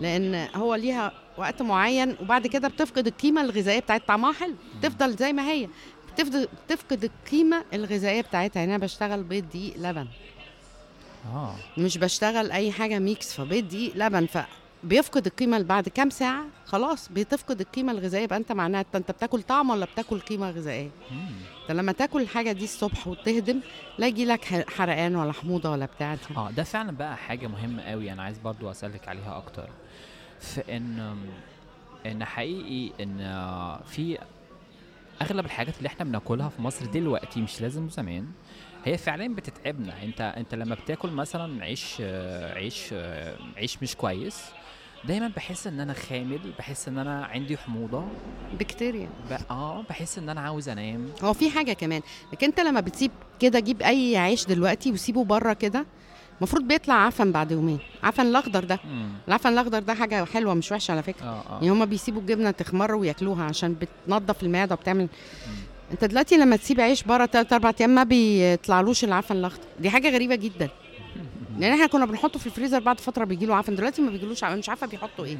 لأن 0.00 0.48
هو 0.54 0.74
ليها 0.74 1.12
وقت 1.36 1.62
معين 1.62 2.16
وبعد 2.20 2.46
كده 2.46 2.68
بتفقد 2.68 3.06
القيمة 3.06 3.40
الغذائية 3.40 3.80
بتاعت 3.80 4.08
طعمها 4.08 4.32
حلو. 4.32 4.54
تفضل 4.82 5.16
زي 5.16 5.32
ما 5.32 5.50
هي. 5.50 5.68
بتفضل 6.14 6.48
تفقد 6.68 7.04
القيمة 7.04 7.64
الغذائية 7.74 8.20
بتاعتها. 8.20 8.60
يعني 8.60 8.74
أنا 8.74 8.84
بشتغل 8.84 9.22
بيض 9.22 9.48
دقيق 9.48 9.74
لبن. 9.78 10.06
آه. 11.34 11.54
مش 11.78 11.98
بشتغل 11.98 12.50
أي 12.52 12.72
حاجة 12.72 12.98
ميكس 12.98 13.32
فبيض 13.32 13.68
دقيق 13.68 13.92
لبن. 13.96 14.26
فبيفقد 14.26 15.26
القيمة 15.26 15.62
بعد 15.62 15.88
كام 15.88 16.10
ساعة؟ 16.10 16.44
خلاص 16.66 17.08
بتفقد 17.08 17.60
القيمة 17.60 17.92
الغذائية. 17.92 18.24
يبقى 18.24 18.38
أنت 18.38 18.52
معناها 18.52 18.80
أنت 18.80 18.96
أنت 18.96 19.10
بتاكل 19.10 19.42
طعم 19.42 19.70
ولا 19.70 19.86
بتاكل 19.86 20.20
قيمة 20.20 20.50
غذائية. 20.50 20.90
ده 21.68 21.74
لما 21.74 21.92
تاكل 21.92 22.22
الحاجة 22.22 22.52
دي 22.52 22.64
الصبح 22.64 23.08
وتهدم 23.08 23.60
لا 23.98 24.06
يجي 24.06 24.24
لك 24.24 24.70
حرقان 24.70 25.16
ولا 25.16 25.32
حموضة 25.32 25.70
ولا 25.70 25.86
بتاع. 25.86 26.16
آه 26.36 26.50
ده 26.50 26.62
فعلا 26.62 26.92
بقى 26.92 27.16
حاجة 27.16 27.46
مهمة 27.46 27.82
قوي 27.82 28.12
أنا 28.12 28.22
عايز 28.22 28.38
برضو 28.38 28.70
أسألك 28.70 29.08
عليها 29.08 29.36
أكتر. 29.36 29.68
في 30.40 30.76
إن 32.06 32.24
حقيقي 32.24 32.92
إن 33.02 33.20
آه، 33.20 33.82
في 33.82 34.18
أغلب 35.22 35.44
الحاجات 35.44 35.78
اللي 35.78 35.86
إحنا 35.86 36.04
بناكلها 36.04 36.48
في 36.48 36.62
مصر 36.62 36.86
دلوقتي 36.86 37.40
مش 37.40 37.60
لازم 37.60 37.88
زمان 37.88 38.26
هي 38.84 38.98
فعلا 38.98 39.34
بتتعبنا. 39.34 40.02
أنت 40.02 40.20
أنت 40.20 40.54
لما 40.54 40.74
بتاكل 40.74 41.10
مثلا 41.10 41.64
عيش 41.64 41.96
آه، 42.00 42.54
عيش 42.54 42.88
آه، 42.92 43.36
عيش 43.56 43.82
مش 43.82 43.96
كويس 43.96 44.44
دايما 45.04 45.28
بحس 45.36 45.66
إن 45.66 45.80
أنا 45.80 45.92
خامل 45.92 46.52
بحس 46.58 46.88
إن 46.88 46.98
أنا 46.98 47.24
عندي 47.24 47.56
حموضة. 47.56 48.04
بكتيريا. 48.60 49.08
ب... 49.30 49.36
آه 49.50 49.82
بحس 49.88 50.18
إن 50.18 50.28
أنا 50.28 50.40
عاوز 50.40 50.68
أنام. 50.68 51.08
هو 51.22 51.32
في 51.32 51.50
حاجة 51.50 51.72
كمان 51.72 52.02
لكن 52.32 52.46
أنت 52.46 52.60
لما 52.60 52.80
بتسيب 52.80 53.10
كده 53.40 53.60
جيب 53.60 53.82
أي 53.82 54.16
عيش 54.16 54.46
دلوقتي 54.46 54.92
وسيبه 54.92 55.24
بره 55.24 55.52
كده 55.52 55.86
المفروض 56.38 56.62
بيطلع 56.68 56.94
عفن 56.94 57.32
بعد 57.32 57.52
يومين. 57.52 57.78
عفن 58.02 58.26
الأخضر 58.26 58.64
ده. 58.64 58.78
مم. 58.84 59.08
العفن 59.28 59.48
الأخضر 59.52 59.78
ده 59.78 59.94
حاجة 59.94 60.24
حلوة 60.24 60.54
مش 60.54 60.72
وحشة 60.72 60.92
على 60.92 61.02
فكرة. 61.02 61.24
آه 61.26 61.42
آه. 61.50 61.54
يعني 61.54 61.70
هما 61.70 61.84
بيسيبوا 61.84 62.20
الجبنة 62.20 62.50
تخمر 62.50 62.94
وياكلوها 62.94 63.44
عشان 63.44 63.74
بتنظف 64.06 64.42
المعدة 64.42 64.74
وبتعمل 64.74 65.08
انت 65.92 66.04
دلوقتي 66.04 66.36
لما 66.36 66.56
تسيب 66.56 66.80
عيش 66.80 67.02
بره 67.02 67.24
تلات 67.26 67.52
أربع 67.52 67.72
أيام 67.80 67.90
ما 67.90 68.02
بيطلعلوش 68.02 69.04
العفن 69.04 69.36
الأخضر. 69.36 69.64
دي 69.80 69.90
حاجة 69.90 70.10
غريبة 70.10 70.34
جدا. 70.34 70.68
لأن 71.58 71.72
إحنا 71.72 71.86
كنا 71.86 72.06
بنحطه 72.06 72.38
في 72.38 72.46
الفريزر 72.46 72.78
بعد 72.80 73.00
فترة 73.00 73.24
بيجي 73.24 73.46
له 73.46 73.54
عفن. 73.54 73.74
دلوقتي 73.76 74.02
ما 74.02 74.10
بيجيلوش 74.10 74.44
عفن. 74.44 74.58
مش 74.58 74.68
عارفة 74.68 74.86
بيحطوا 74.86 75.24
إيه. 75.24 75.38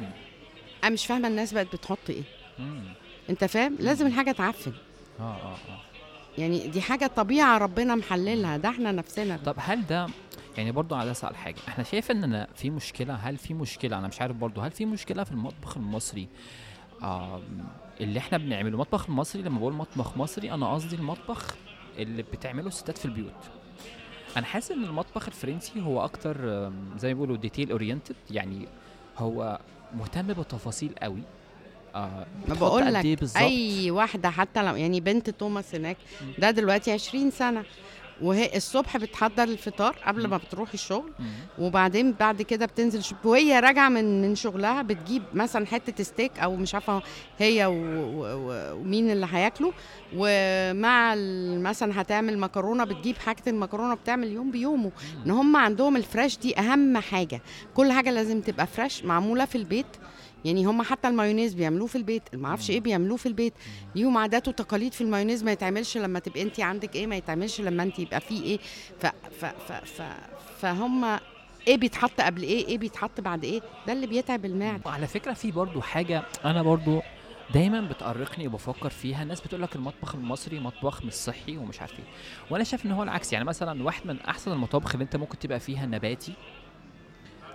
أنا 0.83 0.93
مش 0.93 1.05
فاهمة 1.05 1.27
الناس 1.27 1.53
بقت 1.53 1.75
بتحط 1.75 2.09
إيه. 2.09 2.23
مم. 2.59 2.83
أنت 3.29 3.45
فاهم؟ 3.45 3.75
لازم 3.79 4.07
الحاجة 4.07 4.31
تعفن. 4.31 4.71
آه 5.19 5.23
آه 5.23 5.51
آه. 5.53 5.57
يعني 6.37 6.67
دي 6.67 6.81
حاجة 6.81 7.07
طبيعة 7.07 7.57
ربنا 7.57 7.95
محللها. 7.95 8.57
ده 8.57 8.69
إحنا 8.69 8.91
نفسنا. 8.91 9.39
طب 9.45 9.55
هل 9.57 9.85
ده 9.87 10.07
يعني 10.57 10.71
برضو 10.71 10.95
عايز 10.95 11.09
أسأل 11.09 11.35
حاجة. 11.35 11.55
إحنا 11.67 11.83
شايف 11.83 12.11
ان 12.11 12.23
أنا 12.23 12.47
في 12.55 12.69
مشكلة؟ 12.69 13.13
هل 13.13 13.37
في 13.37 13.53
مشكلة؟ 13.53 13.97
أنا 13.97 14.07
مش 14.07 14.21
عارف 14.21 14.35
برضو 14.35 14.61
هل 14.61 14.71
في 14.71 14.85
مشكلة 14.85 15.23
في 15.23 15.31
المطبخ 15.31 15.77
المصري؟ 15.77 16.27
آه 17.03 17.41
اللي 18.01 18.19
إحنا 18.19 18.37
بنعمله 18.37 18.69
المطبخ 18.73 19.05
المصري 19.09 19.41
لما 19.41 19.59
بقول 19.59 19.73
مطبخ 19.73 20.17
مصري 20.17 20.51
أنا 20.51 20.73
قصدي 20.73 20.95
المطبخ 20.95 21.55
اللي 21.97 22.23
بتعمله 22.23 22.67
الستات 22.67 22.97
في 22.97 23.05
البيوت. 23.05 23.33
أنا 24.37 24.45
حاسس 24.45 24.71
إن 24.71 24.83
المطبخ 24.83 25.27
الفرنسي 25.27 25.81
هو 25.81 26.03
أكتر 26.03 26.37
زي 26.97 27.07
ما 27.07 27.13
بيقولوا 27.13 27.37
detail 27.37 27.71
oriented 27.71 28.15
يعني 28.31 28.67
هو 29.17 29.59
مهتم 29.93 30.27
بالتفاصيل 30.27 30.95
قوي. 31.01 31.21
آه 31.95 32.09
ما 32.47 32.53
بتحط 32.53 32.57
بقول 32.59 32.93
لك 32.93 33.19
بالظبط؟ 33.19 33.37
أي 33.43 33.91
واحدة 33.91 34.29
حتى 34.29 34.63
لو 34.63 34.75
يعني 34.75 34.99
بنت 34.99 35.29
توماس 35.29 35.75
هناك 35.75 35.97
ده 36.39 36.51
دلوقتي 36.51 36.91
20 36.91 37.31
سنة. 37.31 37.63
وهي 38.21 38.55
الصبح 38.55 38.97
بتحضر 38.97 39.43
الفطار 39.43 39.95
قبل 40.05 40.27
ما 40.27 40.37
بتروح 40.37 40.73
الشغل. 40.73 41.11
وبعدين 41.59 42.11
بعد 42.11 42.41
كده 42.41 42.65
بتنزل 42.65 43.15
وهي 43.23 43.59
راجعة 43.59 43.89
من 43.89 44.21
من 44.21 44.35
شغلها 44.35 44.81
بتجيب 44.81 45.23
مثلا 45.33 45.65
حتة 45.65 46.03
ستيك 46.03 46.39
أو 46.39 46.55
مش 46.55 46.73
عارفة 46.73 47.01
هي 47.39 47.65
ومين 47.69 49.11
اللي 49.11 49.27
هياكله. 49.31 49.73
ومع 50.15 51.15
مثلا 51.69 52.01
هتعمل 52.01 52.37
مكرونة 52.37 52.83
بتجيب 52.83 53.17
حاجة 53.17 53.43
المكرونة 53.47 53.93
بتعمل 53.93 54.31
يوم 54.31 54.51
بيومه. 54.51 54.91
إن 55.25 55.31
هم 55.31 55.55
عندهم 55.55 55.95
ال 55.95 56.02
fresh 56.02 56.37
دي 56.37 56.59
أهم 56.59 56.97
حاجة. 56.97 57.41
كل 57.75 57.91
حاجة 57.91 58.11
لازم 58.11 58.41
تبقى 58.41 58.67
فريش 58.67 59.05
معمولة 59.05 59.45
في 59.45 59.57
البيت. 59.57 59.85
يعني 60.45 60.65
هم 60.65 60.81
حتى 60.81 61.07
المايونيز 61.07 61.53
بيعملوه 61.53 61.87
في 61.87 61.95
البيت 61.97 62.23
ما 62.35 62.47
أعرفش 62.47 62.69
إيه 62.69 62.79
بيعملوه 62.79 63.17
في 63.17 63.25
البيت. 63.25 63.53
ليهم 63.95 64.17
عادات 64.17 64.47
وتقاليد 64.47 64.93
في 64.93 65.01
المايونيز 65.01 65.43
ما 65.43 65.51
يتعملش 65.51 65.97
لما 65.97 66.19
تبقى 66.19 66.41
انت 66.41 66.59
عندك 66.59 66.95
إيه 66.95 67.07
ما 67.07 67.15
يتعملش 67.15 67.61
لما 67.61 67.83
انت 67.83 67.99
يبقى 67.99 68.21
فيه 68.21 68.43
إيه. 68.43 68.57
ف 68.99 69.05
ف 69.39 69.45
ف 69.45 69.71
ف 69.71 70.01
فهم 70.59 71.05
إيه 71.67 71.77
بيتحط 71.77 72.21
قبل 72.21 72.43
إيه 72.43 72.67
إيه 72.67 72.77
بيتحط 72.77 73.21
بعد 73.21 73.43
إيه 73.43 73.61
ده 73.87 73.93
اللي 73.93 74.07
بيتعب 74.07 74.45
المعدة. 74.45 74.81
وعلى 74.85 75.07
فكرة 75.07 75.33
في 75.33 75.51
برضو 75.51 75.81
حاجة 75.81 76.23
أنا 76.45 76.63
برضو 76.63 77.01
دايما 77.53 77.81
بتأرقني 77.81 78.47
وبفكر 78.47 78.89
فيها. 78.89 79.23
الناس 79.23 79.41
بتقول 79.41 79.61
لك 79.61 79.75
المطبخ 79.75 80.15
المصري 80.15 80.59
مطبخ 80.59 81.03
مش 81.05 81.13
صحي 81.13 81.57
ومش 81.57 81.81
عارف 81.81 81.91
إيه. 81.99 82.05
وأنا 82.49 82.63
شايف 82.63 82.85
إن 82.85 82.91
هو 82.91 83.03
العكس 83.03 83.33
يعني 83.33 83.45
مثلا 83.45 83.83
واحد 83.83 84.07
من 84.07 84.19
أحسن 84.21 84.51
المطابخ 84.51 84.91
اللي 84.91 85.03
أنت 85.03 85.15
ممكن 85.15 85.39
تبقى 85.39 85.59
فيها 85.59 85.85
نباتي 85.85 86.33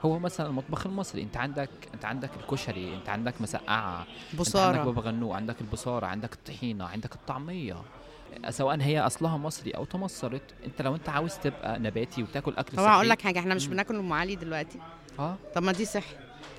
هو 0.02 0.18
مثلا 0.18 0.46
المطبخ 0.46 0.86
المصري. 0.86 1.22
انت 1.22 1.36
عندك 1.36 1.70
انت 1.94 2.04
عندك 2.04 2.30
الكشري 2.40 2.94
انت 2.94 3.08
عندك 3.08 3.34
مسقعة 3.40 4.06
انت 4.40 4.56
عندك 4.56 4.80
بابا 4.80 5.00
غنوج 5.00 5.32
عندك 5.36 5.60
البصارة 5.60 6.06
عندك 6.06 6.32
الطحينه 6.32 6.84
عندك 6.84 7.14
الطعمية. 7.14 7.76
سواء 8.48 8.80
هي 8.80 9.00
أصلها 9.00 9.36
مصري 9.36 9.70
أو 9.70 9.84
تمصرت 9.84 10.42
انت 10.66 10.82
لو 10.82 10.94
انت 10.94 11.08
عاوز 11.08 11.34
تبقى 11.34 11.78
نباتي 11.78 12.22
وتاكل 12.22 12.54
أكل 12.56 12.76
صحي 12.76 12.86
أقول 12.86 13.08
لك 13.08 13.22
حاجة 13.22 13.38
إحنا 13.38 13.54
مش. 13.54 13.66
بناكل 13.66 13.96
أم 13.96 14.12
علي 14.12 14.36
دلوقتي. 14.36 14.78
آه. 15.18 15.36
طب 15.54 15.62
ما 15.62 15.72
دي 15.72 15.84
صحي. 15.84 16.14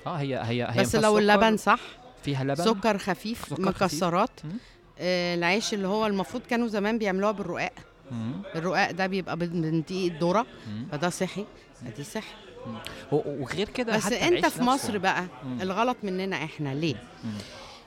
آه 0.06 0.16
هي 0.16 0.40
هي 0.44 0.66
هي 0.70 0.80
بس 0.80 0.96
لو 0.96 1.18
اللبن 1.18 1.56
صح 1.56 1.80
فيها 2.22 2.44
لبن؟ 2.44 2.64
سكر 2.64 2.98
خفيف 2.98 3.44
سكر 3.44 3.54
خفيف. 3.54 3.82
مكسرات. 3.82 4.44
مم. 4.44 4.50
آه 4.98 5.34
العيش 5.34 5.74
اللي 5.74 5.88
هو 5.88 6.06
المفروض 6.06 6.42
كانوا 6.42 6.68
زمان 6.68 6.98
بيعملوها 6.98 7.32
بالرقاق. 7.32 7.72
الرقاق 8.56 8.90
ده 8.90 9.06
بيبقى 9.06 9.36
من 9.36 9.82
دقيق 9.82 10.12
الذرة. 10.12 10.46
فده 10.92 11.10
صحي. 11.10 11.44
دي 11.96 12.04
صحي. 12.04 12.34
وغير 13.12 13.68
كده 13.68 13.96
بس 13.96 14.02
حتى 14.04 14.28
انت 14.28 14.46
في. 14.46 14.62
مصر 14.62 14.98
بقى 14.98 15.24
مم. 15.44 15.60
الغلط 15.62 15.96
مننا 16.02 16.36
إحنا 16.44 16.74
ليه 16.74 16.94
مم. 17.24 17.30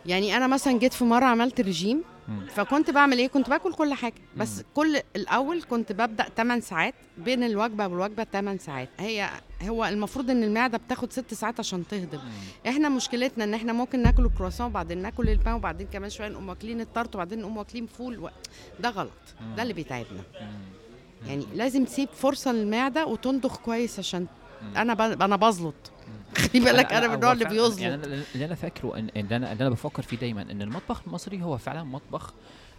يعني 0.06 0.38
أنا 0.38 0.48
مثلا 0.48 0.80
جيت 0.80 0.94
في 0.94 1.04
مرة 1.04 1.26
عملت 1.26 1.62
رجيم 1.62 2.04
مم. 2.28 2.48
فكنت 2.48 2.90
بعمل 2.90 3.18
إيه 3.18 3.28
كنت 3.28 3.50
باكل 3.50 3.74
كل 3.74 3.94
حاجة 3.94 4.14
بس 4.38 4.58
مم. 4.58 4.64
كل 4.76 5.00
الأول 5.16 5.64
كنت 5.64 5.92
ببدأ 5.92 6.26
8 6.38 6.62
ساعات 6.62 6.94
بين 7.18 7.44
الوجبة 7.44 7.88
والوجبة 7.88 8.24
8 8.34 8.60
ساعات 8.60 8.90
هي 9.00 9.30
هو 9.64 9.86
المفروض 9.86 10.30
إن 10.30 10.44
المعدة 10.44 10.78
بتاخد 10.78 11.14
6 11.14 11.36
ساعات 11.36 11.60
عشان 11.60 11.88
تهضم 11.88 12.18
مم. 12.18 12.32
إحنا 12.70 12.90
مشكلتنا 12.90 13.44
إن 13.44 13.54
إحنا 13.54 13.74
ممكن 13.74 14.02
ناكل 14.04 14.26
الكرواسون 14.26 14.68
وبعدين 14.68 14.98
ناكل 15.02 15.30
ال 15.30 15.35
pain 15.35 15.54
وبعدين 15.54 15.88
كمان 15.88 16.10
شوية 16.10 16.28
نقوم 16.28 16.50
واكلين 16.50 16.82
ال 16.82 16.88
tarte 16.88 17.16
وبعدين 17.16 17.40
نقوم 17.40 17.58
واكلين 17.58 17.86
فول 17.86 18.20
و... 18.20 18.30
ده 18.80 18.90
غلط 18.90 19.12
ده 19.58 19.64
اللي 19.64 19.74
بيتعبنا 19.74 20.22
مم. 20.42 20.48
يعني 21.28 21.46
لازم 21.56 21.86
تسيب 21.86 22.10
فرصة 22.10 22.52
للمعدة 22.52 23.06
وتهضم 23.06 23.58
كويس 23.58 24.00
عشان 24.00 24.20
مم. 24.22 24.28
أنا 24.78 24.94
ب... 24.94 25.02
أنا 25.22 25.36
بزلط 25.36 25.76
خلي 26.38 26.64
بالك 26.66 26.94
أنا 26.94 27.08
من 27.08 27.14
النوع 27.14 27.32
اللي 27.32 27.46
بيزلط 27.46 27.80
يعني 27.80 27.96
اللي 28.36 28.46
أنا 28.46 28.56
فاكره 28.56 28.98
ان 28.98 29.10
اللي 29.16 29.36
أنا 29.36 29.52
اللي 29.54 29.62
أنا 29.62 29.70
بفكر 29.70 30.02
فيه 30.04 30.18
دايما 30.18 30.42
إن 30.42 30.62
المطبخ 30.62 31.02
المصري 31.08 31.42
هو 31.44 31.58
فعلا 31.58 31.84
مطبخ 31.84 32.34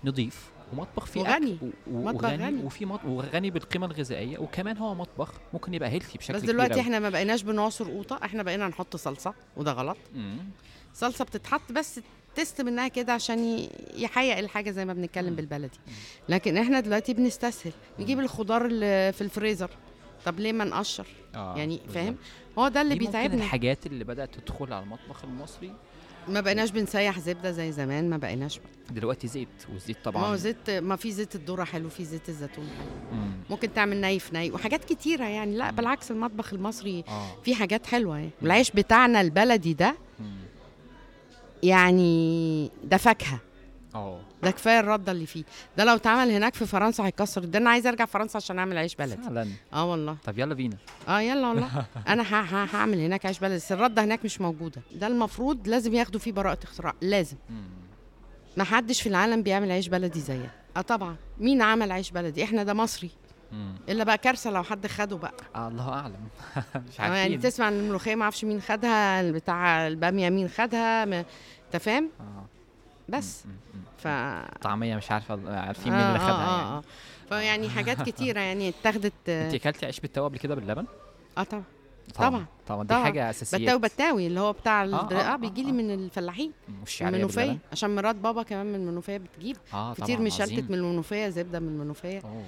نظيف 0.04 0.50
ومطبخ 0.72 1.04
فيه 1.06 1.20
وغني. 1.20 1.54
أكل 1.56 1.70
مطبخ 1.86 2.24
وغني 2.24 2.44
غني. 2.46 2.62
وفي 2.64 2.84
مط... 2.86 3.00
وغني 3.04 3.50
بالقيمة 3.50 3.86
الغذائية 3.86 4.38
وكمان 4.38 4.76
هو 4.78 4.94
مطبخ 4.94 5.32
ممكن 5.52 5.74
يبقى 5.74 5.88
healthy 5.90 6.18
بشكل 6.18 6.34
بس 6.34 6.40
كبير 6.40 6.52
دلوقتي 6.52 6.72
أوي. 6.74 6.80
إحنا 6.82 6.98
ما 6.98 7.08
بقيناش 7.10 7.42
بنعصر 7.42 7.90
قوطة 7.90 8.20
إحنا 8.24 8.42
بقينا 8.42 8.68
نحط 8.68 8.96
صلصة 8.96 9.34
وده 9.56 9.72
غلط 9.72 9.96
مم. 10.14 10.36
صلصة 10.94 11.24
بتتحط 11.24 11.72
بس 11.72 12.00
تست 12.34 12.60
منها 12.60 12.88
كده 12.88 13.12
عشان 13.12 13.38
ي- 13.44 13.70
يحيق 13.96 14.38
الحاجة 14.38 14.70
زي 14.70 14.84
ما 14.84 14.92
بنتكلم. 14.92 15.34
بالبلدي 15.36 15.78
لكن 16.28 16.56
إحنا 16.56 16.80
دلوقتي 16.80 17.14
بنستسهل 17.14 17.72
نجيب 17.98 18.20
الخضار 18.20 18.66
اللي 18.66 19.12
في 19.12 19.20
الفريزر 19.20 19.70
طب 20.24 20.40
ليه 20.40 20.52
ما 20.52 20.64
نقشر؟ 20.64 21.06
آه 21.34 21.56
يعني. 21.56 21.80
فاهم؟ 21.94 22.16
هو 22.58 22.68
ده 22.68 22.80
اللي 22.80 22.94
دي 22.94 23.00
ممكن 23.00 23.12
بيتعبنا. 23.18 23.44
الحاجات 23.44 23.86
اللي 23.86 24.04
بدأت 24.04 24.34
تدخل 24.34 24.72
على 24.72 24.82
المطبخ 24.82 25.24
المصري. 25.24 25.72
ما 26.28 26.40
بقيناش 26.40 26.70
بنسيح 26.70 27.18
زبدة 27.18 27.50
زي 27.50 27.72
زمان 27.72 28.10
ما 28.10 28.16
بقيناش 28.16 28.60
دلوقتي 28.90 29.26
زيت 29.28 29.48
والزيت 29.72 29.96
ما 29.96 30.02
طبعا 30.02 30.24
هو 30.24 30.36
زيت 30.36 30.70
ما 30.70 30.96
في 30.96 31.12
زيت 31.12 31.34
الذرة 31.34 31.64
حلو 31.64 31.88
في 31.88 32.04
زيت 32.04 32.28
الزيتون 32.28 32.68
حلو. 32.78 33.18
مم. 33.18 33.32
ممكن 33.50 33.72
تعمل 33.74 34.00
ني 34.00 34.18
في 34.18 34.34
ني 34.34 34.50
وحاجات 34.50 34.84
كتيرة 34.84 35.24
يعني. 35.24 35.56
لا 35.56 35.70
بالعكس 35.70 36.10
المطبخ 36.10 36.52
المصري 36.54 37.04
آه. 37.08 37.26
فيه 37.44 37.54
حاجات 37.54 37.86
حلوة 37.86 38.18
يعني. 38.18 38.30
والعيش 38.42 38.70
بتاعنا 38.70 39.20
البلدي 39.20 39.74
ده 39.74 39.94
مم. 40.20 40.36
يعني 41.62 42.70
ده 42.84 42.96
فاكهة. 42.96 43.38
آه. 43.94 44.20
ده 44.42 44.50
كفاية 44.50 44.80
الرده 44.80 45.12
اللي 45.12 45.26
فيه. 45.26 45.44
ده 45.76 45.84
لو 45.84 45.94
اتعمل 45.94 46.30
هناك 46.30 46.54
في 46.54 46.66
فرنسا 46.66 47.04
هيكسر 47.06 47.42
الدنيا. 47.42 47.62
أنا 47.62 47.70
عايزه 47.70 47.88
أرجع 47.90 48.04
فرنسا 48.04 48.36
عشان 48.36 48.58
أعمل 48.58 48.78
عيش 48.78 48.94
بلدي 48.94 49.22
فعلا. 49.22 49.48
آه 49.72 49.90
والله. 49.90 50.16
طب 50.24 50.38
يلا 50.38 50.54
بينا. 50.54 50.76
آه 51.08 51.20
يلا 51.20 51.48
والله. 51.48 51.86
أنا 52.08 52.24
هعمل 52.76 52.98
هناك 53.00 53.26
عيش 53.26 53.38
بلدي 53.38 53.54
بس 53.54 53.72
الرده 53.72 54.04
هناك 54.04 54.24
مش 54.24 54.40
موجودة. 54.40 54.82
ده 54.94 55.06
المفروض 55.06 55.68
لازم 55.68 55.94
ياخدوا 55.94 56.20
فيه 56.20 56.32
براءة 56.32 56.58
اختراع. 56.64 56.94
لازم. 57.02 57.36
ما 58.56 58.64
حدش 58.64 59.02
في 59.02 59.08
العالم 59.08 59.42
بيعمل 59.42 59.70
عيش 59.72 59.88
بلدي 59.88 60.20
زينا 60.20 60.50
آه 60.76 60.80
طبعا. 60.80 61.16
مين 61.38 61.62
عمل 61.62 61.92
عيش 61.92 62.10
بلدي؟ 62.10 62.44
إحنا 62.44 62.62
ده 62.62 62.74
مصري. 62.74 63.10
إلا 63.88 64.04
بقى 64.04 64.18
كارثة 64.18 64.50
لو 64.50 64.62
حد 64.62 64.86
خده 64.86 65.16
بقى. 65.16 65.34
آه 65.56 65.68
الله 65.68 65.88
أعلم. 65.92 66.14
مش 66.88 67.00
آه 67.00 67.02
يعني 67.04 67.18
عارفين. 67.18 67.40
تسمع 67.40 67.66
عن 67.66 67.72
الملوخية 67.72 68.14
ما 68.14 68.22
أعرفش 68.22 68.44
مين 68.44 68.60
خدها 68.60 69.30
بتاع 69.30 69.86
البامية 69.86 70.30
مين 70.30 70.48
خدها 70.48 71.04
أنت 71.04 71.76
فاهم؟ 71.80 72.10
آه. 72.20 72.46
بس. 73.08 73.44
ف 73.98 74.08
طعمية 74.62 74.96
مش 74.96 75.10
عارفة 75.10 75.58
عارفين 75.60 75.92
مين 75.92 76.02
اللي 76.02 76.18
خدها 76.18 76.46
يعني 76.46 76.62
آه 76.62 76.82
فيعني 77.28 77.68
حاجات 77.68 78.02
كتيرة 78.10 78.40
يعني 78.40 78.68
اتاخدت 78.68 79.12
انت 79.28 79.54
اكلتي 79.54 79.86
عيش 79.86 80.00
بالتوا 80.00 80.24
قبل 80.24 80.38
كده 80.38 80.54
باللبن؟ 80.54 80.86
آه 81.38 81.42
طبعا 81.42 81.64
طبعا. 82.14 82.46
طبعا 82.66 82.84
دي. 82.84 82.94
حاجة 82.94 83.30
اساسيه 83.30 83.64
بتاوي 83.64 83.80
بتاوي 83.80 84.26
اللي 84.26 84.40
هو 84.40 84.52
بتاع 84.52 84.84
آه،. 84.84 84.86
آه، 84.86 85.12
آه 85.12 85.34
آه، 85.34 85.36
بيجي 85.36 85.62
لي 85.62 85.68
آه. 85.68 85.72
من 85.72 85.90
الفلاحين 85.90 86.52
المنوفية 87.00 87.42
باللبن 87.42 87.58
عشان 87.72 87.94
مرات 87.94 88.16
بابا 88.16 88.42
كمان 88.42 88.66
من 88.66 88.74
المنوفية 88.74 89.16
بتجيب 89.16 89.56
آه 89.74 89.94
كتير 89.94 90.20
مشلتت. 90.20 90.70
من 90.70 90.78
المنوفية 90.78 91.28
زبدة 91.28 91.60
من 91.60 91.68
المنوفية 91.68 92.20
أوه. 92.20 92.44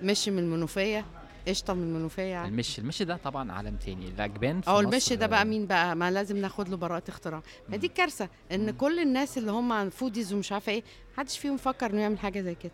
مش 0.00 0.28
من 0.28 0.38
المنوفية 0.38 1.04
قشطة 1.48 1.74
من 1.74 1.82
المنوفية 1.82 2.22
يعني. 2.22 2.48
المش 2.48 2.78
المش 2.78 3.02
ده 3.02 3.16
طبعا 3.16 3.52
عالم 3.52 3.76
تاني. 3.76 4.08
العجبان 4.08 4.60
آه 4.68 4.80
المش 4.80 5.12
ده 5.12 5.26
بقى 5.26 5.40
آه، 5.40 5.44
مين 5.44 5.66
بقى؟ 5.66 5.96
ما 5.96 6.10
لازم 6.10 6.36
ناخد 6.36 6.68
له 6.68 6.76
براءة 6.76 7.02
اختراع. 7.08 7.42
ما 7.68 7.76
دي. 7.76 7.86
الكارثه 7.86 8.28
إن 8.52 8.66
مم. 8.66 8.70
كل 8.70 8.98
الناس 8.98 9.38
اللي 9.38 9.50
هم 9.50 9.90
foodies 9.90 10.32
ومش 10.32 10.52
عارفة 10.52 10.72
إيه 10.72 10.82
محدش 11.14 11.38
فيهم 11.38 11.56
فكر 11.56 11.90
إنه 11.90 12.00
يعمل 12.00 12.18
حاجة 12.18 12.40
زي 12.40 12.54
كده. 12.54 12.72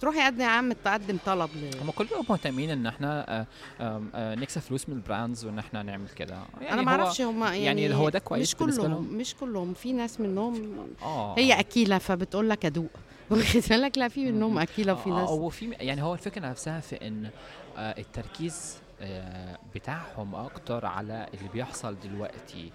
تروح 0.00 0.16
يقدم 0.16 0.40
يا 0.40 0.46
عم 0.46 0.72
تقدم 0.72 1.18
طلب 1.26 1.50
ل... 1.56 1.76
هم 1.82 1.90
كلهم 1.90 2.24
مهتمين 2.28 2.70
إن 2.70 2.86
إحنا 2.86 3.40
آه، 3.40 3.46
آه، 3.80 4.34
نكسب 4.34 4.60
فلوس 4.60 4.88
من 4.88 4.96
ال 4.96 5.03
brands 5.03 5.44
وإن 5.44 5.58
إحنا 5.58 5.82
نعمل 5.82 6.08
كده. 6.08 6.38
يعني 6.60 6.72
أنا 6.72 6.82
ما 6.82 6.90
أعرفش 6.90 7.20
هم 7.20 7.42
يعني, 7.44 7.64
يعني 7.64 7.94
هو 7.94 8.08
ده 8.08 8.18
كويس 8.18 8.48
مش 8.48 8.56
كلهم 8.56 8.90
لهم؟ 8.90 9.04
مش 9.14 9.34
كلهم. 9.34 9.74
في 9.74 9.92
ناس 9.92 10.20
منهم 10.20 10.86
آه. 11.02 11.38
هي 11.38 11.60
أكيلة 11.60 11.98
فبتقول 11.98 12.50
لك 12.50 12.66
أدوق. 12.66 12.90
واخد 13.30 13.62
بالك؟ 13.70 13.98
لا 13.98 14.08
في 14.08 14.32
منهم 14.32 14.58
أكيلة 14.58 14.92
وفي 14.92 15.10
آه، 15.10 15.12
ناس 15.12 15.28
هو 15.28 15.48
في 15.48 15.70
يعني 15.80 16.02
هو 16.02 16.14
الفكرة 16.14 16.48
نفسها 16.48 16.80
في 16.80 17.06
إن 17.08 17.24
آه، 17.24 17.30
التركيز 17.78 18.76
آه، 19.00 19.58
بتاعهم 19.74 20.34
أكتر 20.34 20.86
على 20.86 21.26
اللي 21.34 21.48
بيحصل 21.52 21.96
دلوقتي. 22.04 22.72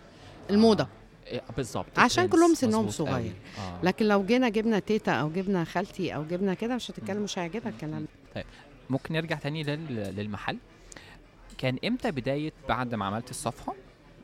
الموضة. 0.49 0.87
آه، 1.27 1.41
بالظبط. 1.57 1.99
عشان 1.99 2.27
كلهم 2.27 2.53
سنهم 2.53 2.89
صغير. 2.89 3.33
آه. 3.59 3.79
لكن 3.85 4.05
لو 4.07 4.23
جينا 4.25 4.49
جبنا 4.49 4.79
تيتا 4.79 5.11
أو 5.11 5.29
جبنا 5.29 5.63
خالتي 5.63 6.15
أو 6.15 6.23
جبنا 6.23 6.53
كده 6.53 6.75
مش 6.75 6.91
هتتكلم 6.91 7.21
مش 7.23 7.39
هيعجبها 7.39 7.69
الكلام. 7.69 8.05
ده. 8.35 8.43
ممكن 8.89 9.13
نرجع 9.13 9.35
تاني 9.35 9.63
لل- 9.63 10.15
للمحل. 10.15 10.57
كان 11.57 11.77
إمتى 11.85 12.11
بداية 12.11 12.51
بعد 12.69 12.95
ما 12.95 13.05
عملت 13.05 13.29
الصفحة؟ 13.29 13.73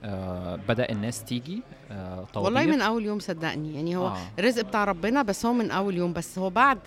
آه 0.03 0.55
بدأ 0.55 0.91
الناس 0.91 1.24
تيجي 1.24 1.61
آه 1.91 2.26
طوابير؟ 2.34 2.45
والله 2.59 2.76
من 2.76 2.82
أول 2.82 3.05
يوم 3.05 3.19
صدقني. 3.19 3.76
يعني 3.76 3.95
هو 3.95 4.07
آه. 4.07 4.17
الرزق 4.39 4.61
بتاع 4.61 4.84
ربنا 4.84 5.21
بس 5.21 5.45
هو 5.45 5.53
من 5.53 5.71
أول 5.71 5.97
يوم. 5.97 6.13
بس 6.13 6.39
هو 6.39 6.49
بعد 6.49 6.80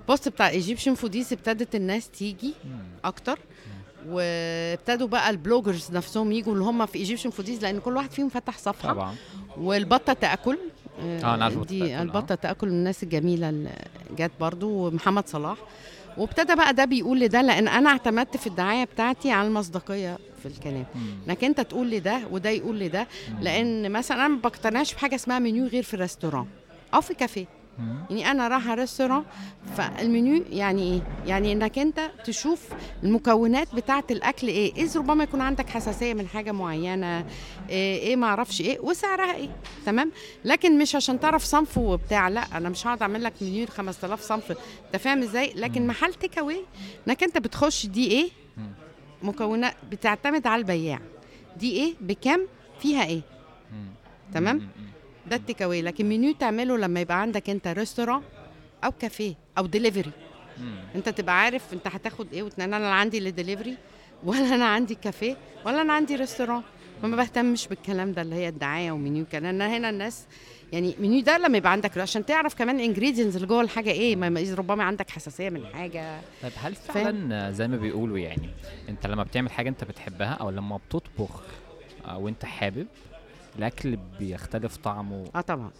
البوست 0.00 0.28
بتاع 0.28 0.48
Egyptian 0.48 0.94
Foodies 0.94 1.32
ابتدت 1.32 1.74
الناس 1.74 2.08
تيجي. 2.10 2.54
أكتر 3.04 3.38
وابتدوا 4.08 5.08
بقى 5.08 5.30
ال 5.30 5.37
bloggers 5.37 5.90
نفسهم 5.92 6.32
يجوا 6.32 6.52
اللي 6.52 6.64
هم 6.64 6.86
في 6.86 6.98
Egyptian 6.98 7.30
Foodies 7.30 7.62
لأن 7.62 7.80
كل 7.80 7.96
واحد 7.96 8.10
فيهم 8.10 8.28
فتح 8.28 8.58
صفحة 8.58 8.92
طبعا 8.92 9.14
والبطة 9.56 10.12
تأكل 10.12 10.58
آه، 11.00 11.34
أنا 11.34 11.44
عارف 11.44 11.54
البطة 11.54 11.68
دي 11.68 11.94
آه. 11.96 12.02
البطه 12.02 12.34
تأكل 12.34 12.68
الناس 12.68 13.02
الجميلة 13.02 13.48
اللي 13.48 13.70
جت 14.18 14.30
برضو 14.40 14.68
ومحمد 14.86 15.28
صلاح 15.28 15.58
وابتدى 16.18 16.54
بقى 16.54 16.74
ده 16.74 16.84
بيقول 16.84 17.20
لده 17.20 17.42
لأن 17.42 17.68
أنا 17.68 17.90
اعتمدت 17.90 18.36
في 18.36 18.46
الدعاية 18.46 18.84
بتاعتي 18.84 19.30
على 19.30 19.48
المصداقية 19.48 20.18
في 20.42 20.46
الكلام. 20.46 20.84
إنك 21.28 21.44
أنت 21.44 21.60
تقول 21.60 21.86
لي 21.86 22.00
ده 22.00 22.20
وده 22.30 22.50
يقول 22.50 22.76
لي 22.76 22.88
ده 22.88 23.06
لأن 23.40 23.92
مثلا 23.92 24.16
أنا 24.26 24.28
ما 24.28 24.40
بقتنعش 24.40 24.94
بحاجة 24.94 25.14
اسمها 25.14 25.38
منيو 25.38 25.66
غير 25.66 25.82
في 25.82 25.94
ال 25.94 25.99
restaurant 25.99 26.46
أو 26.94 27.00
في 27.00 27.14
كافيه. 27.14 27.46
يعني 27.78 28.30
أنا 28.30 28.48
رايحة 28.48 28.74
restaurant 28.74 29.24
فال 29.76 29.99
menu 29.99 30.44
يعني 30.50 30.82
إيه؟ 30.82 31.00
يعني 31.26 31.52
إنك 31.52 31.78
أنت 31.78 32.10
تشوف 32.24 32.68
المكونات 33.02 33.74
بتاعة 33.74 34.04
الأكل 34.10 34.48
إيه؟ 34.48 34.74
اذا 34.74 35.00
ربما 35.00 35.24
يكون 35.24 35.40
عندك 35.40 35.68
حساسية 35.68 36.14
من 36.14 36.28
حاجة 36.28 36.52
معينة؟ 36.52 37.26
إيه, 37.70 37.98
إيه 38.00 38.16
ما 38.16 38.26
أعرفش 38.26 38.60
إيه؟ 38.60 38.78
وسعرها 38.80 39.34
إيه؟ 39.34 39.48
تمام؟ 39.86 40.12
لكن 40.44 40.78
مش 40.78 40.96
عشان 40.96 41.20
تعرف 41.20 41.44
صنف 41.44 41.78
وبتاع 41.78 42.28
لأ 42.28 42.56
أنا 42.56 42.68
مش 42.68 42.86
هقعد 42.86 43.02
أعمل 43.02 43.24
لك 43.24 43.32
منيو 43.40 43.66
5000 43.66 44.20
صنف. 44.20 44.50
أنت 44.86 44.96
فاهم 45.02 45.22
إزاي؟ 45.22 45.52
لكن 45.56 45.86
محل 45.86 46.14
take 46.14 46.38
away 46.38 46.64
إنك 47.08 47.22
أنت 47.22 47.38
بتخش 47.38 47.86
دي 47.86 48.10
إيه. 48.10 48.28
مكونات 49.22 49.74
بتعتمد 49.90 50.46
على 50.46 50.60
البياع. 50.60 51.00
دي 51.56 51.72
إيه؟ 51.72 51.94
بكام؟ 52.00 52.46
فيها 52.80 53.04
إيه. 53.04 53.20
تمام؟ 54.34 54.68
ده 55.30 55.36
ال 55.36 55.41
take 55.41 55.62
away 55.62 55.82
لكن 55.82 56.06
منيو 56.08 56.34
تعمله 56.34 56.76
لما 56.76 57.00
يبقى 57.00 57.20
عندك 57.20 57.50
انت 57.50 57.68
restaurant 57.68 58.22
أو 58.84 58.92
كافيه 58.92 59.34
أو 59.58 59.66
ديليفري. 59.66 60.10
انت 60.94 61.08
تبقى 61.08 61.40
عارف 61.40 61.72
انت 61.72 61.86
هتاخد 61.86 62.32
إيه 62.32 62.42
وتنين 62.42 62.74
أنا 62.74 62.92
عندي 62.94 63.20
للدليفري 63.20 63.76
ولا 64.24 64.54
أنا 64.54 64.64
عندي 64.66 64.94
كافيه 64.94 65.36
ولا 65.66 65.82
أنا 65.82 65.92
عندي 65.92 66.16
restaurant 66.16 66.62
فما 67.02 67.16
بهتمش 67.16 67.68
بالكلام 67.68 68.12
ده 68.12 68.22
اللي 68.22 68.34
هي 68.34 68.48
الدعاية 68.48 68.90
ومنيو 68.90 69.24
كان 69.32 69.44
أنا 69.44 69.76
هنا 69.76 69.90
الناس 69.90 70.26
يعني 70.72 70.94
منيو 71.00 71.22
ده 71.22 71.38
لما 71.38 71.58
يبقى 71.58 71.72
عندك 71.72 71.98
عشان 71.98 72.26
تعرف 72.26 72.54
كمان 72.54 72.76
ال 72.80 72.85
ingredients 72.85 73.36
اللي 73.36 73.46
جوه 73.46 73.60
الحاجة 73.60 73.90
إيه. 73.90 74.16
ما 74.16 74.44
ربما 74.58 74.84
عندك 74.84 75.10
حساسية 75.10 75.50
من 75.50 75.66
حاجة. 75.66 76.20
طيب 76.42 76.52
هل؟ 76.56 76.74
فعلا 76.74 77.50
زي 77.50 77.68
ما 77.68 77.76
بيقولوا 77.76 78.18
يعني 78.18 78.50
انت 78.88 79.06
لما 79.06 79.22
بتعمل 79.22 79.50
حاجة 79.50 79.68
انت 79.68 79.84
بتحبها 79.84 80.32
أو 80.32 80.50
لما 80.50 80.76
بتطبخ 80.76 81.42
آه، 82.04 82.18
وانت 82.18 82.44
حابب 82.44 82.86
الأكل 83.58 83.98
بيختلف 84.18 84.76
طعمه. 84.76 85.24
آه 85.34 85.40
طبعا. 85.40 85.70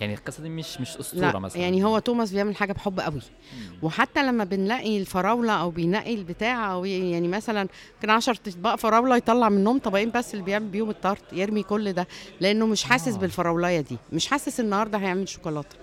يعني 0.00 0.14
القصة 0.14 0.42
دي 0.42 0.48
مش 0.48 0.80
مش 0.80 0.96
أسطورة 0.96 1.30
لا 1.32 1.38
مثلا. 1.38 1.62
يعني 1.62 1.84
هو 1.84 1.98
توماس 1.98 2.32
بيعمل 2.32 2.56
حاجة 2.56 2.72
بحب 2.72 3.00
قوي. 3.00 3.20
مم. 3.58 3.78
وحتى 3.82 4.22
لما 4.22 4.44
بنلاقي 4.44 4.98
الفراولة 4.98 5.52
أو 5.52 5.70
بينقي 5.70 6.14
البتاع 6.14 6.72
أو 6.72 6.84
يعني 6.84 7.28
مثلا 7.28 7.68
كان 8.02 8.10
10 8.10 8.38
أطباق 8.46 8.74
فراولة 8.76 9.16
يطلع 9.16 9.48
منهم 9.48 9.78
طبقين 9.78 10.10
بس 10.10 10.34
اللي 10.34 10.44
بيعمل 10.44 10.68
بيهم 10.68 10.90
التارت 10.90 11.32
يرمي 11.32 11.62
كل 11.62 11.92
ده 11.92 12.06
لأنه 12.40 12.66
مش 12.66 12.84
حاسس 12.84 13.14
آه. 13.14 13.18
بالفراولايه 13.18 13.80
دي. 13.80 13.96
مش 14.12 14.26
حاسس 14.26 14.60
النهارده 14.60 14.98
هيعمل 14.98 15.28
شوكولاتة. 15.28 15.76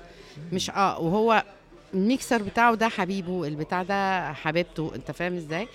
مش 0.53 0.69
آه 0.69 0.99
وهو 0.99 1.43
الميكسر 1.93 2.43
بتاعه 2.43 2.75
ده 2.75 2.87
حبيبه 2.87 3.47
البتاع 3.47 3.83
ده 3.83 4.33
حبيبته. 4.33 4.91
أنت 4.95 5.11
فاهم 5.11 5.35
إزاي؟ 5.35 5.67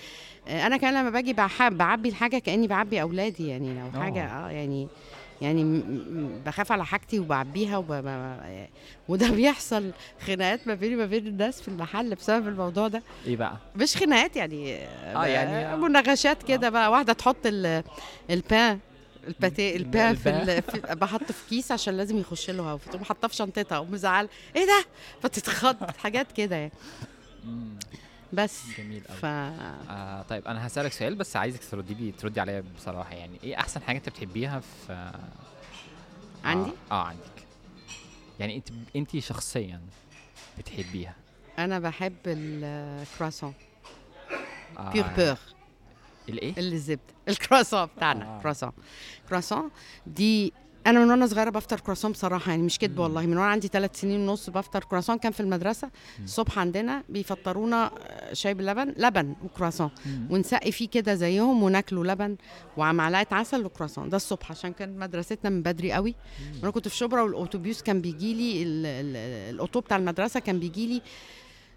آه، 0.47 0.67
أنا 0.67 0.77
كمان 0.77 0.93
لما 0.93 1.09
باجي 1.09 1.33
بعبي 1.71 2.09
الحاجة 2.09 2.37
كأني 2.37 2.67
بعبي 2.67 3.01
أولادي 3.01 3.47
يعني 3.47 3.79
لو 3.81 4.01
حاجة 4.01 4.25
آه 4.25 4.49
يعني 4.49 4.87
يعني 5.41 5.83
بخاف 6.45 6.71
على 6.71 6.85
حاجتي 6.85 7.19
وبعبيها 7.19 7.77
وب... 7.77 7.91
وده 9.07 9.29
بيحصل 9.29 9.91
خناقات 10.25 10.67
ما 10.67 10.73
بيني 10.73 10.95
وما 10.95 11.05
بين 11.05 11.27
الناس 11.27 11.61
في 11.61 11.67
المحل 11.67 12.15
بسبب 12.15 12.47
الموضوع 12.47 12.87
ده. 12.87 13.03
إيه 13.25 13.35
بقى؟ 13.35 13.57
مش 13.75 13.97
خناقات 13.97 14.35
يعني 14.35 14.75
آه، 14.75 15.25
يعني- 15.25 15.77
مناقشات 15.77 16.43
كده 16.43 16.69
بقى 16.69 16.91
واحدة 16.91 17.13
تحط 17.13 17.45
ال- 17.45 17.83
البان 18.29 18.79
الباتيه 19.27 19.75
البان 19.75 20.15
في. 20.15 20.29
ال- 20.29 20.61
في 20.61 20.81
بحطه 21.01 21.25
في 21.33 21.49
كيس 21.49 21.71
عشان 21.71 21.97
لازم 21.97 22.17
يخش 22.17 22.49
له 22.49 22.63
هوا 22.71 22.77
فتقوم 22.77 23.03
حاطاه 23.03 23.27
في 23.27 23.35
شنطتها 23.35 23.77
ومزعل 23.79 24.29
إيه 24.55 24.65
ده؟ 24.65 24.85
فتتخض 25.21 25.75
حاجات 25.97 26.31
كده 26.31 26.55
يعني. 26.55 26.71
بس. 28.33 28.63
جميل 28.77 29.03
قوي 29.07 29.17
ف 29.17 29.25
آه 29.25 30.21
طيب 30.21 30.47
أنا 30.47 30.67
هسألك 30.67 30.91
سؤال 30.91 31.15
بس 31.15 31.35
عايزك 31.35 31.59
تردي 31.71 31.93
لي 31.93 32.11
تردي 32.11 32.39
عليا 32.39 32.63
بصراحة 32.77 33.13
يعني 33.15 33.39
إيه 33.43 33.57
أحسن 33.59 33.81
حاجة 33.81 33.97
أنت 33.97 34.09
بتحبيها 34.09 34.59
في 34.59 34.93
آه 34.93 35.19
عندي؟ 36.43 36.71
آه, 36.91 36.93
آه 36.93 37.03
عندك. 37.03 37.45
يعني 38.39 38.55
أنت 38.55 38.67
أنت 38.95 39.17
شخصيا 39.19 39.81
بتحبيها؟ 40.57 41.15
أنا 41.59 41.79
بحب 41.79 42.15
الكرواسون 42.25 43.53
آه. 44.77 44.91
بيغ 44.91 45.07
بيغ 45.15 45.37
الإيه؟ 46.29 46.53
الزبدة. 46.57 47.01
الكرواسون 47.27 47.85
بتاعنا 47.85 48.37
آه. 48.37 48.41
كرواسون. 48.41 48.71
كرواسون 49.29 49.69
دي 50.07 50.53
أنا 50.87 50.99
من 50.99 51.09
وأنا 51.09 51.27
صغيرة 51.27 51.49
بفطر 51.49 51.79
كرواسون 51.79 52.11
بصراحة 52.11 52.49
يعني 52.51 52.63
مش 52.63 52.79
كدب 52.79 52.99
والله. 52.99 53.21
من 53.25 53.37
وأنا 53.37 53.49
عندي 53.49 53.67
ثلاث 53.67 53.99
سنين 54.01 54.29
ونص 54.29 54.49
بفطر 54.49 54.83
كرواسون. 54.83 55.17
كان 55.17 55.31
في 55.31 55.39
المدرسة 55.39 55.89
الصبح 56.23 56.59
عندنا 56.59 57.03
بيفطرونا 57.09 57.91
آه، 58.07 58.33
شاي 58.33 58.53
باللبن 58.53 58.93
لبن 58.97 59.35
وكرواسون. 59.43 59.89
ونسقي 60.29 60.71
فيه 60.71 60.87
كده 60.89 61.15
زيهم 61.15 61.63
وناكله 61.63 62.03
لبن 62.05 62.35
ومعلقة 62.77 63.35
عسل 63.35 63.65
وكرواسون. 63.65 64.09
ده 64.09 64.17
الصبح 64.17 64.51
عشان 64.51 64.73
كان 64.73 64.99
مدرستنا 64.99 65.49
من 65.49 65.61
بدري 65.61 65.91
قوي. 65.91 66.15
أنا 66.63 66.71
كنت 66.71 66.87
في 66.87 66.95
شبرا 66.95 67.21
والاوتوبيس 67.21 67.81
كان 67.83 68.01
بيجي 68.01 68.33
لي 68.33 68.63
الأوتو 69.49 69.79
بتاع 69.79 69.97
المدرسة 69.97 70.39
كان 70.39 70.59
بيجي 70.59 70.87
لي 70.87 71.01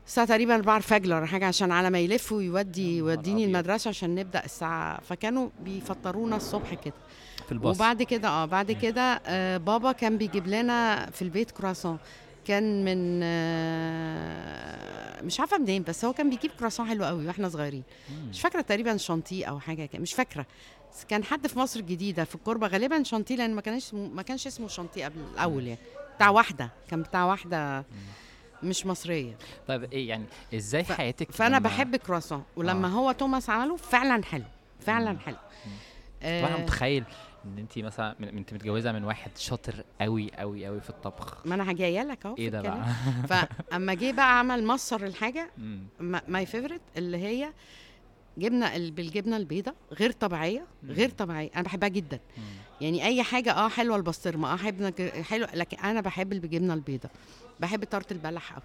الساعة 0.06 0.26
تقريبا 0.26 0.54
4 0.54 0.76
الفجر 0.76 1.14
ولا 1.16 1.26
حاجة 1.26 1.46
عشان 1.46 1.72
على 1.72 1.90
ما 1.90 1.98
يلف 1.98 2.32
ويودي 2.32 2.96
يوديني. 2.96 3.44
المدرسة 3.44 3.88
عشان 3.88 4.14
نبدأ 4.14 4.44
الساعة. 4.44 5.00
فكانوا 5.00 5.48
بيفطرونا 5.64 6.36
الصبح 6.36 6.74
كده. 6.74 6.94
في 7.46 7.52
الباص. 7.52 7.76
وبعد 7.76 8.02
كده 8.02 8.28
آه 8.28 8.44
بعد 8.44 8.72
كده 8.72 9.20
آه 9.26 9.56
بابا 9.56 9.92
كان 9.92 10.18
بيجيب 10.18 10.46
لنا 10.46 11.10
في 11.10 11.22
البيت 11.22 11.50
كرواسون. 11.50 11.98
كان 12.46 12.84
من 12.84 13.20
آه 14.30 15.22
مش 15.22 15.40
عارفة 15.40 15.58
منين 15.58 15.82
بس 15.82 16.04
هو 16.04 16.12
كان 16.12 16.30
بيجيب 16.30 16.50
كرواسون 16.58 16.86
حلو 16.88 17.04
قوي 17.04 17.26
وإحنا 17.26 17.48
صغيرين. 17.48 17.82
مم. 18.10 18.28
مش 18.30 18.40
فاكرة 18.40 18.60
تقريبا 18.60 18.96
شانتيه 18.96 19.46
أو 19.46 19.60
حاجة 19.60 19.86
كده 19.86 20.02
مش 20.02 20.14
فاكرة. 20.14 20.46
كان 21.08 21.24
حد 21.24 21.46
في 21.46 21.58
مصر 21.58 21.80
الجديده 21.80 22.24
في 22.24 22.34
الكوربة 22.34 22.66
غالبا 22.66 23.02
شانتيه 23.02 23.36
لأن 23.36 23.54
ما 23.54 23.60
كانش 23.60 23.94
ما 23.94 24.22
كانش 24.22 24.46
اسمه 24.46 24.68
شانتيه 24.68 25.04
قبل 25.04 25.20
الأول 25.34 25.66
يعني. 25.66 25.80
بتاع 26.16 26.30
واحدة 26.30 26.70
كان 26.90 27.02
بتاع 27.02 27.24
واحدة 27.24 27.84
مش 28.62 28.86
مصرية. 28.86 29.36
طيب 29.68 29.92
إيه 29.92 30.08
يعني 30.08 30.24
إزاي 30.54 30.84
ف- 30.84 30.92
حياتك 30.92 31.30
فأنا 31.32 31.58
بحب 31.58 31.96
كرواسون 31.96 32.42
ولما 32.56 32.86
آه. 32.88 32.90
هو 32.90 33.12
توماس 33.12 33.50
عمله 33.50 33.76
فعلا 33.76 34.24
حلو 34.24 34.44
فعلا. 34.80 35.18
حلو. 35.18 35.36
آه، 36.22 36.42
وأنا 36.44 36.56
متخيل 36.56 37.04
إن 37.44 37.58
انت 37.58 37.78
مثلا 37.78 38.16
من- 38.20 38.28
انت 38.38 38.54
متجوزة 38.54 38.92
من 38.92 39.04
واحد 39.04 39.30
شاطر 39.38 39.84
قوي 40.00 40.30
قوي 40.38 40.66
قوي 40.66 40.80
في 40.80 40.90
الطبخ. 40.90 41.46
ما 41.46 41.54
أنا 41.54 41.72
جاية 41.72 42.02
لك 42.02 42.26
أهو 42.26 42.36
إيه 42.38 42.48
ده. 42.48 42.60
بقى؟ 42.62 42.84
فأما 43.70 43.94
جه 43.94 44.12
بقى 44.12 44.38
عمل 44.38 44.66
مصر 44.66 44.96
الحاجة. 45.06 45.50
my 46.28 46.46
favorite 46.46 46.80
اللي 46.96 47.16
هي 47.18 47.52
جبنة 48.38 48.76
ال- 48.76 48.90
بالجبنة 48.90 49.36
البيضاء 49.36 49.74
غير 49.92 50.12
طبيعية. 50.12 50.66
غير 50.84 51.10
طبيعية. 51.10 51.50
أنا 51.54 51.62
بحبها 51.62 51.88
جدا. 51.88 52.20
مم. 52.38 52.42
يعني 52.80 53.04
أي 53.06 53.22
حاجة 53.22 53.52
آه 53.52 53.68
حلوة 53.68 53.96
البسطرمة 53.96 54.52
آه 54.52 54.56
حلوة 54.56 54.92
حلوة 55.22 55.48
لكن 55.54 55.76
أنا 55.78 56.00
بحب 56.00 56.32
اللي 56.32 56.40
بالجبنه 56.42 56.74
البيضاء 56.74 57.12
بحب 57.60 57.84
تارت 57.84 58.12
البلح 58.12 58.52
قوي 58.52 58.62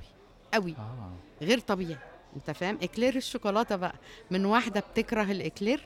قوي 0.53 0.75
آه. 0.77 1.11
غير 1.41 1.59
طبيعي 1.59 1.97
أنت 2.35 2.51
فاهم؟ 2.51 2.77
éclair 2.83 3.15
الشوكولاتة 3.15 3.75
بقى. 3.75 3.95
من 4.31 4.45
واحدة 4.45 4.79
بتكره 4.79 5.23
الإكلير 5.31 5.81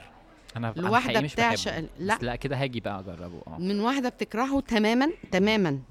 أنا 0.58 0.74
أنا 0.78 0.82
لواحده 0.82 1.08
حقيقي 1.10 1.24
مش 1.24 1.34
بتعشق 1.34 1.72
بحبه. 1.72 1.88
لا. 2.00 2.18
لا 2.22 2.36
كده 2.36 2.56
هاجي 2.56 2.80
بقى 2.80 3.00
أجربه 3.00 3.41
آه 3.47 3.58
من 3.60 3.80
واحدة 3.80 4.10
بتكرهه 4.10 4.60
تماما 4.60 5.10
تماما 5.32 5.72
مم. 5.72 5.82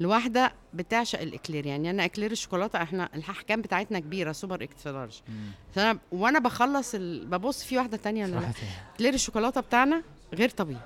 لواحده 0.00 0.52
بتعشق 0.74 1.20
ال 1.20 1.27
éclair 1.27 1.66
يعني 1.66 1.90
أنا 1.90 2.04
éclair 2.04 2.30
الشوكولاتة 2.30 2.82
إحنا 2.82 3.08
الأحجام 3.14 3.62
بتاعتنا 3.62 3.98
كبيرة 3.98 4.32
super 4.32 4.62
extra 4.62 4.92
large 4.92 5.20
مم. 5.28 5.50
فأنا 5.74 5.98
وأنا 6.12 6.38
بخلص 6.38 6.94
ال... 6.94 7.26
ببص 7.26 7.64
في 7.64 7.76
واحدة 7.78 7.96
تانية 7.96 8.24
ولا 8.24 8.34
لأ. 8.34 8.50
éclair 8.94 9.14
الشوكولاتة 9.14 9.60
بتاعنا 9.60 10.02
غير 10.34 10.48
طبيعي 10.48 10.80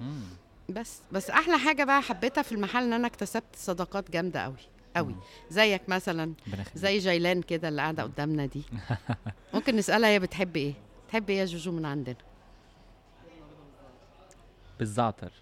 مم. 0.00 0.20
بس 0.68 0.98
بس 1.12 1.30
أحلى 1.30 1.58
حاجة 1.58 1.84
بقى 1.84 2.02
حبيتها 2.02 2.42
في 2.42 2.52
المحل 2.52 2.82
إن 2.84 2.92
أنا 2.92 3.06
اكتسبت 3.06 3.56
صداقات 3.56 4.10
جامدة 4.10 4.40
قوي 4.40 4.54
قوي. 4.96 5.14
زيك 5.50 5.88
مثلا. 5.88 6.32
زي 6.74 6.98
جيلان 6.98 7.42
كده 7.42 7.68
اللي 7.68 7.82
قاعدة 7.82 8.02
قدامنا 8.02 8.46
دي 8.46 8.62
ممكن 9.54 9.76
نسألها 9.76 10.08
هي 10.10 10.18
بتحب 10.18 10.56
إيه 10.56 10.74
تحب 11.08 11.30
إيه 11.30 11.38
يا 11.38 11.44
جوجو 11.44 11.72
من 11.72 11.84
عندنا 11.86 12.16
بالزعتر. 14.78 15.32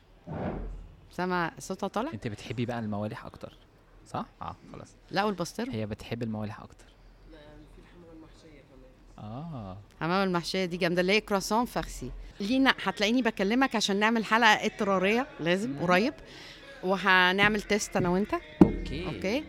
سامع 1.10 1.52
صوتها 1.58 1.88
طالع؟ 1.88 2.12
انت 2.12 2.28
بتحبي 2.28 2.66
بقى 2.66 2.78
الموالح 2.78 3.26
أكتر 3.26 3.52
صح؟ 4.06 4.26
آه 4.42 4.56
خلاص. 4.72 4.88
لا 5.10 5.24
والبسطرمه 5.24 5.74
هي 5.74 5.86
بتحب 5.86 6.22
الموالح 6.22 6.60
أكتر. 6.60 6.84
آه 9.18 9.76
حمام 10.00 10.28
المحشية 10.28 10.64
دي 10.64 10.76
جامدة 10.76 11.00
اللي 11.00 11.12
هي 11.12 11.20
كرواسون 11.20 11.64
فارسي 11.64 12.10
لينا 12.40 12.74
هتلاقيني 12.84 13.22
بكلمك 13.22 13.76
عشان 13.76 13.96
نعمل 13.96 14.24
حلقة 14.24 14.66
اضطراريه 14.66 15.26
لازم 15.40 15.78
قريب. 15.78 16.14
وهنعمل 16.82 17.62
test 17.62 17.96
أنا 17.96 18.08
وأنت. 18.08 18.34
okay. 18.62 19.06
okay? 19.06 19.44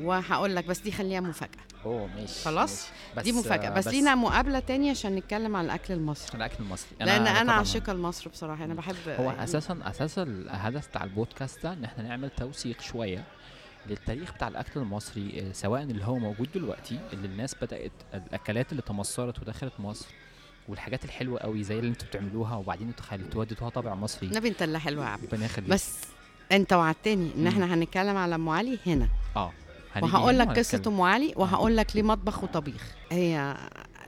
وهقول 0.00 0.56
لك 0.56 0.64
بس 0.64 0.78
دي 0.78 0.92
خليها 0.92 1.20
مفاجأة. 1.20 1.62
أوه 1.84 2.06
ماشي 2.06 2.44
خلاص؟ 2.44 2.86
ماشي. 3.16 3.30
دي 3.32 3.38
مفاجأة. 3.38 3.70
بس, 3.70 3.86
لينا 3.88 4.14
مقابلة 4.14 4.58
تانية 4.58 4.90
عشان 4.90 5.14
نتكلم 5.14 5.56
عن 5.56 5.64
الأكل 5.64 5.94
المصري. 5.94 6.36
الأكل 6.38 6.56
المصري. 6.64 6.88
لأن 7.00 7.26
أنا 7.26 7.52
عاشقة 7.52 7.92
لمصر 7.92 8.28
بصراحة. 8.30 8.64
أنا 8.64 8.74
بحب 8.74 8.94
هو 9.08 9.24
يعني 9.30 9.44
أساسا 9.44 9.78
أساسا 9.82 10.22
الهدف 10.22 10.88
بتاع 10.88 11.04
البودكاست 11.04 11.62
ده 11.62 11.72
إن 11.72 11.84
إحنا 11.84 12.04
نعمل 12.04 12.30
توثيق 12.30 12.80
شوية 12.80 13.24
للتاريخ 13.86 14.32
بتاع 14.32 14.48
الأكل 14.48 14.80
المصري 14.80 15.40
آه، 15.40 15.52
سواء 15.52 15.82
اللي 15.82 16.04
هو 16.04 16.18
موجود 16.18 16.48
دلوقتي 16.54 16.98
اللي 17.12 17.26
الناس 17.26 17.54
بدأت 17.62 17.92
الأكلات 18.14 18.72
اللي 18.72 18.82
تمصرت 18.82 19.38
ودخلت 19.38 19.72
مصر 19.78 20.06
والحاجات 20.68 21.04
الحلوة 21.04 21.40
قوي 21.40 21.62
زي 21.64 21.78
اللي 21.78 21.90
أنتوا 21.90 22.08
بتعملوها 22.08 22.56
وبعدين 22.56 22.88
أنتوا 22.88 23.04
خليتوها 23.04 23.44
اديتوها 23.44 23.70
طابع 23.70 23.94
مصري. 23.94 24.28
نبي 24.28 24.48
انت 24.48 24.62
اللي 24.62 24.80
حلوة 24.80 25.04
يا 25.10 25.18
يخليك 25.32 25.70
بس 25.70 25.98
أنت 26.52 26.72
وعدتني 26.72 27.30
إن. 27.36 27.46
إحنا 27.46 27.74
هنتكلم 27.74 28.16
على 28.16 28.34
أم 28.34 28.48
علي 28.48 28.78
هنا. 28.86 29.08
آه. 29.36 29.52
وهقول 30.02 30.38
لك 30.38 30.58
قصة. 30.58 30.82
أم 30.86 31.00
علي 31.00 31.32
وهقول 31.36 31.76
لك 31.76 31.96
ليه 31.96 32.02
مطبخ 32.02 32.42
وطبيخ 32.44 32.82
هي 33.12 33.56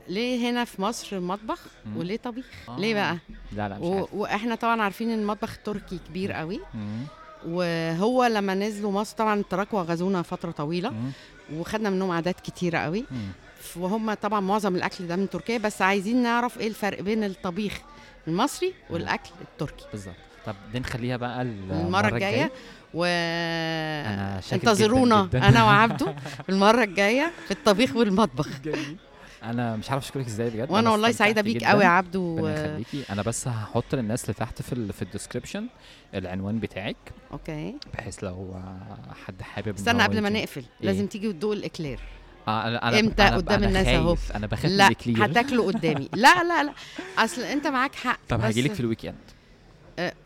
ليه 0.07 0.49
هنا 0.49 0.65
في 0.65 0.81
مصر 0.81 1.19
مطبخ 1.19 1.59
مم. 1.85 1.97
وليه 1.97 2.17
طبيخ 2.17 2.45
آه. 2.69 2.79
ليه 2.79 2.93
بقى 2.93 3.17
لا 3.51 3.69
لا 3.69 3.77
مش 3.77 3.85
و... 3.85 3.93
عارف 3.95 4.13
وإحنا 4.13 4.55
طبعا 4.55 4.81
عارفين 4.81 5.09
إن 5.09 5.19
المطبخ 5.19 5.53
التركي 5.57 5.99
كبير 6.09 6.31
قوي 6.31 6.59
مم. 6.73 7.03
وهو 7.47 8.25
لما 8.25 8.53
نزلوا 8.55 8.91
مصر 8.91 9.15
طبعا 9.17 9.39
التراكوة 9.39 9.81
غزونا 9.81 10.21
فترة 10.21 10.51
طويلة 10.51 10.89
مم. 10.89 11.11
وخدنا 11.53 11.89
منهم 11.89 12.11
عادات 12.11 12.39
كتيرة 12.39 12.77
قوي 12.77 13.05
مم. 13.11 13.27
وهم 13.75 14.13
طبعا 14.13 14.39
معظم 14.39 14.75
الأكل 14.75 15.07
ده 15.07 15.15
من 15.15 15.29
تركيا 15.29 15.57
بس 15.57 15.81
عايزين 15.81 16.23
نعرف 16.23 16.59
إيه 16.59 16.67
الفرق 16.67 17.01
بين 17.01 17.23
الطبيخ 17.23 17.79
المصري 18.27 18.73
والأكل 18.89 19.29
التركي 19.41 19.85
بالظبط 19.91 20.15
طب 20.45 20.55
دي 20.73 20.79
نخليها 20.79 21.17
بقى 21.17 21.41
ال- 21.41 21.71
المرة 21.71 22.07
الجاية. 22.07 22.51
و 22.93 23.05
أنا 23.05 24.41
جداً 24.47 24.55
انتظرونا 24.55 25.25
جداً. 25.25 25.47
أنا 25.49 25.63
وعبده 25.63 26.15
المرة 26.49 26.83
الجاية 26.83 27.31
في 27.45 27.51
الطبيخ 27.51 27.95
والمطبخ. 27.95 28.47
أنا 29.43 29.75
مش 29.75 29.91
عارف 29.91 30.03
أشكرك 30.03 30.25
إزاي 30.25 30.49
بجد. 30.49 30.71
وأنا 30.71 30.89
والله 30.89 31.11
سعيدة 31.11 31.41
بيك. 31.41 31.63
قوي 31.63 31.83
يا 31.83 31.87
عبده. 31.89 32.35
يخليكي 32.39 33.03
أنا 33.13 33.21
بس 33.21 33.47
هحط 33.47 33.95
للناس 33.95 34.23
اللي 34.23 34.33
تحت 34.33 34.61
في 34.61 34.73
ال 34.73 34.93
في 34.93 35.01
ال 35.01 35.07
description 35.07 35.67
العنوان 36.15 36.59
بتاعك 36.59 36.95
okay. 37.31 37.75
بحيث 37.93 38.23
لو 38.23 38.53
آه، 38.55 39.13
حد 39.25 39.41
حابب 39.41 39.75
استنى 39.75 40.03
قبل 40.03 40.21
ما 40.21 40.29
نقفل 40.29 40.63
لازم 40.81 41.07
تيجي 41.07 41.27
وتدوق 41.27 41.53
الإكلير. 41.53 41.99
آه 42.47 42.67
أنا 42.67 42.87
أنا 42.87 42.99
إمتى؟ 42.99 43.23
أنا 43.27 43.35
قدام 43.37 43.57
أنا 43.63 43.67
الناس؟ 43.67 43.85
خايف، 43.85 44.31
أنا 44.31 44.47
بخاف 44.47 44.65
لا 44.71 44.89
هتاكله 45.25 45.65
قدامي. 45.65 46.09
لا 46.13 46.43
لا 46.43 46.63
لا. 46.63 46.73
أصل 47.17 47.41
أنت 47.41 47.67
معاك 47.67 47.95
حق 47.95 48.19
طب 48.29 48.41
هجيلك 48.41 48.73
في 48.73 48.79
الويك 48.79 49.05
اند 49.05 49.15
آه، 49.15 49.40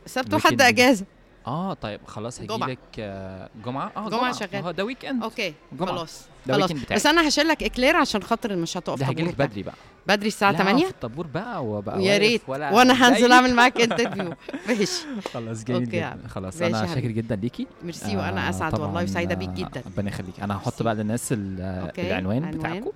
سبت 0.06 0.28
الويك 0.28 0.46
وحد. 0.46 0.62
أجازة 0.62 1.06
آه 1.48 1.74
طيب 1.74 2.00
خلاص. 2.08 2.42
هجيلك 2.42 2.80
آه، 3.00 3.50
جمعة 3.66 3.92
آه 3.98 4.10
جمعة 4.10 4.10
جمعة 4.10 4.32
شغال. 4.32 4.64
هو 4.64 4.72
ده 4.72 4.86
ويك 4.86 5.06
اند 5.06 5.24
أوكي 5.24 5.54
جمعة. 5.80 5.92
خلاص 5.92 6.22
ده 6.46 6.54
خلاص 6.54 6.72
بتاعي 6.72 7.00
بس 7.00 7.06
أنا 7.06 7.28
هشيل 7.28 7.48
لك 7.48 7.64
اكلير 7.64 7.96
عشان 7.96 8.24
خاطر 8.24 8.56
مش 8.56 8.78
هتقف 8.78 9.00
ده 9.00 9.06
هجيلك. 9.06 9.36
بدري 9.36 9.64
بقى 9.64 9.74
بدري 10.08 10.28
الساعة 10.28 10.52
لا، 10.52 10.58
8 10.58 10.84
في 10.86 10.92
الطابور 10.92 11.28
بقى 11.28 11.66
وبقى 11.66 12.00
واقف 12.00 12.20
ريت 12.20 12.42
وأنا 12.50 12.94
هنزل 12.94 13.32
أعمل 13.32 13.54
معاك 13.54 13.82
انترفيو 13.82 14.34
ماشي 14.68 15.06
خلاص 15.34 15.64
جميل 15.64 15.84
أوكي 15.84 15.98
يا 15.98 16.16
جدا. 16.20 16.28
خلاص 16.28 16.62
يا 16.62 16.68
أنا 16.68 16.88
شاكر. 16.88 17.00
جدا 17.08 17.36
ليكي 17.36 17.68
ميرسي 17.84 18.18
وأنا 18.18 18.48
آه، 18.48 18.50
أسعد 18.50 18.80
والله 18.80 19.04
وسعيدة 19.04 19.36
بيك 19.36 19.50
آه، 19.50 19.54
جدا 19.54 19.84
ربنا 19.86 20.10
يخليك 20.10 20.40
أنا 20.40 20.58
هحط. 20.58 20.84
بقى 20.84 20.96
للناس 20.96 21.34
العنوان 21.38 22.44
عنوان. 22.44 22.52
بتاعكم 22.58 22.92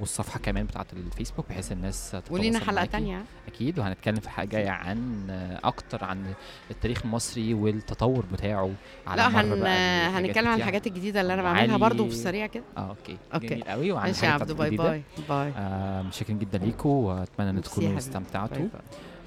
والصفحة 0.00 0.38
كمان 0.40 0.66
بتاعت 0.66 0.92
الفيسبوك 0.92 1.48
بحيث 1.48 1.72
الناس 1.72 2.10
تتواصل 2.10 2.34
ولينا 2.34 2.58
حلقة. 2.58 2.84
تانية 2.84 3.24
أكيد 3.48 3.78
وهنتكلم 3.78 4.16
في 4.20 4.30
حاجة 4.30 4.48
جاية 4.48 4.70
عن 4.70 5.26
أكتر 5.64 6.04
عن 6.04 6.34
التاريخ 6.70 7.02
المصري 7.04 7.54
والتطور 7.54 8.24
بتاعه 8.32 8.70
على 9.06 9.22
لا 9.22 9.28
هن... 9.40 9.66
هنتكلم 10.16 10.48
عن. 10.48 10.58
الحاجات 10.58 10.86
الجديدة 10.86 11.20
اللي 11.20 11.34
أنا 11.34 11.42
بعملها. 11.42 11.76
برضو 11.76 12.04
في 12.04 12.10
السريع 12.10 12.46
كده 12.46 12.64
آه 12.76 12.88
okay 12.88 13.16
okay. 13.34 13.46
جميل 13.46 13.64
قوي 13.64 13.92
وعن 13.92 14.06
ماشي 14.06 14.26
يا 14.26 14.30
عبدو 14.30 14.54
bye. 14.54 14.70
bye 14.76 15.02
bye 15.28 15.52
آه 15.56 16.02
متشكرين 16.02 16.38
جدا 16.38 16.58
ليكم 16.58 16.88
وأتمنى 16.88 17.50
إن 17.50 17.62
تكونوا. 17.62 17.98
استمتعتوا. 17.98 18.66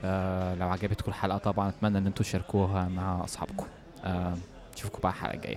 آه 0.04 0.56
لو 0.56 0.70
عجبتكم 0.70 1.12
الحلقة 1.12 1.38
طبعا 1.38 1.70
أتمنى 1.70 1.98
إن 1.98 2.08
أنتم 2.08 2.24
تشاركوها 2.24 2.88
مع 2.88 3.24
أصحابكم 3.24 3.66
آه 4.04 4.34
نشوفكم 4.78 5.00
بقى 5.04 5.12
الحلقة 5.12 5.34
الجاية 5.34 5.56